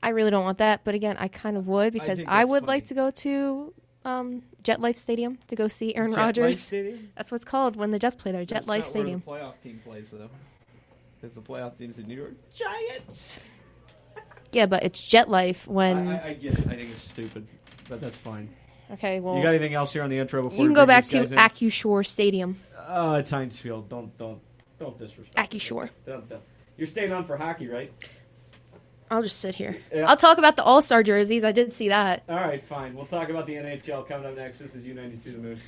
I 0.02 0.10
really 0.10 0.30
don't 0.30 0.44
want 0.44 0.58
that. 0.58 0.82
But 0.84 0.94
again, 0.94 1.16
I 1.18 1.28
kind 1.28 1.56
of 1.56 1.66
would 1.66 1.92
because 1.92 2.22
I, 2.26 2.40
that's 2.40 2.50
would 2.50 2.66
like 2.66 2.86
to 2.86 2.94
go 2.94 3.10
to 3.10 3.74
um, 4.04 4.42
Jet 4.66 4.80
Life 4.80 4.96
Stadium 4.96 5.38
to 5.46 5.54
go 5.54 5.68
see 5.68 5.94
Aaron 5.94 6.10
Jet 6.10 6.18
Rodgers. 6.18 6.68
That's 7.14 7.30
what 7.30 7.36
it's 7.36 7.44
called 7.44 7.76
when 7.76 7.92
the 7.92 8.00
Jets 8.00 8.16
play 8.16 8.32
there. 8.32 8.44
Jet 8.44 8.54
That's 8.54 8.66
Life 8.66 8.84
Stadium. 8.84 9.22
Where 9.24 9.38
the 9.38 9.44
playoff 9.46 9.62
team 9.62 9.80
plays 9.84 10.06
though, 10.10 10.28
because 11.20 11.36
the 11.36 11.40
playoff 11.40 11.78
team's 11.78 11.98
in 11.98 12.08
New 12.08 12.16
York 12.16 12.34
Giants. 12.52 13.40
Yeah, 14.52 14.64
but 14.66 14.84
it's 14.84 15.04
Jet 15.04 15.28
Life 15.28 15.66
when. 15.66 16.08
I, 16.08 16.18
I, 16.18 16.28
I 16.28 16.34
get 16.34 16.54
it. 16.54 16.66
I 16.66 16.76
think 16.76 16.90
it's 16.92 17.02
stupid, 17.02 17.46
but 17.90 18.00
that's 18.00 18.16
fine. 18.16 18.48
okay, 18.92 19.20
well, 19.20 19.36
you 19.36 19.42
got 19.42 19.50
anything 19.50 19.74
else 19.74 19.92
here 19.92 20.02
on 20.02 20.08
the 20.08 20.18
intro 20.18 20.42
before 20.44 20.56
you 20.56 20.68
can 20.68 20.74
go 20.74 20.86
back 20.86 21.04
to 21.06 21.18
in? 21.18 21.28
Acrisure 21.30 22.06
Stadium. 22.06 22.58
Uh, 22.74 22.84
oh, 22.88 23.14
it's 23.14 23.30
Heinz 23.32 23.58
Field. 23.58 23.90
Don't 23.90 24.16
don't 24.16 24.40
don't 24.78 24.98
disrespect. 24.98 25.36
Acrisure. 25.36 25.90
You're 26.78 26.86
staying 26.86 27.12
on 27.12 27.24
for 27.24 27.36
hockey, 27.36 27.68
right? 27.68 27.92
I'll 29.10 29.22
just 29.22 29.40
sit 29.40 29.54
here. 29.54 29.76
Yeah. 29.94 30.08
I'll 30.08 30.16
talk 30.16 30.38
about 30.38 30.56
the 30.56 30.64
All 30.64 30.82
Star 30.82 31.02
jerseys. 31.02 31.44
I 31.44 31.52
did 31.52 31.74
see 31.74 31.88
that. 31.88 32.22
All 32.28 32.36
right, 32.36 32.64
fine. 32.64 32.94
We'll 32.94 33.06
talk 33.06 33.28
about 33.28 33.46
the 33.46 33.54
NHL 33.54 34.08
coming 34.08 34.26
up 34.26 34.36
next. 34.36 34.58
This 34.58 34.74
is 34.74 34.84
U92 34.84 35.22
The 35.24 35.38
Moose. 35.38 35.62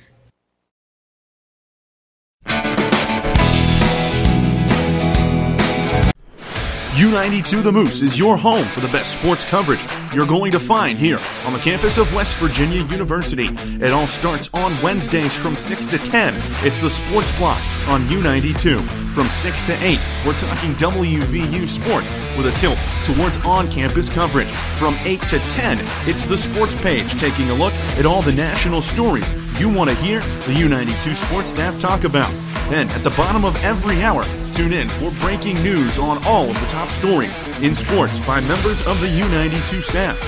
U92 6.99 7.63
The 7.63 7.71
Moose 7.71 8.01
is 8.01 8.19
your 8.19 8.35
home 8.35 8.67
for 8.69 8.81
the 8.81 8.87
best 8.89 9.13
sports 9.13 9.45
coverage. 9.45 9.79
you're 10.13 10.25
going 10.27 10.51
to 10.51 10.59
find 10.59 10.97
here 10.97 11.19
on 11.45 11.53
the 11.53 11.59
campus 11.59 11.97
of 11.97 12.13
West 12.13 12.35
Virginia 12.37 12.83
University. 12.85 13.47
It 13.53 13.91
all 13.91 14.07
starts 14.07 14.49
on 14.53 14.73
Wednesdays 14.83 15.33
from 15.33 15.55
6 15.55 15.87
to 15.87 15.97
10. 15.97 16.33
It's 16.65 16.81
the 16.81 16.89
Sports 16.89 17.31
Block 17.37 17.61
on 17.87 18.01
U92. 18.07 18.98
From 19.13 19.27
6 19.27 19.63
to 19.63 19.73
8, 19.73 19.99
we're 20.25 20.37
talking 20.37 20.73
WVU 20.75 21.67
sports 21.67 22.13
with 22.37 22.45
a 22.45 22.51
tilt 22.59 22.77
towards 23.03 23.37
on 23.43 23.69
campus 23.69 24.09
coverage. 24.09 24.49
From 24.77 24.95
8 25.01 25.21
to 25.23 25.39
10, 25.39 25.79
it's 26.07 26.25
the 26.25 26.37
Sports 26.37 26.75
Page 26.75 27.19
taking 27.19 27.49
a 27.49 27.53
look 27.53 27.73
at 27.97 28.05
all 28.05 28.21
the 28.21 28.31
national 28.31 28.81
stories 28.81 29.27
you 29.59 29.67
want 29.67 29.89
to 29.89 29.95
hear 29.97 30.19
the 30.19 30.53
U92 30.53 31.15
sports 31.15 31.49
staff 31.49 31.79
talk 31.79 32.03
about. 32.03 32.31
Then, 32.69 32.87
at 32.89 33.03
the 33.03 33.09
bottom 33.11 33.43
of 33.43 33.55
every 33.57 34.01
hour, 34.03 34.23
tune 34.53 34.73
in 34.73 34.87
for 34.89 35.11
breaking 35.21 35.61
news 35.63 35.97
on 35.97 36.23
all 36.25 36.47
of 36.49 36.59
the 36.59 36.67
top 36.67 36.89
stories 36.91 37.35
in 37.61 37.75
sports 37.75 38.19
by 38.19 38.39
members 38.41 38.85
of 38.85 39.01
the 39.01 39.07
U92 39.07 39.81
staff. 39.81 40.21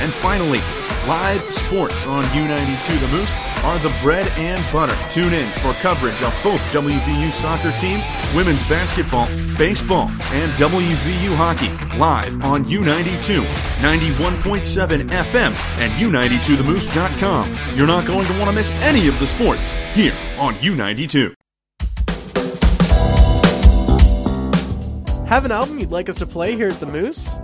And 0.00 0.12
finally, 0.12 0.60
live 1.10 1.42
sports 1.52 2.06
on 2.06 2.22
U92 2.26 3.00
The 3.00 3.08
Moose 3.08 3.34
are 3.64 3.76
the 3.80 3.92
bread 4.00 4.28
and 4.36 4.64
butter. 4.72 4.96
Tune 5.10 5.32
in 5.32 5.48
for 5.58 5.72
coverage 5.82 6.22
of 6.22 6.32
both 6.44 6.60
WVU 6.70 7.32
soccer 7.32 7.72
teams, 7.80 8.04
women's 8.32 8.62
basketball, 8.68 9.26
baseball, 9.58 10.08
and 10.30 10.52
WVU 10.52 11.34
hockey 11.34 11.70
live 11.98 12.40
on 12.44 12.64
U92, 12.64 13.42
91.7 13.80 15.08
FM, 15.10 15.56
and 15.78 15.92
U92TheMoose.com. 15.94 17.76
You're 17.76 17.88
not 17.88 18.06
going 18.06 18.26
to 18.26 18.32
want 18.34 18.44
to 18.44 18.52
miss 18.52 18.70
any 18.82 19.08
of 19.08 19.18
the 19.18 19.26
sports 19.26 19.68
here 19.94 20.14
on 20.38 20.54
U92. 20.58 21.34
Have 25.26 25.44
an 25.44 25.50
album 25.50 25.80
you'd 25.80 25.90
like 25.90 26.08
us 26.08 26.18
to 26.18 26.26
play 26.26 26.54
here 26.54 26.68
at 26.68 26.78
the 26.78 26.86
Moose? 26.86 27.36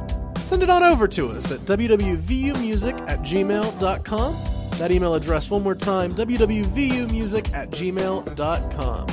Send 0.47 0.63
it 0.63 0.71
on 0.71 0.85
over 0.85 1.09
to 1.09 1.31
us 1.31 1.51
at 1.51 1.59
wwvumusic 1.63 3.09
at 3.09 3.19
gmail.com. 3.19 4.37
That 4.79 4.93
email 4.93 5.17
address, 5.17 5.51
one 5.51 5.65
more 5.65 5.75
time, 5.75 6.15
wwvumusic 6.15 7.53
at 7.53 7.71
gmail.com. 7.71 9.09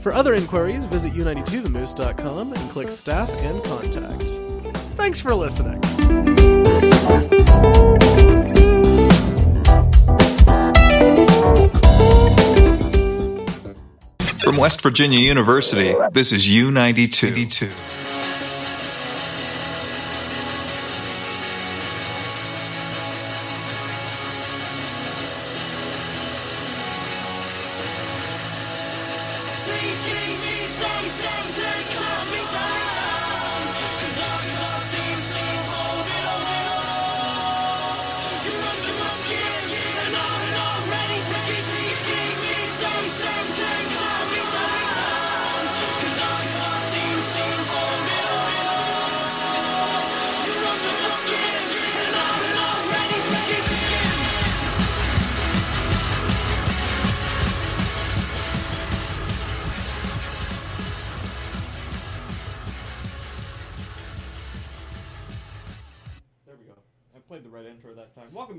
For 0.00 0.12
other 0.12 0.34
inquiries, 0.34 0.84
visit 0.86 1.12
u92themoose.com 1.12 2.52
and 2.52 2.70
click 2.70 2.90
Staff 2.90 3.30
and 3.30 3.62
Contact. 3.62 4.24
Thanks 4.96 5.20
for 5.20 5.36
listening. 5.36 5.80
From 14.40 14.56
West 14.56 14.82
Virginia 14.82 15.20
University, 15.20 15.94
this 16.10 16.32
is 16.32 16.44
U92. 16.48 17.95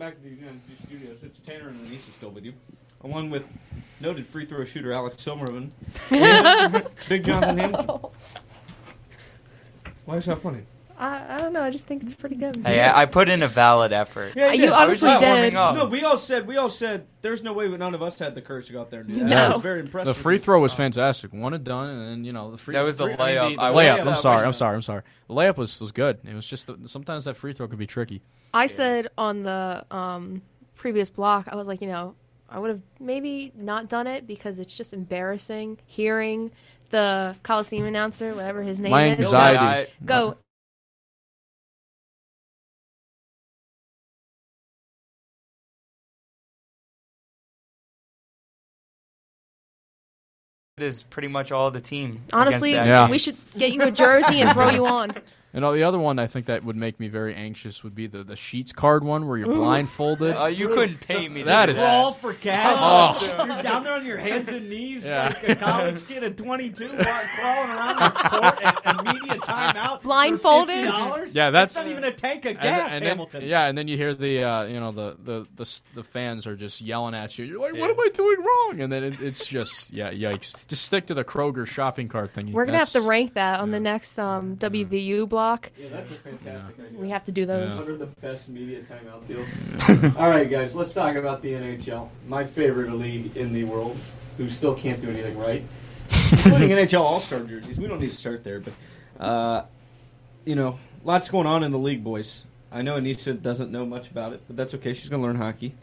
Back 0.08 0.16
to 0.16 0.24
the 0.24 0.36
United 0.36 0.64
States 0.64 0.82
Studios. 0.86 1.18
It's 1.22 1.40
Tanner 1.42 1.68
and 1.68 1.86
Anissa 1.86 2.14
still 2.14 2.30
with 2.30 2.46
you. 2.46 2.54
Along 3.04 3.30
with 3.30 3.44
noted 4.00 4.26
free 4.26 4.46
throw 4.46 4.64
shooter 4.64 4.94
Alex 4.94 5.22
Silverman. 5.22 5.74
Big 7.10 7.26
Jonathan 7.26 7.58
Hamilton. 7.58 8.00
Why 10.06 10.16
is 10.16 10.26
that 10.28 10.40
funny? 10.40 10.62
I, 11.00 11.36
I 11.36 11.38
don't 11.38 11.54
know. 11.54 11.62
I 11.62 11.70
just 11.70 11.86
think 11.86 12.02
it's 12.02 12.16
pretty 12.16 12.36
good. 12.36 12.58
Hey, 12.66 12.80
I 12.82 13.04
I 13.04 13.06
put 13.06 13.30
in 13.30 13.44
a 13.44 13.48
valid 13.48 13.94
effort. 13.94 14.34
Yeah, 14.36 14.52
You 14.52 14.62
did. 14.62 14.72
I 14.72 14.86
was 14.86 15.04
honestly 15.04 15.10
just 15.10 15.20
did. 15.20 15.28
warming 15.28 15.56
up. 15.56 15.76
No, 15.76 15.86
we 15.86 16.04
all 16.04 16.18
said 16.18 16.48
we 16.48 16.58
all 16.58 16.70
said 16.70 17.06
there's 17.22 17.44
no 17.44 17.54
way 17.54 17.68
none 17.68 17.94
of 17.94 18.02
us 18.02 18.18
had 18.18 18.34
the 18.34 18.42
courage 18.42 18.68
to 18.68 18.74
go 18.74 18.82
out 18.82 18.90
there 18.90 19.02
and 19.02 19.10
do 19.10 19.20
that. 19.28 19.52
I 19.52 19.54
was 19.54 19.62
very 19.62 19.80
impressed. 19.82 20.06
The 20.08 20.14
free 20.16 20.40
throw 20.40 20.60
was 20.60 20.74
fantastic. 20.74 21.34
One 21.34 21.54
and 21.54 21.64
done, 21.64 21.90
and 21.90 22.02
then 22.10 22.24
you 22.26 22.34
know 22.34 22.50
the 22.52 22.58
free. 22.58 22.74
That 22.74 22.82
was 22.82 22.98
the 22.98 23.06
free- 23.06 23.14
layup. 23.16 23.56
the 23.58 23.62
I 23.62 23.72
wish 23.72 23.94
layup. 23.94 24.08
I'm 24.08 24.18
sorry. 24.18 24.46
I'm 24.46 24.54
sorry. 24.54 24.76
I'm 24.76 24.82
sorry. 24.82 25.04
The 25.28 25.34
layup 25.36 25.58
was 25.58 25.80
was 25.80 25.92
good. 25.92 26.18
It 26.24 26.34
was 26.34 26.48
just 26.48 26.66
the, 26.68 26.78
sometimes 26.90 27.26
that 27.26 27.38
free 27.38 27.54
throw 27.54 27.68
could 27.68 27.80
be 27.80 27.88
tricky. 27.88 28.22
I 28.54 28.66
said 28.66 29.10
on 29.18 29.44
the 29.44 29.86
um, 29.92 30.42
previous 30.76 31.10
block, 31.10 31.48
I 31.52 31.56
was 31.56 31.68
like, 31.68 31.82
you 31.82 31.88
know, 31.90 32.16
I 32.50 32.58
would 32.58 32.70
have 32.72 32.82
maybe 33.00 33.52
not 33.56 33.88
done 33.90 34.08
it 34.08 34.26
because 34.26 34.58
it's 34.58 34.76
just 34.76 34.94
embarrassing 34.96 35.78
hearing 35.86 36.50
the 36.90 37.36
Coliseum 37.44 37.86
announcer, 37.86 38.34
whatever 38.34 38.64
his 38.64 38.80
name 38.80 38.92
My 38.92 39.08
is, 39.08 39.26
anxiety. 39.26 39.92
go. 40.04 40.38
Is 50.84 51.02
pretty 51.04 51.28
much 51.28 51.52
all 51.52 51.72
the 51.72 51.82
team. 51.82 52.22
Honestly, 52.32 52.74
Yeah. 52.74 53.10
we 53.10 53.18
should 53.18 53.36
get 53.58 53.72
you 53.74 53.82
a 53.82 53.92
jersey 53.92 54.42
and 54.42 54.52
throw 54.54 54.70
you 54.70 54.86
on. 54.86 55.12
And 55.58 55.66
uh, 55.66 55.72
the 55.72 55.82
other 55.82 55.98
one 55.98 56.20
I 56.20 56.28
think 56.28 56.46
that 56.46 56.64
would 56.64 56.76
make 56.76 57.00
me 57.00 57.08
very 57.08 57.34
anxious 57.34 57.84
would 57.84 57.96
be 57.96 58.06
the, 58.06 58.24
the 58.24 58.36
Sheetz 58.36 58.72
card 58.72 59.04
one 59.04 59.28
where 59.28 59.40
you're 59.40 59.50
Ooh. 59.50 59.56
blindfolded. 59.56 60.36
Oh, 60.38 60.46
you 60.46 60.68
couldn't 60.68 61.00
pay 61.00 61.28
me 61.28 61.40
to 61.40 61.46
That 61.48 61.66
do 61.66 61.72
is 61.72 61.78
that. 61.80 62.00
Roll 62.04 62.12
for 62.14 62.36
cash. 62.36 63.18
Oh. 63.20 63.26
You're 63.26 63.64
down 63.64 63.84
there 63.84 63.94
on 63.96 64.06
your 64.06 64.18
hands 64.18 64.50
and 64.50 64.70
knees 64.70 65.04
Yeah. 65.04 65.30
like 65.30 65.50
a 65.50 65.56
college 65.56 66.08
kid 66.08 66.24
at 66.24 66.38
22, 66.38 66.88
crawling 66.90 67.00
around 67.72 67.98
the 67.98 68.10
court 68.30 68.62
at 68.64 69.00
immediate 69.00 69.42
timeout. 69.42 70.04
Blindfolded? 70.04 70.86
For 70.86 70.92
$50? 70.92 71.30
Yeah, 71.34 71.50
that's- 71.50 71.76
not 71.76 71.88
even 71.88 72.04
a 72.04 72.12
tank 72.12 72.46
of 72.46 72.54
gas, 72.58 72.64
then- 72.64 72.82
and 72.82 72.92
then- 72.92 73.10
Hamilton. 73.10 73.44
yeah, 73.44 73.66
and 73.66 73.76
then 73.76 73.88
you 73.88 73.98
hear 73.98 74.14
the 74.14 74.44
uh, 74.44 74.64
you 74.66 74.80
know 74.80 74.92
the, 74.92 75.18
the 75.24 75.48
the 75.56 75.80
the 75.96 76.04
fans 76.04 76.46
are 76.46 76.56
just 76.56 76.82
yelling 76.82 77.16
at 77.16 77.36
you. 77.40 77.46
You're 77.46 77.60
like, 77.60 77.74
what 77.74 77.90
am 77.90 78.00
I 78.00 78.10
doing 78.14 78.38
wrong? 78.46 78.82
And 78.82 78.92
then 78.94 79.04
it, 79.04 79.20
it's 79.22 79.48
just 79.48 79.92
yeah, 79.92 80.12
yikes. 80.12 80.54
Just 80.68 80.86
stick 80.86 81.08
to 81.08 81.16
the 81.16 81.24
Kroger 81.24 81.66
shopping 81.66 82.10
cart 82.10 82.32
thing. 82.32 82.52
We're 82.52 82.66
gonna 82.68 82.78
have 82.78 82.92
to 82.92 83.02
rank 83.02 83.34
that 83.34 83.60
on 83.60 83.72
the 83.72 83.80
next 83.80 84.20
um, 84.20 84.56
WVU 84.58 85.28
block. 85.48 85.72
Yeah, 85.78 85.90
that's 85.92 86.12
a 86.12 86.16
fantastic 86.16 86.80
idea. 86.86 87.00
We 87.00 87.10
have 87.10 87.26
to 87.26 87.32
do 87.32 87.46
those. 87.46 87.78
One 87.78 87.92
of 87.92 88.00
the 88.00 88.06
best 88.06 88.50
media 88.50 88.82
timeout 88.82 89.28
deals. 89.28 90.16
All 90.18 90.30
right, 90.30 90.50
guys, 90.50 90.76
let's 90.76 90.92
talk 90.92 91.16
about 91.16 91.42
the 91.42 91.54
NHL, 91.54 92.10
my 92.28 92.44
favorite 92.44 92.94
league 92.94 93.38
in 93.38 93.54
the 93.54 93.64
world, 93.64 93.98
who 94.38 94.50
still 94.50 94.74
can't 94.76 95.00
do 95.00 95.10
anything 95.10 95.38
right, 95.38 95.64
including 96.32 96.70
NHL 96.70 97.00
All 97.02 97.20
Star 97.20 97.40
jerseys. 97.40 97.78
We 97.78 97.88
don't 97.88 98.02
need 98.02 98.12
to 98.12 98.18
start 98.18 98.44
there, 98.44 98.60
but 98.60 98.74
uh, 99.24 99.66
you 100.46 100.56
know, 100.56 100.80
lots 101.04 101.30
going 101.30 101.48
on 101.48 101.64
in 101.64 101.72
the 101.72 101.80
league, 101.80 102.04
boys. 102.04 102.44
I 102.72 102.82
know 102.82 103.00
Anissa 103.00 103.42
doesn't 103.42 103.72
know 103.72 103.86
much 103.86 104.12
about 104.12 104.34
it, 104.34 104.42
but 104.48 104.58
that's 104.58 104.74
okay. 104.76 104.94
She's 104.94 105.10
going 105.10 105.22
to 105.22 105.28
learn 105.28 105.38
hockey. 105.38 105.74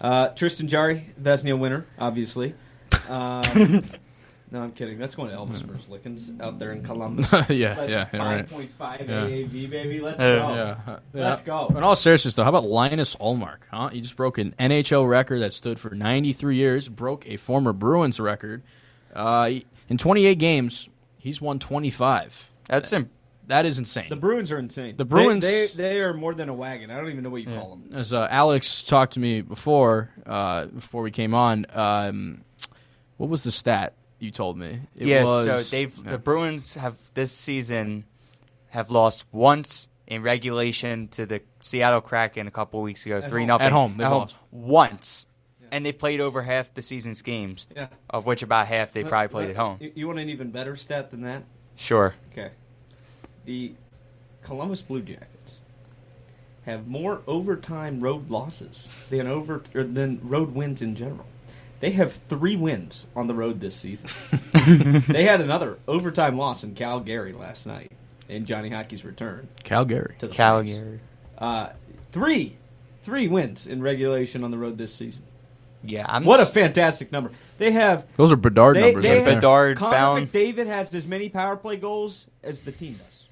Uh, 0.00 0.28
Tristan 0.28 0.66
Jarry, 0.66 1.10
Vezina 1.20 1.58
winner, 1.58 1.86
obviously. 1.98 2.54
Um, 3.08 3.42
no, 4.50 4.62
I'm 4.62 4.72
kidding. 4.72 4.98
That's 4.98 5.14
going 5.14 5.30
to 5.30 5.36
Elvis 5.36 5.88
Lickens 5.88 6.32
out 6.40 6.58
there 6.58 6.72
in 6.72 6.82
Columbus. 6.82 7.30
yeah, 7.32 7.38
Like 7.78 7.88
yeah, 7.90 8.08
yeah, 8.12 8.18
right. 8.34 8.48
5.5 8.48 9.00
Yeah. 9.08 9.26
AAV, 9.26 9.70
baby. 9.70 10.00
Let's 10.00 10.20
Uh, 10.20 10.24
go. 10.48 10.54
Yeah, 10.54 10.92
uh, 10.94 10.98
Let's 11.12 11.40
yeah. 11.42 11.46
go. 11.46 11.68
In 11.76 11.82
all 11.84 11.94
seriousness, 11.96 12.34
though, 12.34 12.42
how 12.42 12.48
about 12.50 12.64
Linus 12.64 13.14
Ullmark? 13.16 13.58
Huh? 13.70 13.88
He 13.88 14.00
just 14.00 14.16
broke 14.16 14.38
an 14.38 14.54
NHL 14.58 15.08
record 15.08 15.40
that 15.42 15.52
stood 15.54 15.78
for 15.78 15.90
93 15.94 16.56
years. 16.56 16.88
Broke 16.88 17.26
a 17.28 17.36
former 17.36 17.72
Bruins 17.72 18.18
record. 18.18 18.62
Uh, 19.14 19.50
in 19.88 19.98
28 19.98 20.34
games, 20.38 20.88
he's 21.18 21.40
won 21.40 21.58
25. 21.58 22.50
That's 22.66 22.92
imp- 22.92 23.10
that 23.46 23.66
is 23.66 23.78
insane. 23.80 24.06
The 24.08 24.14
Bruins 24.16 24.52
are 24.52 24.58
insane. 24.58 24.96
The 24.96 25.04
Bruins- 25.04 25.44
They, 25.44 25.66
they, 25.68 25.72
they 25.74 26.00
are 26.00 26.14
more 26.14 26.34
than 26.34 26.48
a 26.48 26.54
wagon. 26.54 26.90
I 26.92 26.96
don't 26.96 27.08
even 27.08 27.24
know 27.24 27.30
what 27.30 27.42
you 27.42 27.48
call 27.48 27.70
them. 27.70 27.90
As 27.96 28.12
uh, 28.12 28.28
Alex 28.30 28.84
talked 28.84 29.14
to 29.14 29.20
me 29.20 29.40
before, 29.42 30.10
uh, 30.24 30.66
before 30.66 31.02
we 31.02 31.10
came 31.10 31.34
on, 31.34 31.66
um, 31.74 32.42
what 33.16 33.28
was 33.28 33.42
the 33.42 33.50
stat 33.50 33.94
you 34.20 34.30
told 34.30 34.56
me? 34.56 34.80
It 34.96 35.06
yeah, 35.08 35.24
was, 35.24 35.46
so 35.46 35.76
they've 35.76 35.96
yeah. 36.04 36.10
the 36.10 36.18
Bruins 36.18 36.74
have 36.74 36.96
this 37.14 37.32
season 37.32 38.04
have 38.68 38.90
lost 38.90 39.24
once 39.32 39.88
in 40.06 40.22
regulation 40.22 41.08
to 41.08 41.26
the 41.26 41.40
Seattle 41.60 42.00
Kraken 42.00 42.46
a 42.46 42.50
couple 42.50 42.80
weeks 42.82 43.04
ago, 43.06 43.18
At 43.18 43.28
three 43.28 43.42
home. 43.42 43.48
nothing 43.48 43.66
At 43.66 43.72
home, 43.72 43.96
they've 43.96 44.08
lost. 44.08 44.36
once, 44.52 45.26
and 45.72 45.84
they've 45.86 45.96
played 45.98 46.20
over 46.20 46.42
half 46.42 46.72
the 46.74 46.82
season's 46.82 47.22
games, 47.22 47.66
Yeah. 47.74 47.88
of 48.08 48.26
which 48.26 48.42
about 48.42 48.66
half 48.68 48.92
they 48.92 49.02
Let- 49.02 49.08
probably 49.10 49.28
played 49.28 49.42
let- 49.48 49.50
at 49.50 49.56
home. 49.56 49.76
You, 49.80 49.92
you 49.94 50.06
want 50.06 50.18
an 50.20 50.28
even 50.28 50.50
better 50.50 50.76
stat 50.76 51.10
than 51.10 51.22
that? 51.22 51.42
Sure. 51.76 52.14
Okay. 52.32 52.50
The 53.46 53.72
Columbus 54.42 54.82
Blue 54.82 55.00
Jackets 55.02 55.56
have 56.66 56.86
more 56.86 57.22
overtime 57.26 58.00
road 58.00 58.30
losses 58.30 58.88
than 59.08 59.26
over 59.26 59.62
or 59.74 59.82
than 59.84 60.20
road 60.22 60.54
wins 60.54 60.82
in 60.82 60.94
general. 60.94 61.24
They 61.80 61.90
have 61.92 62.12
three 62.28 62.56
wins 62.56 63.06
on 63.16 63.26
the 63.26 63.34
road 63.34 63.58
this 63.60 63.74
season. 63.74 64.10
they 65.08 65.24
had 65.24 65.40
another 65.40 65.78
overtime 65.88 66.36
loss 66.36 66.62
in 66.62 66.74
Calgary 66.74 67.32
last 67.32 67.66
night 67.66 67.90
in 68.28 68.44
Johnny 68.44 68.68
Hockey's 68.68 69.04
return. 69.04 69.48
Calgary. 69.64 70.14
To 70.18 70.28
the 70.28 70.34
Calgary. 70.34 70.74
Flames. 70.74 71.00
Uh, 71.38 71.70
three, 72.12 72.56
three 73.02 73.28
wins 73.28 73.66
in 73.66 73.80
regulation 73.82 74.44
on 74.44 74.50
the 74.50 74.58
road 74.58 74.76
this 74.76 74.94
season. 74.94 75.24
Yeah, 75.82 76.04
I'm 76.06 76.26
what 76.26 76.40
a 76.40 76.44
fantastic 76.44 77.10
number. 77.10 77.32
They 77.56 77.70
have 77.72 78.06
Those 78.18 78.30
are 78.30 78.36
Bedard 78.36 78.76
they, 78.76 78.82
numbers 78.82 79.02
They 79.02 79.08
right 79.08 79.24
there. 79.24 79.32
have- 79.32 79.40
Bedard 79.40 79.76
Connor 79.78 79.96
bound. 79.96 80.30
McDavid 80.30 80.66
has 80.66 80.94
as 80.94 81.08
many 81.08 81.30
power 81.30 81.56
play 81.56 81.76
goals 81.78 82.26
as 82.42 82.60
the 82.60 82.72
team 82.72 82.92
does. 82.94 83.24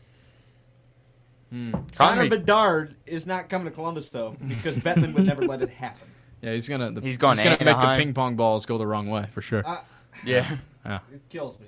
Hmm. 1.50 1.72
Connor 1.94 2.22
Connor- 2.22 2.28
Bedard 2.30 2.96
is 3.06 3.26
not 3.26 3.50
coming 3.50 3.66
to 3.66 3.70
Columbus 3.70 4.08
though 4.08 4.34
because 4.48 4.76
Bettman 4.76 5.12
would 5.12 5.26
never 5.26 5.42
let 5.42 5.60
it 5.60 5.68
happen. 5.68 6.07
Yeah, 6.42 6.52
he's 6.52 6.68
gonna. 6.68 6.92
The, 6.92 7.00
He's 7.00 7.18
going 7.18 7.36
He's 7.36 7.42
gonna 7.44 7.64
make 7.64 7.76
the 7.80 7.96
ping 7.96 8.14
pong 8.14 8.36
balls 8.36 8.64
go 8.66 8.78
the 8.78 8.86
wrong 8.86 9.08
way 9.08 9.26
for 9.32 9.42
sure. 9.42 9.66
Uh, 9.66 9.78
Yeah. 10.24 10.56
yeah. 10.86 10.98
It 11.12 11.22
kills 11.28 11.58
me. 11.58 11.66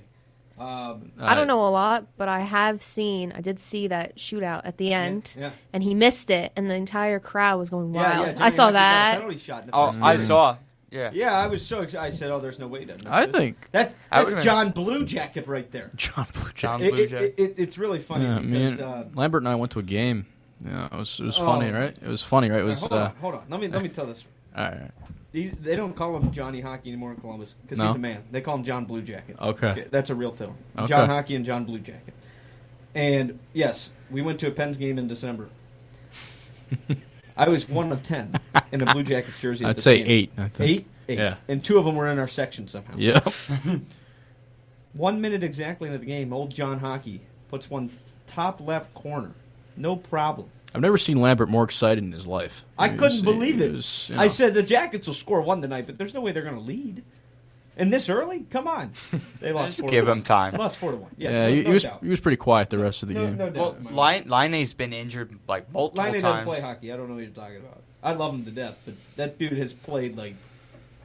Um, 0.58 1.12
I 1.18 1.34
don't 1.34 1.46
know 1.46 1.64
a 1.66 1.70
lot, 1.70 2.06
but 2.18 2.28
I 2.28 2.40
have 2.40 2.82
seen. 2.82 3.32
I 3.34 3.40
did 3.40 3.58
see 3.58 3.88
that 3.88 4.16
shootout 4.16 4.60
at 4.64 4.76
the 4.76 4.92
end, 4.92 5.34
yeah. 5.38 5.52
and 5.72 5.82
he 5.82 5.94
missed 5.94 6.28
it, 6.30 6.52
and 6.54 6.68
the 6.70 6.74
entire 6.74 7.18
crowd 7.18 7.58
was 7.58 7.70
going 7.70 7.92
wild. 7.94 8.26
yeah, 8.26 8.32
Johnny 8.32 8.44
I 8.44 8.48
saw 8.50 8.64
Hockey 8.64 8.72
got 8.74 8.78
a 8.78 8.82
that. 8.82 9.14
penalty 9.20 9.38
shot 9.38 9.60
in 9.62 9.66
the 9.70 9.76
Oh, 9.76 9.92
I 10.02 10.16
saw. 10.16 10.56
Yeah. 10.90 11.10
Yeah, 11.14 11.32
I 11.38 11.46
was 11.46 11.64
so 11.64 11.80
excited. 11.80 12.04
I 12.04 12.10
said, 12.10 12.30
"Oh, 12.30 12.40
there's 12.40 12.58
no 12.58 12.66
way 12.66 12.84
to." 12.84 12.94
miss 12.94 13.06
I 13.06 13.24
this." 13.26 13.34
think- 13.36 13.68
that's 13.72 13.94
that's 14.10 14.24
would've 14.24 14.38
been- 14.38 14.44
John 14.44 14.70
Blue 14.72 15.04
Jacket 15.06 15.46
right 15.46 15.70
there. 15.72 15.90
John 15.96 16.26
Blue 16.34 16.50
John 16.54 16.82
It- 16.82 16.90
Blue 16.92 17.02
it- 17.04 17.06
Jacket. 17.08 17.34
it- 17.38 17.54
it's 17.56 17.78
really 17.78 18.00
funny 18.00 18.24
Yeah, 18.26 18.40
because. 18.40 18.72
and 18.72 18.80
uh, 18.82 19.04
Lambert 19.14 19.42
and 19.42 19.48
I 19.48 19.54
went 19.54 19.72
to 19.72 19.78
a 19.78 19.82
game. 19.84 20.26
Yeah, 20.62 20.86
it 20.86 20.92
was 20.92 21.18
it 21.20 21.24
was 21.24 21.38
Oh. 21.38 21.44
funny, 21.46 21.70
right? 21.70 21.96
It 21.96 22.06
was 22.08 22.20
funny, 22.20 22.50
right? 22.50 22.56
It 22.58 22.60
all 22.62 22.66
right, 22.66 22.68
was. 22.68 22.80
hold 22.80 22.92
uh, 22.92 22.96
on, 23.04 23.12
hold 23.20 23.34
on. 23.36 23.42
Let 23.48 23.60
me 23.60 23.68
let 23.68 23.82
me 23.82 23.88
tell 23.88 24.04
this. 24.04 24.26
All 24.60 24.70
right. 24.70 24.90
These, 25.32 25.52
they 25.60 25.76
don't 25.76 25.94
call 25.94 26.16
him 26.16 26.32
Johnny 26.32 26.60
Hockey 26.60 26.90
anymore 26.90 27.12
in 27.12 27.16
Columbus 27.18 27.54
because 27.62 27.78
No? 27.78 27.86
he's 27.86 27.96
a 27.96 28.00
man. 28.00 28.24
They 28.32 28.40
call 28.40 28.56
him 28.56 28.64
John 28.64 28.84
Blue 28.84 29.00
Jacket. 29.00 29.36
Okay. 29.40 29.86
that's 29.90 30.10
a 30.10 30.14
real 30.14 30.32
thing. 30.32 30.54
Okay. 30.76 30.88
John 30.88 31.08
Hockey 31.08 31.36
and 31.36 31.44
John 31.44 31.64
Blue 31.64 31.78
Jacket. 31.78 32.14
And 32.96 33.38
yes, 33.52 33.90
we 34.10 34.22
went 34.22 34.40
to 34.40 34.48
a 34.48 34.50
Pens 34.50 34.76
game 34.76 34.98
in 34.98 35.06
December. 35.06 35.48
I 37.36 37.48
was 37.48 37.68
one 37.68 37.92
of 37.92 38.02
ten 38.02 38.34
in 38.72 38.82
a 38.82 38.92
Blue 38.92 39.02
Jackets 39.04 39.38
jersey. 39.40 39.64
at 39.64 39.70
I'd 39.70 39.76
this 39.76 39.84
say 39.84 39.98
game. 39.98 40.06
eight, 40.08 40.32
I 40.36 40.48
think. 40.48 40.70
Eight, 40.70 40.86
eight, 41.08 41.18
Yeah. 41.18 41.36
and 41.48 41.62
two 41.64 41.78
of 41.78 41.84
them 41.84 41.94
were 41.94 42.08
in 42.08 42.18
our 42.18 42.28
section 42.28 42.66
somehow. 42.68 42.94
Yep. 42.96 43.32
one 44.94 45.20
minute 45.20 45.42
exactly 45.44 45.86
into 45.88 45.98
the 45.98 46.06
game, 46.06 46.32
old 46.32 46.50
John 46.52 46.80
Hockey 46.80 47.20
puts 47.48 47.70
one 47.70 47.90
top 48.26 48.60
left 48.60 48.92
corner, 48.94 49.30
no 49.76 49.96
problem. 49.96 50.48
I've 50.74 50.80
never 50.80 50.98
seen 50.98 51.20
Lambert 51.20 51.48
more 51.48 51.64
excited 51.64 52.04
in 52.04 52.12
his 52.12 52.26
life. 52.26 52.64
I 52.78 52.88
He 52.88 52.96
couldn't 52.96 53.12
was- 53.12 53.22
believe 53.22 53.56
he 53.58 53.64
it. 53.64 53.72
was, 53.72 54.08
you 54.08 54.18
I 54.18 54.28
said 54.28 54.54
the 54.54 54.62
Jackets 54.62 55.06
will 55.06 55.14
score 55.14 55.40
one 55.40 55.60
tonight, 55.62 55.86
but 55.86 55.98
there's 55.98 56.14
no 56.14 56.20
way 56.20 56.32
they're 56.32 56.42
going 56.42 56.54
to 56.54 56.60
lead. 56.60 57.02
And 57.76 57.92
this 57.92 58.08
early? 58.10 58.40
Come 58.50 58.68
on. 58.68 58.92
They 59.40 59.52
lost. 59.52 59.68
Just 59.70 59.80
four 59.80 59.88
give 59.88 60.04
to 60.04 60.10
one. 60.10 60.18
him 60.18 60.24
time. 60.24 60.54
Lost 60.54 60.76
four 60.76 60.90
to 60.90 60.98
one. 60.98 61.10
Yeah, 61.16 61.30
Yeah, 61.30 61.42
no, 61.46 61.48
he, 61.54 61.62
no 61.62 61.70
was 61.70 61.82
doubt. 61.84 61.98
he 62.02 62.08
was 62.10 62.20
pretty 62.20 62.36
quiet 62.36 62.68
the 62.68 62.78
rest 62.78 63.02
of 63.02 63.08
the 63.08 63.14
No, 63.14 63.24
game. 63.26 63.36
no 63.38 63.48
Well, 63.48 63.72
doubt. 63.72 63.94
Laine 63.94 64.28
Laine's 64.28 64.74
been 64.74 64.92
injured 64.92 65.36
like 65.48 65.72
multiple 65.72 66.04
Laine 66.04 66.12
times. 66.20 66.22
doesn't 66.22 66.44
play 66.44 66.60
hockey. 66.60 66.92
I 66.92 66.96
don't 66.96 67.08
know 67.08 67.14
what 67.14 67.22
you're 67.22 67.30
talking 67.30 67.56
about. 67.56 67.82
I 68.02 68.12
love 68.12 68.34
him 68.34 68.44
to 68.44 68.50
death, 68.50 68.78
but 68.84 68.94
that 69.16 69.38
dude 69.38 69.56
has 69.56 69.72
played 69.72 70.16
like 70.18 70.34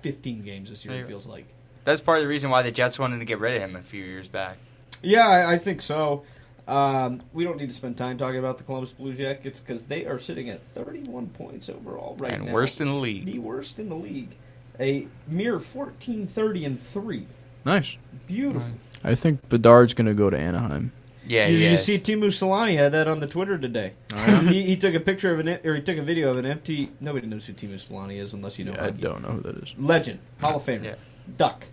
15 0.02 0.44
games 0.44 0.70
this 0.70 0.84
year. 0.86 0.96
It 1.04 1.08
feels 1.08 1.26
like. 1.26 1.46
That's 1.86 2.02
part 2.02 2.18
of 2.18 2.24
the 2.24 2.28
reason 2.28 2.50
why 2.50 2.62
the 2.64 2.72
Jets 2.72 3.00
wanted 3.00 3.20
to 3.20 3.26
get 3.26 3.40
rid 3.40 3.56
of 3.56 3.62
him 3.70 3.76
a 3.78 3.82
few 3.82 4.04
years 4.04 4.28
back. 4.28 4.58
Yeah, 5.02 5.28
I, 5.28 5.54
I 5.54 5.58
think 5.60 5.82
so. 5.82 6.24
Um, 6.68 7.22
we 7.34 7.44
don't 7.44 7.58
need 7.58 7.70
to 7.70 7.76
spend 7.76 7.96
time 7.98 8.18
talking 8.18 8.40
about 8.40 8.58
the 8.58 8.64
Columbus 8.64 8.92
Blue 8.92 9.14
Jackets 9.14 9.60
because 9.60 9.84
they 9.84 10.06
are 10.06 10.18
sitting 10.18 10.50
at 10.50 10.62
31 10.70 11.28
points 11.28 11.70
overall 11.70 12.16
right 12.18 12.32
And 12.32 12.42
now. 12.44 12.46
And 12.48 12.54
worst 12.56 12.82
in 12.82 12.88
the 12.88 12.94
league. 12.96 13.26
The 13.26 13.40
worst 13.40 13.78
in 13.78 13.90
the 13.90 13.96
league. 13.96 14.36
A 14.80 15.08
mere 15.28 15.60
14, 15.60 16.28
30, 16.28 16.66
and 16.66 16.82
3. 16.82 17.28
Nice. 17.66 17.98
Beautiful. 18.28 18.68
I 19.04 19.14
think 19.16 19.48
Bedard's 19.48 19.94
going 19.94 20.08
to 20.08 20.14
go 20.14 20.30
to 20.30 20.38
Anaheim. 20.38 20.92
Yeah, 21.28 21.48
Did 21.48 21.60
he 21.60 21.66
you 21.68 21.72
is. 21.74 21.84
see 21.84 21.98
Teemu 21.98 22.26
Selanne 22.28 22.76
had 22.78 22.92
that 22.92 23.08
on 23.08 23.20
the 23.20 23.26
Twitter 23.28 23.58
today? 23.58 23.94
Oh, 24.16 24.40
he, 24.48 24.64
he 24.64 24.78
took 24.78 24.94
a 24.94 25.00
picture 25.00 25.34
of 25.34 25.40
an 25.40 25.60
or 25.64 25.76
he 25.76 25.82
took 25.82 25.98
a 25.98 26.02
video 26.04 26.30
of 26.30 26.38
an 26.38 26.46
empty. 26.46 26.92
Nobody 27.00 27.26
knows 27.26 27.46
who 27.46 27.54
Teemu 27.54 27.76
Selanne 27.76 28.20
is 28.20 28.34
unless 28.34 28.60
you 28.60 28.66
know. 28.66 28.74
Yeah, 28.74 28.86
I 28.86 28.92
don't 28.92 29.24
know 29.24 29.30
who 29.30 29.42
that 29.42 29.58
is. 29.64 29.74
Legend, 29.80 30.20
Hall 30.40 30.58
of 30.58 30.64
Famer, 30.66 30.84
Yeah. 30.84 30.96
Duck, 31.38 31.66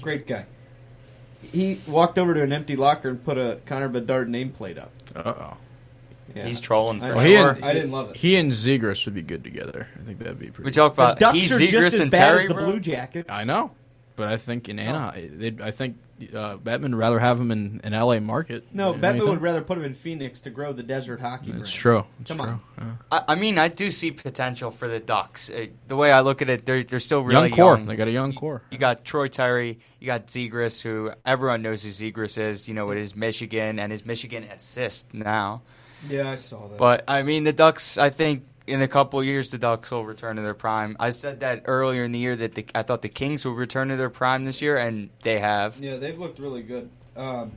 great 0.00 0.26
guy. 0.26 0.46
He 1.52 1.80
walked 1.86 2.18
over 2.18 2.34
to 2.34 2.42
an 2.42 2.52
empty 2.52 2.76
locker 2.76 3.08
and 3.08 3.24
put 3.24 3.38
a 3.38 3.58
Connor 3.66 3.88
Bedard 3.88 4.28
nameplate 4.28 4.78
up. 4.78 4.90
Uh 5.14 5.34
oh. 5.36 5.56
Yeah. 6.36 6.46
He's 6.46 6.58
trolling 6.60 7.00
for 7.00 7.06
I, 7.06 7.14
Well, 7.14 7.24
he 7.24 7.34
sure. 7.36 7.50
and, 7.50 7.64
I 7.64 7.72
didn't 7.74 7.92
love 7.92 8.10
it. 8.10 8.16
He 8.16 8.36
and 8.36 8.50
Zegras 8.50 9.04
would 9.04 9.14
be 9.14 9.22
good 9.22 9.44
together. 9.44 9.86
I 10.00 10.04
think 10.04 10.18
that'd 10.18 10.38
be 10.38 10.46
pretty. 10.50 10.64
We 10.66 10.72
talk 10.72 10.96
The 10.96 11.02
about 11.02 11.18
Ducks 11.20 11.36
he's 11.38 11.52
are 11.52 11.58
just 11.58 11.72
Zegras 11.74 11.86
as 11.86 11.98
and 12.00 12.10
bad 12.10 12.18
Terry. 12.18 12.40
as 12.42 12.48
the 12.48 12.54
bro? 12.54 12.64
Blue 12.66 12.80
Jackets. 12.80 13.28
I 13.30 13.44
know, 13.44 13.70
but 14.16 14.28
I 14.28 14.36
think 14.36 14.68
in 14.68 14.78
Anaheim, 14.80 15.38
they'd- 15.38 15.60
I 15.62 15.70
think 15.70 15.96
uh, 16.34 16.56
Bettman 16.58 16.82
would 16.82 16.94
rather 16.96 17.18
have 17.18 17.40
him 17.40 17.50
in 17.50 17.80
an 17.84 17.92
LA 17.92 18.20
market. 18.20 18.64
No, 18.72 18.92
Don't 18.92 18.94
you 18.96 19.00
Bettman 19.02 19.12
think? 19.18 19.30
would 19.30 19.42
rather 19.42 19.60
put 19.62 19.78
him 19.78 19.84
in 19.84 19.94
Phoenix 19.94 20.40
to 20.40 20.50
grow 20.50 20.72
the 20.72 20.82
desert 20.82 21.20
hockey. 21.20 21.48
It's 21.50 21.54
brand. 21.56 21.66
true. 21.68 22.04
It's 22.20 22.28
Come 22.30 22.38
true. 22.38 22.46
on. 22.48 22.60
Yeah. 22.78 22.92
I, 23.10 23.22
I 23.28 23.34
mean, 23.34 23.58
I 23.58 23.68
do 23.68 23.90
see 23.90 24.10
potential 24.10 24.70
for 24.70 24.88
the 24.88 25.00
Ducks. 25.00 25.50
Uh, 25.50 25.66
the 25.88 25.96
way 25.96 26.12
I 26.12 26.20
look 26.20 26.40
at 26.42 26.48
it, 26.50 26.64
they're 26.66 26.84
they're 26.84 27.00
still 27.00 27.22
really 27.22 27.48
young 27.48 27.56
core. 27.56 27.76
young. 27.76 27.86
They 27.86 27.96
got 27.96 28.08
a 28.08 28.12
young 28.12 28.32
core. 28.32 28.62
You 28.70 28.78
got 28.78 29.04
Troy 29.04 29.28
Terry, 29.28 29.78
you 30.00 30.06
got 30.06 30.26
Zegras, 30.28 30.80
who 30.80 31.12
everyone 31.26 31.62
knows 31.62 31.82
who 31.82 31.90
Zegras 31.90 32.38
is. 32.38 32.68
You 32.68 32.74
know, 32.74 32.86
with 32.86 32.98
his 32.98 33.14
Michigan 33.16 33.78
and 33.78 33.90
his 33.90 34.06
Michigan 34.06 34.44
assist 34.44 35.12
now. 35.12 35.62
Yeah, 36.08 36.30
I 36.30 36.34
saw 36.36 36.68
that. 36.68 36.76
But 36.78 37.04
I 37.08 37.22
mean, 37.22 37.44
the 37.44 37.52
Ducks. 37.52 37.98
I 37.98 38.10
think 38.10 38.44
in 38.66 38.82
a 38.82 38.88
couple 38.88 39.22
years, 39.22 39.50
the 39.50 39.58
Ducks 39.58 39.90
will 39.90 40.04
return 40.04 40.36
to 40.36 40.42
their 40.42 40.54
prime. 40.54 40.96
I 40.98 41.10
said 41.10 41.40
that 41.40 41.62
earlier 41.66 42.04
in 42.04 42.12
the 42.12 42.18
year 42.18 42.36
that 42.36 42.54
the, 42.54 42.66
I 42.74 42.82
thought 42.82 43.02
the 43.02 43.08
Kings 43.08 43.44
would 43.44 43.56
return 43.56 43.88
to 43.88 43.96
their 43.96 44.10
prime 44.10 44.44
this 44.44 44.62
year, 44.62 44.76
and 44.76 45.10
they 45.22 45.38
have. 45.38 45.78
Yeah, 45.80 45.96
they've 45.96 46.18
looked 46.18 46.38
really 46.38 46.62
good. 46.62 46.88
Um, 47.16 47.52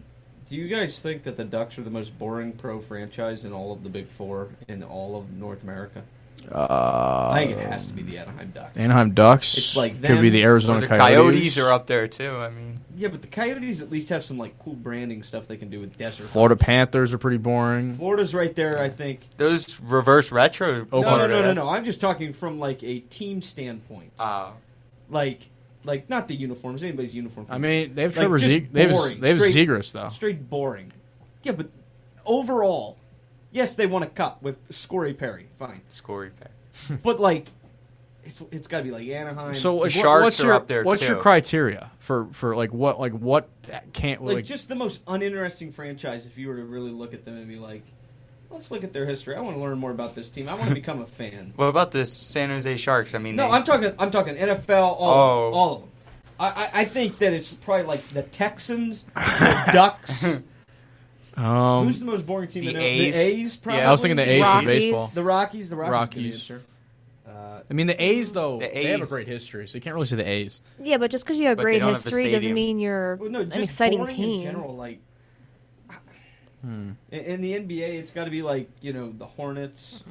do 0.50 0.56
you 0.56 0.68
guys 0.68 1.00
think 1.00 1.24
that 1.24 1.38
the 1.38 1.44
Ducks 1.44 1.78
are 1.78 1.84
the 1.84 1.90
most 1.90 2.18
boring 2.18 2.54
pro 2.54 2.80
franchise 2.80 3.46
in 3.46 3.54
all 3.54 3.72
of 3.72 3.84
the 3.84 3.90
Big 3.90 4.08
Four 4.08 4.50
in 4.68 4.84
all 4.84 5.18
of 5.18 5.32
North 5.32 5.64
America? 5.64 6.04
Uh, 6.52 7.30
I 7.34 7.46
think 7.46 7.58
it 7.60 7.68
has 7.68 7.88
to 7.88 7.94
be 7.94 8.04
the 8.04 8.18
Anaheim 8.20 8.52
Ducks. 8.56 8.78
Anaheim 8.78 9.14
Ducks. 9.14 9.58
It's 9.58 9.76
like 9.76 10.02
could 10.02 10.22
be 10.22 10.30
the 10.30 10.44
Arizona 10.44 10.82
the 10.82 10.88
Coyotes. 10.88 11.00
Coyotes 11.56 11.58
are 11.58 11.72
up 11.72 11.88
there 11.88 12.08
too. 12.08 12.38
I 12.38 12.50
mean, 12.50 12.80
Yeah, 12.96 13.10
but 13.10 13.22
the 13.22 13.28
Coyotes 13.28 13.82
at 13.82 13.90
least 13.92 14.10
have 14.10 14.24
some 14.24 14.38
like 14.38 14.58
cool 14.60 14.74
branding 14.76 15.24
stuff 15.24 15.48
they 15.48 15.58
can 15.58 15.70
do 15.70 15.80
with 15.82 15.98
desert. 15.98 16.24
Florida 16.28 16.56
Panthers 16.56 17.14
are 17.14 17.18
pretty 17.18 17.38
boring. 17.38 17.96
Florida's 17.98 18.34
right 18.34 18.56
there, 18.56 18.80
I 18.80 18.90
think. 18.90 19.20
those 19.38 19.80
reverse 19.82 20.32
retro. 20.32 20.88
Oh, 20.92 21.02
No, 21.02 21.18
no, 21.18 21.28
no, 21.28 21.42
no, 21.42 21.54
no. 21.54 21.70
I'm 21.70 21.84
just 21.84 22.00
talking 22.00 22.32
from 22.34 22.60
like 22.60 22.82
a 22.84 23.00
team 23.02 23.42
standpoint. 23.42 24.12
Uh, 24.18 24.52
Like, 25.10 25.50
like 25.84 26.10
not 26.10 26.28
the 26.30 26.36
uniforms. 26.36 26.82
Anybody's 26.84 27.14
uniform. 27.14 27.48
I 27.50 27.58
mean, 27.58 27.94
they 27.96 28.04
have 28.04 28.12
Like, 28.12 28.20
Trevor 28.22 28.38
just 28.38 28.50
Zeg- 28.52 28.72
they 28.74 28.88
have, 28.88 29.20
they 29.22 29.30
have 29.30 29.40
Straight- 29.42 29.68
Zegras 29.68 29.92
though. 29.92 30.10
Straight 30.10 30.50
boring. 30.50 30.92
Yeah, 31.44 31.52
but 31.54 31.68
overall, 32.26 32.98
yes, 33.52 33.74
they 33.74 33.86
won 33.86 34.04
a 34.04 34.08
cup 34.08 34.42
with 34.42 34.58
Scory 34.72 35.14
Perry. 35.14 35.48
Fine, 35.60 35.82
Scory 35.90 36.32
Perry. 36.32 37.00
but 37.04 37.20
like, 37.20 37.48
it's 38.24 38.44
it's 38.52 38.68
got 38.68 38.80
to 38.80 38.84
be 38.84 38.92
like 38.92 39.08
Anaheim. 39.08 39.56
So 39.56 39.70
The 39.72 39.76
like, 39.76 39.82
what- 39.84 39.92
Sharks 39.92 40.24
what's 40.24 40.44
are 40.44 40.54
up 40.54 40.68
there, 40.68 40.84
what's 40.84 41.08
your 41.08 41.18
criteria 41.18 41.92
for 42.00 42.28
for 42.32 42.56
like 42.56 42.72
what 42.74 43.00
like 43.00 43.14
what 43.14 43.50
can't 43.94 44.24
like, 44.24 44.36
like, 44.36 44.46
just 44.46 44.68
the 44.70 44.76
most 44.76 45.02
uninteresting 45.08 45.72
franchise 45.72 46.26
if 46.26 46.38
you 46.38 46.48
were 46.50 46.56
to 46.58 46.64
really 46.64 46.92
look 46.92 47.14
at 47.14 47.26
them 47.26 47.38
and 47.38 47.48
be 47.48 47.58
like, 47.58 47.84
let's 48.50 48.70
look 48.72 48.84
at 48.84 48.94
their 48.94 49.06
history. 49.06 49.36
I 49.36 49.40
want 49.42 49.56
to 49.58 49.62
learn 49.62 49.78
more 49.78 49.92
about 49.92 50.14
this 50.16 50.30
team. 50.30 50.48
I 50.50 50.54
want 50.56 50.68
to 50.70 50.74
become 50.76 51.02
a 51.02 51.08
fan. 51.08 51.54
What 51.58 51.66
about 51.66 51.92
the 51.92 52.06
San 52.06 52.50
Jose 52.50 52.78
Sharks? 52.78 53.16
I 53.16 53.18
mean, 53.18 53.36
No, 53.36 53.48
they- 53.50 53.56
I'm 53.58 53.64
talking. 53.64 53.94
I'm 53.98 54.12
talking 54.12 54.36
NFL. 54.36 54.84
All, 54.84 55.00
Oh. 55.02 55.54
all 55.54 55.76
of 55.76 55.82
them. 55.82 55.90
I, 56.40 56.48
I, 56.48 56.70
I 56.82 56.86
think 56.86 57.18
that 57.18 57.34
it's 57.34 57.54
probably 57.54 57.86
like 57.86 58.08
the 58.10 58.22
Texans, 58.24 59.04
the 59.16 59.70
Ducks. 59.74 60.38
Um 61.38 61.86
Who's 61.86 62.00
the 62.00 62.06
most 62.06 62.26
boring 62.26 62.48
team? 62.50 62.66
the 62.66 62.74
to 62.74 62.78
know? 62.80 62.84
A's. 62.84 63.14
The 63.14 63.20
A's. 63.22 63.56
Probably. 63.58 63.82
Yeah, 63.82 63.88
I 63.90 63.92
was 63.92 64.02
thinking 64.02 64.16
the 64.18 64.30
A's 64.30 64.46
for 64.46 64.62
baseball. 64.66 65.08
The 65.14 65.24
Rockies. 65.24 65.70
The 65.70 65.76
Rockies. 65.76 65.92
Rockies. 65.92 66.36
Answer. 66.36 66.62
Uh, 67.28 67.60
I 67.70 67.74
mean 67.74 67.88
the 67.88 68.02
A's 68.02 68.32
though 68.32 68.60
The 68.60 68.68
they 68.74 68.86
have 68.86 69.02
a 69.02 69.06
great 69.06 69.28
history, 69.28 69.68
so 69.68 69.76
you 69.76 69.82
can't 69.82 69.94
really 69.94 70.08
say 70.08 70.16
the 70.16 70.28
A's. 70.28 70.62
Yeah, 70.82 70.98
but 70.98 71.12
just 71.12 71.26
because 71.26 71.38
you 71.40 71.48
have 71.48 71.58
But 71.58 71.64
great 71.64 71.80
don't 71.80 71.90
have 71.94 71.98
a 72.02 72.04
history 72.04 72.32
doesn't 72.32 72.54
mean 72.54 72.80
you're 72.80 73.18
well, 73.18 73.30
no, 73.30 73.42
an 73.42 73.48
just 73.50 73.60
exciting 73.60 74.06
team. 74.08 74.40
in 74.40 74.44
general. 74.46 74.76
Like 74.76 75.00
Hmm. 76.64 76.92
in, 77.12 77.20
in 77.20 77.42
the 77.42 77.54
NBA, 77.54 78.00
it's 78.00 78.12
got 78.12 78.26
to 78.26 78.32
be 78.32 78.42
like 78.42 78.68
you 78.82 78.92
know 78.92 79.14
the 79.16 79.26
Hornets, 79.28 80.04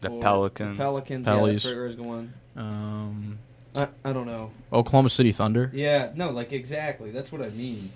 the 0.00 0.08
Pelicans. 0.08 0.76
the 0.78 0.82
Pelicans. 0.82 1.26
Pellies. 1.26 1.46
Yeah, 1.46 1.52
that's 1.52 1.64
right 1.66 1.74
where 1.74 1.84
I 1.84 1.86
was 1.88 1.96
going. 1.96 2.32
Um, 2.56 3.38
I, 3.76 3.88
I 4.04 4.12
don't 4.14 4.26
know. 4.26 4.50
Oklahoma 4.72 5.10
City 5.10 5.32
Thunder. 5.32 5.70
Yeah, 5.74 6.12
no, 6.14 6.30
like 6.30 6.52
exactly. 6.52 7.10
That's 7.10 7.30
what 7.30 7.42
I 7.42 7.50
mean. 7.50 7.90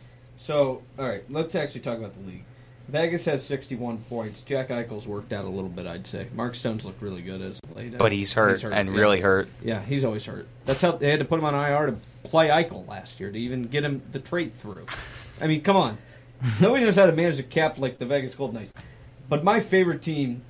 So, 0.45 0.83
all 0.99 1.09
right, 1.09 1.25
let's 1.31 1.55
actually 1.55 1.81
talk 1.81 1.97
about 1.97 2.13
the 2.13 2.21
league. 2.21 2.45
Vegas 2.89 3.25
has 3.25 3.43
61 3.47 3.97
points. 4.11 4.43
Jack 4.43 4.69
Eichel's 4.69 5.09
worked 5.09 5.33
out 5.33 5.47
a 5.47 5.49
little 5.49 5.71
bit, 5.71 5.87
I'd 5.87 6.07
say. 6.07 6.27
Mark 6.35 6.55
Stone's 6.55 6.85
looked 6.85 7.01
really 7.01 7.23
good 7.23 7.41
as 7.41 7.59
of 7.61 7.75
late. 7.75 7.97
But 7.97 8.13
he's 8.13 8.35
hurt, 8.35 8.63
and 8.63 8.91
yeah. 8.91 9.01
really 9.01 9.23
hurt. 9.23 9.49
Yeah, 9.63 9.81
he's 9.81 10.05
always 10.05 10.27
hurt. 10.27 10.47
That's 10.67 10.83
how 10.83 10.93
they 10.93 11.11
had 11.11 11.21
to 11.21 11.25
put 11.25 11.39
him 11.39 11.47
on 11.47 11.55
IR 11.55 11.87
to 11.87 12.29
play 12.29 12.49
Eichel 12.49 12.87
last 12.87 13.21
year 13.21 13.33
to 13.33 13.39
even 13.39 13.63
get 13.63 13.85
him 13.85 14.03
the 14.13 14.19
trade 14.19 14.55
through. 14.55 14.85
I 15.41 15.47
mean, 15.47 15.63
come 15.63 15.77
on. 15.77 15.97
Nobody 16.61 16.85
knows 16.85 16.97
how 16.97 17.07
to 17.07 17.13
manage 17.13 17.39
a 17.39 17.43
cap 17.43 17.79
like 17.79 17.99
the 17.99 18.05
Vegas 18.05 18.35
Golden 18.35 18.57
Knights. 18.57 18.73
But 19.31 19.45
my 19.45 19.61
favorite 19.61 20.03
team 20.03 20.43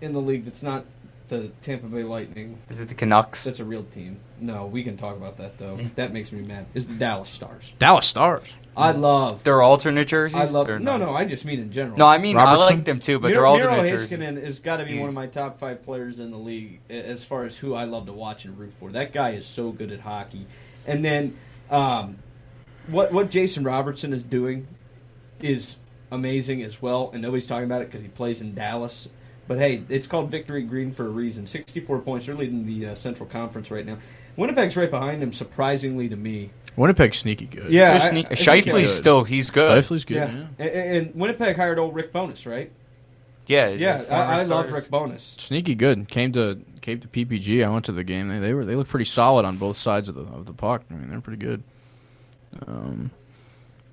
in 0.00 0.14
the 0.14 0.20
league 0.20 0.46
that's 0.46 0.62
not 0.62 0.86
the 1.28 1.48
Tampa 1.60 1.88
Bay 1.88 2.04
Lightning. 2.04 2.58
Is 2.70 2.80
it 2.80 2.88
the 2.88 2.94
Canucks? 2.94 3.44
That's 3.44 3.60
a 3.60 3.66
real 3.66 3.84
team. 3.84 4.16
No, 4.40 4.64
we 4.64 4.82
can 4.82 4.96
talk 4.96 5.14
about 5.14 5.36
that 5.36 5.58
though. 5.58 5.78
that 5.96 6.14
makes 6.14 6.32
me 6.32 6.40
mad. 6.40 6.64
Is 6.72 6.86
the 6.86 6.94
Dallas 6.94 7.28
Stars. 7.28 7.70
Dallas 7.78 8.06
Stars. 8.06 8.56
I 8.76 8.92
love. 8.92 9.42
Their 9.44 9.62
alternate 9.62 10.06
jerseys. 10.08 10.36
I 10.36 10.44
love. 10.44 10.68
Or 10.68 10.78
No, 10.78 10.96
not? 10.98 11.06
no, 11.06 11.14
I 11.14 11.24
just 11.24 11.44
mean 11.44 11.60
in 11.60 11.72
general. 11.72 11.96
No, 11.98 12.06
I 12.06 12.18
mean 12.18 12.36
I 12.36 12.54
like 12.56 12.84
them 12.84 13.00
too, 13.00 13.18
but 13.18 13.28
Miro, 13.28 13.34
they're 13.34 13.46
alternate 13.46 13.76
Miro 13.84 13.86
jerseys. 13.96 14.18
Heiskanen 14.18 14.42
has 14.44 14.58
got 14.58 14.76
to 14.78 14.84
be 14.84 14.98
one 14.98 15.08
of 15.08 15.14
my 15.14 15.26
top 15.26 15.58
five 15.58 15.82
players 15.84 16.20
in 16.20 16.30
the 16.30 16.36
league 16.36 16.80
a- 16.90 16.92
as 17.08 17.24
far 17.24 17.44
as 17.44 17.56
who 17.56 17.74
I 17.74 17.84
love 17.84 18.06
to 18.06 18.12
watch 18.12 18.44
and 18.44 18.58
root 18.58 18.72
for. 18.78 18.90
That 18.90 19.12
guy 19.12 19.30
is 19.30 19.46
so 19.46 19.70
good 19.72 19.92
at 19.92 20.00
hockey. 20.00 20.46
And 20.86 21.04
then, 21.04 21.34
um, 21.70 22.18
what 22.88 23.12
what 23.12 23.30
Jason 23.30 23.64
Robertson 23.64 24.12
is 24.12 24.22
doing 24.22 24.66
is 25.40 25.76
amazing 26.10 26.62
as 26.62 26.80
well, 26.80 27.10
and 27.12 27.22
nobody's 27.22 27.46
talking 27.46 27.64
about 27.64 27.82
it 27.82 27.86
because 27.88 28.02
he 28.02 28.08
plays 28.08 28.40
in 28.40 28.54
Dallas. 28.54 29.08
But 29.48 29.58
hey, 29.58 29.82
it's 29.88 30.06
called 30.06 30.30
Victory 30.30 30.62
Green 30.62 30.92
for 30.92 31.06
a 31.06 31.08
reason. 31.08 31.46
64 31.46 32.00
points. 32.00 32.26
They're 32.26 32.34
leading 32.34 32.66
the 32.66 32.88
uh, 32.88 32.94
Central 32.96 33.28
Conference 33.28 33.70
right 33.70 33.86
now. 33.86 33.96
Winnipeg's 34.36 34.76
right 34.76 34.90
behind 34.90 35.22
him, 35.22 35.32
surprisingly 35.32 36.08
to 36.08 36.16
me. 36.16 36.50
Winnipeg's 36.76 37.18
sneaky 37.18 37.46
good. 37.46 37.70
Yeah, 37.70 37.92
They're 37.96 38.00
I- 38.00 38.06
I 38.06 38.10
think 38.10 38.28
Scheifele's 38.30 38.72
they're 38.72 38.86
still- 38.86 39.24
he's 39.24 39.50
good. 39.50 39.82
Scheifele's 39.82 40.04
good. 40.04 40.16
Yeah. 40.16 40.46
And, 40.58 40.70
and 40.70 41.14
Winnipeg 41.14 41.56
hired 41.56 41.78
old 41.78 41.94
Rick 41.94 42.12
Bowness, 42.12 42.46
right? 42.46 42.70
Yeah, 43.46 43.68
yeah. 43.68 43.98
the 43.98 44.04
former 44.04 44.22
I, 44.24 44.26
I 44.26 44.36
love 44.38 44.66
stars. 44.66 44.72
Rick 44.72 44.90
Bowness. 44.90 45.36
Sneaky 45.38 45.74
good. 45.76 46.08
Came 46.08 46.32
to 46.32 46.60
came 46.80 46.98
to 47.00 47.08
PPG. 47.08 47.64
I 47.64 47.68
went 47.70 47.84
to 47.86 47.92
the 47.92 48.02
game. 48.04 48.28
They, 48.28 48.40
they 48.40 48.54
were 48.54 48.64
they 48.64 48.74
look 48.74 48.88
pretty 48.88 49.04
solid 49.04 49.44
on 49.44 49.56
both 49.56 49.76
sides 49.76 50.08
of 50.08 50.16
the 50.16 50.22
of 50.22 50.46
the 50.46 50.52
puck. 50.52 50.82
I 50.90 50.94
mean, 50.94 51.08
they're 51.10 51.20
pretty 51.20 51.44
good. 51.44 51.62
Um, 52.66 53.10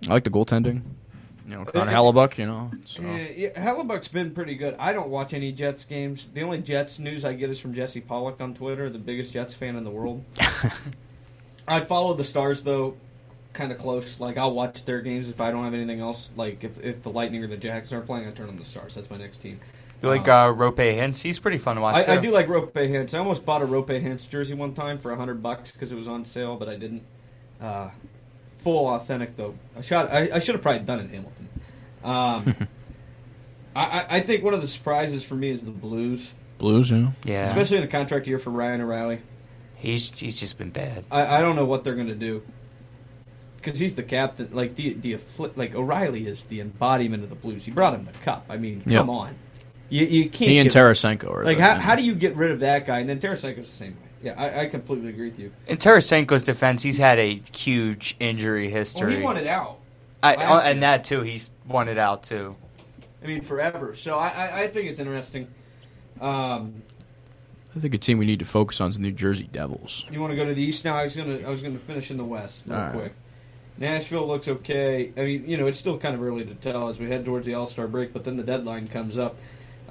I 0.09 0.13
like 0.13 0.23
the 0.23 0.29
goaltending. 0.31 0.81
You 1.47 1.55
know, 1.57 1.65
Connor 1.65 1.91
Uh, 1.91 1.93
Hellebuyck. 1.97 2.37
You 2.39 2.47
know, 2.47 2.71
so. 2.85 3.01
Yeah, 3.03 3.27
yeah, 3.35 3.49
Hellebuyck's 3.63 4.07
been 4.07 4.31
pretty 4.31 4.55
good. 4.55 4.75
I 4.79 4.91
don't 4.91 5.09
watch 5.09 5.33
any 5.35 5.51
Jets 5.51 5.85
games. 5.85 6.29
The 6.33 6.41
only 6.41 6.59
Jets 6.59 6.97
news 6.99 7.23
I 7.23 7.33
get 7.33 7.49
is 7.51 7.59
from 7.59 7.73
Jesse 7.75 8.01
Pollock 8.01 8.41
on 8.41 8.55
Twitter, 8.55 8.89
the 8.89 8.97
biggest 8.97 9.33
Jets 9.33 9.53
fan 9.53 9.75
in 9.75 9.83
the 9.83 9.89
world. 9.91 10.23
I 11.67 11.79
follow 11.81 12.13
the 12.13 12.23
Stars 12.23 12.61
though, 12.61 12.95
kind 13.53 13.71
of 13.71 13.77
close. 13.77 14.19
Like 14.19 14.37
I'll 14.37 14.53
watch 14.53 14.83
their 14.85 15.01
games 15.01 15.29
if 15.29 15.39
I 15.41 15.51
don't 15.51 15.63
have 15.63 15.73
anything 15.73 15.99
else. 16.01 16.29
Like 16.35 16.63
if, 16.63 16.79
if 16.83 17.03
the 17.03 17.09
Lightning 17.09 17.43
or 17.43 17.47
the 17.47 17.57
Jacks 17.57 17.91
aren't 17.93 18.05
playing, 18.05 18.27
I 18.27 18.31
turn 18.31 18.49
on 18.49 18.57
the 18.57 18.65
Stars. 18.65 18.95
That's 18.95 19.09
my 19.09 19.17
next 19.17 19.37
team. 19.37 19.59
You 20.01 20.09
like 20.09 20.27
uh, 20.27 20.51
Roope 20.51 20.75
Hintz? 20.75 21.21
He's 21.21 21.39
pretty 21.39 21.57
fun 21.57 21.77
to 21.77 21.81
watch. 21.81 22.07
I, 22.09 22.15
I 22.15 22.17
do 22.19 22.29
like 22.31 22.47
Roope 22.47 22.73
Hintz. 22.73 23.13
I 23.13 23.19
almost 23.19 23.45
bought 23.45 23.61
a 23.61 23.65
Roope 23.65 23.87
Hintz 24.03 24.27
jersey 24.27 24.53
one 24.53 24.73
time 24.73 24.97
for 24.99 25.11
a 25.11 25.15
hundred 25.15 25.41
bucks 25.41 25.71
because 25.71 25.93
it 25.93 25.95
was 25.95 26.09
on 26.09 26.25
sale, 26.25 26.57
but 26.57 26.67
I 26.67 26.75
didn't. 26.75 27.03
Uh, 27.61 27.89
full 28.57 28.87
authentic 28.89 29.37
though. 29.37 29.55
I 29.77 29.81
shot. 29.81 30.11
I, 30.11 30.29
I 30.33 30.39
should 30.39 30.55
have 30.55 30.61
probably 30.61 30.81
done 30.81 30.99
it 30.99 31.09
Hamilton. 31.09 31.49
Um, 32.03 32.67
I, 33.75 33.81
I- 33.81 34.05
I 34.17 34.19
think 34.19 34.43
one 34.43 34.53
of 34.53 34.61
the 34.61 34.67
surprises 34.67 35.23
for 35.23 35.35
me 35.35 35.49
is 35.49 35.61
the 35.61 35.71
Blues. 35.71 36.33
Blues, 36.57 36.91
yeah. 36.91 37.11
Yeah. 37.23 37.43
Especially 37.43 37.77
in 37.77 37.83
a 37.83 37.87
contract 37.87 38.27
year 38.27 38.39
for 38.39 38.49
Ryan 38.51 38.81
O'Reilly. 38.81 39.19
He's 39.83 40.11
he's 40.11 40.39
just 40.39 40.57
been 40.57 40.69
bad. 40.69 41.03
I, 41.11 41.37
I 41.37 41.41
don't 41.41 41.57
know 41.57 41.65
what 41.65 41.83
they're 41.83 41.95
going 41.95 42.07
to 42.07 42.15
do. 42.15 42.41
Because 43.57 43.77
he's 43.77 43.93
the 43.95 44.03
captain. 44.03 44.49
Like 44.53 44.75
the 44.75 44.93
the 44.93 45.13
affli- 45.15 45.55
like 45.57 45.75
O'Reilly 45.75 46.25
is 46.25 46.43
the 46.43 46.61
embodiment 46.61 47.21
of 47.23 47.29
the 47.29 47.35
Blues. 47.35 47.65
He 47.65 47.71
brought 47.71 47.93
him 47.93 48.05
the 48.05 48.13
cup. 48.23 48.45
I 48.49 48.55
mean, 48.57 48.81
Yep. 48.85 48.99
come 49.01 49.09
on. 49.09 49.35
You, 49.89 50.05
you 50.05 50.29
can't. 50.29 50.51
He 50.51 50.57
and 50.59 50.69
get- 50.71 50.77
Tarasenko 50.81 51.29
are 51.33 51.43
like 51.43 51.57
the- 51.57 51.63
how, 51.63 51.75
how 51.75 51.95
do 51.95 52.01
you 52.03 52.15
get 52.15 52.35
rid 52.37 52.51
of 52.51 52.61
that 52.61 52.87
guy? 52.87 52.99
And 52.99 53.09
then 53.09 53.19
Tarasenko's 53.19 53.67
the 53.69 53.75
same 53.75 53.91
way. 53.91 53.97
Yeah, 54.23 54.41
I, 54.41 54.61
I 54.61 54.65
completely 54.67 55.09
agree 55.09 55.29
with 55.29 55.37
you. 55.37 55.51
In 55.67 55.77
Tarasenko's 55.77 56.43
defense, 56.43 56.81
he's 56.81 56.97
had 56.97 57.19
a 57.19 57.41
huge 57.53 58.15
injury 58.21 58.69
history. 58.69 59.09
Well, 59.09 59.17
he 59.17 59.23
wanted 59.23 59.47
out. 59.47 59.79
I, 60.23 60.35
last 60.35 60.65
uh, 60.65 60.69
and 60.69 60.83
that 60.83 61.03
too, 61.03 61.19
he's 61.21 61.51
wanted 61.67 61.97
out 61.97 62.23
too. 62.23 62.55
I 63.21 63.27
mean, 63.27 63.41
forever. 63.41 63.95
So 63.97 64.17
I, 64.17 64.29
I, 64.29 64.59
I 64.61 64.67
think 64.69 64.89
it's 64.89 65.01
interesting. 65.01 65.49
Um, 66.21 66.83
I 67.75 67.79
think 67.79 67.93
a 67.93 67.97
team 67.97 68.17
we 68.19 68.25
need 68.25 68.39
to 68.39 68.45
focus 68.45 68.79
on 68.81 68.89
is 68.89 68.95
the 68.97 69.01
New 69.01 69.11
Jersey 69.11 69.49
Devils. 69.51 70.05
you 70.11 70.21
want 70.21 70.31
to 70.31 70.37
go 70.37 70.45
to 70.45 70.53
the 70.53 70.61
East 70.61 70.85
now? 70.85 70.95
I 70.95 71.03
was 71.03 71.15
gonna 71.15 71.39
I 71.45 71.49
was 71.49 71.61
gonna 71.63 71.79
finish 71.79 72.11
in 72.11 72.17
the 72.17 72.23
West 72.23 72.63
real 72.67 72.77
All 72.77 72.83
right. 72.83 72.93
quick. 72.93 73.13
Nashville 73.77 74.27
looks 74.27 74.47
okay. 74.47 75.11
I 75.17 75.21
mean, 75.21 75.49
you 75.49 75.57
know, 75.57 75.65
it's 75.65 75.79
still 75.79 75.97
kind 75.97 76.13
of 76.13 76.21
early 76.21 76.45
to 76.45 76.53
tell 76.55 76.89
as 76.89 76.99
we 76.99 77.07
head 77.09 77.25
towards 77.25 77.45
the 77.47 77.55
All 77.55 77.65
Star 77.67 77.87
break, 77.87 78.13
but 78.13 78.23
then 78.23 78.37
the 78.37 78.43
deadline 78.43 78.87
comes 78.87 79.17
up. 79.17 79.37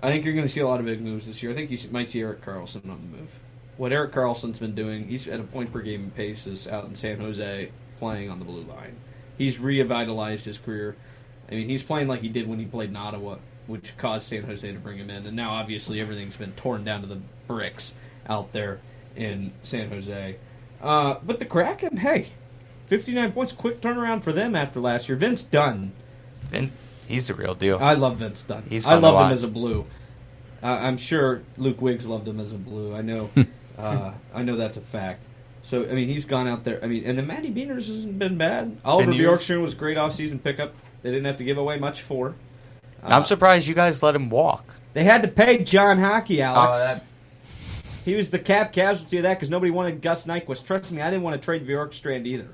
I 0.03 0.09
think 0.09 0.25
you're 0.25 0.35
going 0.35 0.47
to 0.47 0.53
see 0.53 0.61
a 0.61 0.67
lot 0.67 0.81
of 0.81 0.87
big 0.87 1.01
moves 1.01 1.27
this 1.27 1.43
year. 1.43 1.53
I 1.53 1.55
think 1.55 1.71
you 1.71 1.79
might 1.91 2.09
see 2.09 2.21
Erik 2.21 2.45
Karlsson 2.45 2.89
on 2.91 3.01
the 3.11 3.19
move. 3.19 3.31
What 3.77 3.95
Erik 3.95 4.13
Karlsson's 4.13 4.59
been 4.59 4.75
doing, 4.75 5.07
he's 5.07 5.29
at 5.29 5.39
a 5.41 5.45
point 5.45 5.73
per 5.73 5.81
game 5.81 6.13
paces 6.17 6.67
out 6.67 6.85
in 6.87 6.95
San 6.95 7.19
Jose 7.21 7.71
playing 7.99 8.29
on 8.29 8.39
the 8.39 8.45
blue 8.45 8.63
line. 8.63 8.97
He's 9.39 9.59
revitalized 9.59 10.45
his 10.45 10.59
career. 10.59 10.97
I 11.51 11.55
mean, 11.55 11.69
he's 11.69 11.83
playing 11.83 12.09
like 12.09 12.21
he 12.21 12.29
did 12.29 12.49
when 12.49 12.59
he 12.59 12.65
played 12.67 12.91
in 12.91 12.97
Ottawa, 12.97 13.37
which 13.67 13.97
caused 13.97 14.27
San 14.27 14.43
Jose 14.45 14.71
to 14.71 14.79
bring 14.79 14.99
him 14.99 15.11
in. 15.11 15.27
And 15.27 15.37
now, 15.37 15.53
obviously, 15.53 16.01
everything's 16.01 16.37
been 16.37 16.53
torn 16.53 16.85
down 16.85 17.03
to 17.03 17.07
the 17.07 17.21
bricks 17.47 17.95
out 18.29 18.53
there 18.53 18.81
in 19.17 19.53
San 19.63 19.89
Jose. 19.91 20.37
Uh, 20.81 21.17
but 21.23 21.39
the 21.39 21.45
Kraken, 21.45 21.97
hey, 21.97 22.33
59 22.87 23.33
points, 23.33 23.53
quick 23.53 23.81
turnaround 23.81 24.23
for 24.23 24.33
them 24.33 24.57
after 24.57 24.81
last 24.81 25.09
year. 25.09 25.17
Vince 25.17 25.45
Dunn. 25.45 25.93
Vin, 26.45 26.73
he's 27.07 27.27
the 27.27 27.35
real 27.35 27.55
deal. 27.55 27.79
I 27.79 27.95
love 27.95 28.19
Vince 28.19 28.43
Dunn. 28.43 28.65
He's 28.69 28.87
I 28.87 28.95
love 28.95 29.25
him 29.25 29.33
as 29.33 29.43
a 29.43 29.49
blue. 29.49 29.87
Uh, 30.63 30.67
I'm 30.67 30.97
sure 30.97 31.43
Luke 31.57 31.81
Wiggs 31.81 32.07
loved 32.07 32.27
him 32.27 32.41
as 32.41 32.53
a 32.53 32.59
blue. 32.59 32.95
I 32.95 33.03
know. 33.03 33.31
uh, 33.79 34.13
I 34.35 34.43
know 34.43 34.57
that's 34.57 34.77
a 34.77 34.81
fact. 34.81 35.23
So 35.63 35.89
I 35.89 35.95
mean, 35.95 36.09
he's 36.09 36.25
gone 36.25 36.49
out 36.49 36.65
there. 36.65 36.83
I 36.83 36.87
mean, 36.87 37.05
and 37.05 37.17
the 37.17 37.23
Matty 37.23 37.51
Beniers 37.51 37.87
hasn't 37.87 38.19
been 38.19 38.37
bad. 38.37 38.77
Oliver. 38.85 39.13
Bjorkstrand 39.13 39.63
was 39.63 39.75
a 39.75 39.77
great 39.77 39.97
offseason 39.97 40.43
pickup. 40.43 40.75
They 41.03 41.11
didn't 41.11 41.27
have 41.27 41.37
to 41.39 41.45
give 41.45 41.59
away 41.59 41.79
much 41.79 42.03
for. 42.03 42.35
I'm 43.03 43.25
surprised 43.25 43.67
you 43.69 43.75
guys 43.75 44.03
let 44.03 44.15
him 44.15 44.31
walk. 44.31 44.75
They 44.95 45.05
had 45.05 45.23
to 45.23 45.29
pay 45.29 45.63
John 45.65 45.99
Hockey, 45.99 46.43
Alex. 46.43 46.79
Oh, 46.81 46.85
that- 46.85 47.05
He 48.05 48.17
was 48.17 48.31
the 48.31 48.39
cap 48.39 48.73
casualty 48.73 49.17
of 49.19 49.23
that 49.25 49.35
because 49.35 49.49
nobody 49.51 49.71
wanted 49.71 50.03
Gus 50.03 50.27
Nyquist. 50.27 50.65
Trust 50.67 50.91
me, 50.93 51.01
I 51.03 51.11
didn't 51.11 51.23
want 51.23 51.41
to 51.41 51.45
trade 51.45 51.67
Bjorkstrand 51.67 52.27
either. 52.27 52.49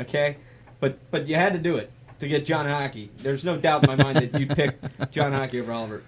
Okay, 0.00 0.36
but 0.80 0.98
but 1.10 1.28
you 1.28 1.36
had 1.36 1.52
to 1.52 1.58
do 1.58 1.76
it 1.76 1.90
to 2.20 2.26
get 2.28 2.44
John 2.46 2.66
Hockey. 2.66 3.10
There's 3.18 3.44
no 3.44 3.56
doubt 3.56 3.84
in 3.88 3.96
my 3.96 4.02
mind 4.02 4.16
that 4.18 4.40
you 4.40 4.46
picked 4.46 5.10
John 5.12 5.32
Hockey 5.32 5.60
over 5.60 5.72
Oliver. 5.72 6.02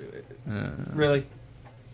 Uh, 0.50 0.68
really? 0.92 1.26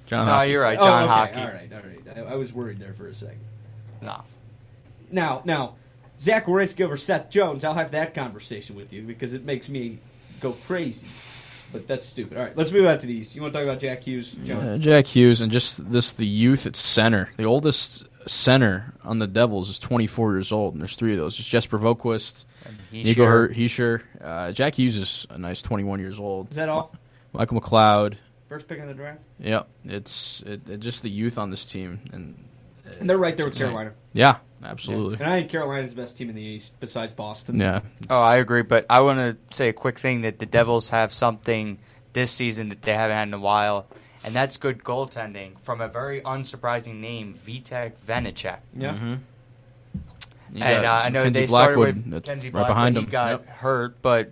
John 0.07 0.27
No, 0.27 0.33
Hockey. 0.33 0.51
you're 0.53 0.63
right, 0.63 0.79
Oh, 0.79 0.85
John 0.85 1.03
okay, 1.05 1.13
Hockey. 1.13 1.41
All 1.41 1.47
right, 1.49 1.73
all 1.73 1.81
right. 2.19 2.29
I, 2.29 2.33
I 2.33 2.37
was 2.37 2.53
worried 2.53 2.79
there 2.79 2.93
for 2.95 3.09
a 3.09 3.15
second. 3.15 3.41
No. 4.01 4.23
Now, 5.11 5.43
now, 5.45 5.75
Zach 6.21 6.47
Werenski 6.47 6.85
over 6.85 6.97
Seth 6.97 7.31
Jones. 7.31 7.65
I'll 7.65 7.75
have 7.75 7.91
that 7.93 8.15
conversation 8.15 8.77
with 8.77 8.93
you 8.93 9.03
because 9.03 9.33
it 9.35 9.45
makes 9.45 9.69
me 9.69 9.99
go 10.41 10.53
crazy. 10.67 11.07
But 11.73 11.87
that's 11.87 12.05
stupid. 12.05 12.37
All 12.37 12.45
right, 12.45 12.57
let's 12.57 12.71
move 12.71 12.87
on 12.87 12.99
to 12.99 13.07
these. 13.07 13.35
You 13.35 13.43
want 13.43 13.55
to 13.55 13.59
talk 13.61 13.67
about 13.69 13.81
Jack 13.81 14.03
Hughes, 14.03 14.33
John? 14.45 14.57
Uh, 14.59 14.79
Jack 14.79 15.07
Hughes 15.07 15.41
and 15.41 15.51
just 15.51 15.91
this 15.91 16.13
the 16.13 16.27
youth 16.27 16.67
at 16.67 16.77
center. 16.77 17.31
The 17.39 17.45
oldest 17.45 18.07
center 18.27 18.93
on 19.05 19.19
the 19.19 19.27
Devils 19.27 19.69
is 19.71 19.79
24 19.81 20.35
years 20.35 20.53
old, 20.53 20.75
and 20.75 20.81
there's 20.83 20.97
three 20.97 21.13
of 21.13 21.19
those. 21.19 21.39
It's 21.39 21.49
Jesper 21.49 21.79
Boqvist, 21.79 22.45
Hischier. 22.93 23.05
Nico 23.05 23.25
Hurt, 23.27 23.53
Hischier. 23.55 24.03
Uh, 24.21 24.53
Jack 24.53 24.75
Hughes 24.79 24.97
is 24.97 25.27
a 25.31 25.39
nice 25.39 25.63
21 25.63 25.99
years 26.01 26.21
old. 26.21 26.51
Is 26.51 26.57
that 26.57 26.69
all? 26.69 26.95
Michael 27.33 27.61
McLeod. 27.61 28.17
First 28.49 28.69
pick 28.69 28.79
in 28.79 28.87
the 28.87 28.93
draft. 28.95 29.21
Yep, 29.41 29.67
it's 29.87 30.43
it, 30.43 30.69
it- 30.69 30.81
just 30.81 31.03
the 31.03 31.09
youth 31.11 31.39
on 31.39 31.49
this 31.51 31.65
team, 31.65 32.01
and, 32.13 32.37
And 33.01 33.09
they're 33.09 33.19
right 33.19 33.37
there 33.37 33.47
with. 33.47 33.59
Carolina. 33.59 33.93
Yeah, 34.13 34.37
absolutely. 34.63 35.15
And 35.15 35.25
I 35.25 35.39
think 35.41 35.51
Carolina's 35.51 35.91
the 35.95 36.01
best 36.03 36.17
team 36.19 36.29
in 36.29 36.35
the 36.35 36.43
East 36.43 36.75
besides 36.81 37.13
Boston. 37.15 37.59
Yeah. 37.59 37.81
Oh, 38.11 38.21
I 38.21 38.37
agree, 38.37 38.63
but 38.63 38.87
I 38.91 39.01
want 39.01 39.19
to 39.19 39.57
say 39.57 39.69
a 39.69 39.73
quick 39.73 39.99
thing 39.99 40.23
that 40.23 40.39
the 40.39 40.47
Devils 40.47 40.89
have 40.91 41.13
something 41.13 41.79
this 42.13 42.31
season 42.31 42.69
that 42.71 42.83
they 42.83 42.93
haven't 42.95 43.17
had 43.17 43.29
in 43.29 43.35
a 43.35 43.39
while, 43.41 43.87
and 44.25 44.35
that's 44.35 44.57
good 44.59 44.85
goaltending 44.85 45.59
from 45.63 45.81
a 45.81 45.89
very 45.89 46.21
unsurprising 46.21 47.01
name, 47.01 47.35
Vitek 47.47 47.93
Vanecek. 48.07 48.59
Yeah. 48.77 48.95
Mhm. 48.95 49.19
And 50.55 50.85
uh, 50.85 50.91
I 50.93 51.09
know 51.09 51.21
Mackenzie 51.21 51.41
they 51.41 51.47
started 51.47 51.75
Blackwood 51.77 51.97
with 51.97 52.11
that's 52.11 52.27
Kenzie 52.29 52.49
right 52.49 52.53
Blackwood. 52.53 52.75
behind 52.77 52.97
he 52.97 53.03
him. 53.05 53.09
got 53.11 53.31
Yep. 53.31 53.47
hurt, 53.49 54.03
but 54.03 54.31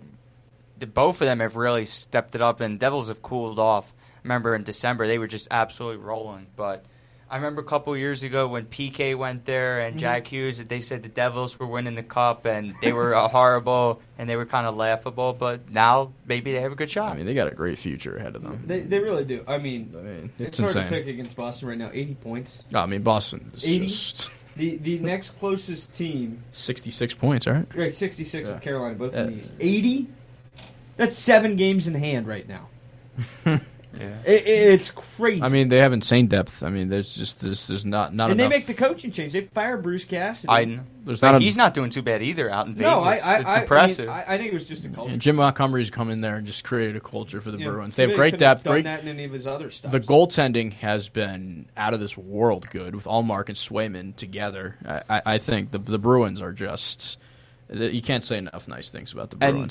the, 0.77 0.85
both 0.85 1.19
of 1.21 1.25
them 1.25 1.39
have 1.39 1.55
really 1.55 1.85
stepped 1.85 2.35
it 2.35 2.41
up, 2.43 2.61
and 2.61 2.79
Devils 2.79 3.07
have 3.07 3.23
cooled 3.23 3.57
off. 3.57 3.91
Remember 4.23 4.53
in 4.53 4.63
December 4.63 5.07
they 5.07 5.17
were 5.17 5.27
just 5.27 5.47
absolutely 5.51 5.97
rolling, 6.03 6.47
but. 6.55 6.85
I 7.31 7.37
remember 7.37 7.61
a 7.61 7.65
couple 7.65 7.95
years 7.95 8.23
ago 8.23 8.47
when 8.49 8.65
PK 8.65 9.15
went 9.17 9.45
there 9.45 9.79
and 9.79 9.95
Mhm. 9.95 9.99
Jack 9.99 10.27
Hughes, 10.27 10.61
they 10.65 10.81
said 10.81 11.01
the 11.01 11.07
Devils 11.09 11.57
were 11.57 11.65
winning 11.65 11.95
the 11.95 12.03
cup 12.03 12.45
and 12.45 12.73
they 12.81 12.91
were 12.91 13.15
uh, 13.15 13.29
horrible 13.29 14.01
and 14.19 14.29
they 14.29 14.35
were 14.35 14.45
kind 14.45 14.67
of 14.67 14.75
laughable. 14.75 15.31
But 15.33 15.71
now 15.71 16.11
maybe 16.25 16.51
they 16.51 16.59
have 16.59 16.73
a 16.73 16.75
good 16.75 16.89
shot. 16.89 17.13
I 17.13 17.15
mean, 17.15 17.25
they 17.25 17.33
got 17.33 17.47
a 17.47 17.55
great 17.55 17.79
future 17.79 18.17
ahead 18.17 18.35
of 18.35 18.43
them. 18.43 18.61
They, 18.67 18.81
they 18.81 18.99
really 18.99 19.23
do. 19.23 19.45
I 19.47 19.57
mean, 19.59 20.29
it's 20.37 20.47
it's, 20.49 20.57
hard 20.59 20.71
insane. 20.75 20.83
to 20.83 20.89
pick 20.89 21.07
against 21.07 21.37
Boston 21.37 21.69
right 21.69 21.77
now. 21.77 21.89
80 21.93 22.15
points. 22.15 22.63
I 22.73 22.85
mean, 22.85 23.01
Boston 23.01 23.49
is 23.55 23.63
80. 23.65 23.87
just 23.87 24.29
The 24.57 24.75
the 24.77 24.99
next 24.99 25.29
closest 25.39 25.93
team, 25.93 26.43
66 26.51 27.13
points, 27.13 27.47
all 27.47 27.53
right? 27.53 27.75
right? 27.75 27.95
66 27.95 28.45
Yeah. 28.45 28.53
with 28.55 28.61
Carolina, 28.61 28.95
both 28.95 29.13
Yeah. 29.13 29.21
in 29.23 29.27
the 29.31 29.37
East. 29.39 29.51
80. 29.61 30.07
That's 30.97 31.15
seven 31.17 31.55
games 31.55 31.87
in 31.87 31.93
hand 31.95 32.27
right 32.27 32.45
now. 32.47 32.67
It, 33.93 34.47
it's 34.47 34.91
crazy. 34.91 35.43
I 35.43 35.49
mean, 35.49 35.67
they 35.67 35.77
have 35.77 35.91
insane 35.93 36.27
depth. 36.27 36.63
I 36.63 36.69
mean, 36.69 36.87
there's 36.89 37.13
just 37.15 37.41
there's, 37.41 37.67
there's 37.67 37.83
not 37.85 38.13
not 38.13 38.31
and 38.31 38.39
enough. 38.39 38.51
they 38.51 38.57
make 38.57 38.65
the 38.65 38.73
coaching 38.73 39.11
change. 39.11 39.33
They 39.33 39.41
fire 39.47 39.77
Bruce 39.77 40.05
Cassidy. 40.05 40.47
I 40.49 40.79
There's 41.03 41.21
not 41.21 41.35
a- 41.35 41.39
he's 41.39 41.57
not 41.57 41.73
doing 41.73 41.89
too 41.89 42.01
bad 42.01 42.21
either 42.21 42.49
out 42.49 42.67
in 42.67 42.75
Vegas. 42.75 42.89
No, 42.89 43.01
I, 43.01 43.15
I, 43.17 43.37
it's 43.39 43.47
I, 43.47 43.61
impressive. 43.61 44.07
I, 44.09 44.13
mean, 44.19 44.23
I, 44.27 44.33
I 44.33 44.37
think 44.37 44.51
it 44.51 44.53
was 44.53 44.65
just 44.65 44.85
a 44.85 44.89
culture. 44.89 45.11
And 45.11 45.21
Jim 45.21 45.35
Montgomery's 45.35 45.89
come 45.89 46.09
in 46.09 46.21
there 46.21 46.35
and 46.37 46.47
just 46.47 46.63
created 46.63 46.95
a 46.95 47.01
culture 47.01 47.41
for 47.41 47.51
the 47.51 47.57
Yeah. 47.57 47.69
Bruins. 47.69 47.95
They 47.97 48.07
have 48.07 48.15
great 48.15 48.31
couldn't 48.33 48.47
have 48.47 48.57
depth. 48.57 48.63
done 48.63 48.73
Great. 48.75 48.83
that 48.85 49.01
in 49.01 49.07
any 49.09 49.25
of 49.25 49.31
his 49.33 49.45
other 49.45 49.69
stuff. 49.71 49.91
The 49.91 49.99
goaltending 49.99 50.73
has 50.73 51.09
been 51.09 51.65
out 51.75 51.93
of 51.93 51.99
this 51.99 52.15
world 52.17 52.69
good 52.69 52.95
with 52.95 53.05
Ullmark 53.05 53.47
and 53.49 53.57
Swayman 53.57 54.15
together. 54.15 54.77
I, 54.87 55.01
I, 55.09 55.21
I 55.25 55.37
think 55.39 55.71
the 55.71 55.79
the 55.79 55.99
Bruins 55.99 56.41
are 56.41 56.53
just. 56.53 57.17
You 57.73 58.01
can't 58.01 58.25
say 58.25 58.37
enough 58.37 58.67
nice 58.67 58.91
things 58.91 59.13
about 59.13 59.29
the 59.29 59.35
And 59.35 59.39
Bruins. 59.53 59.59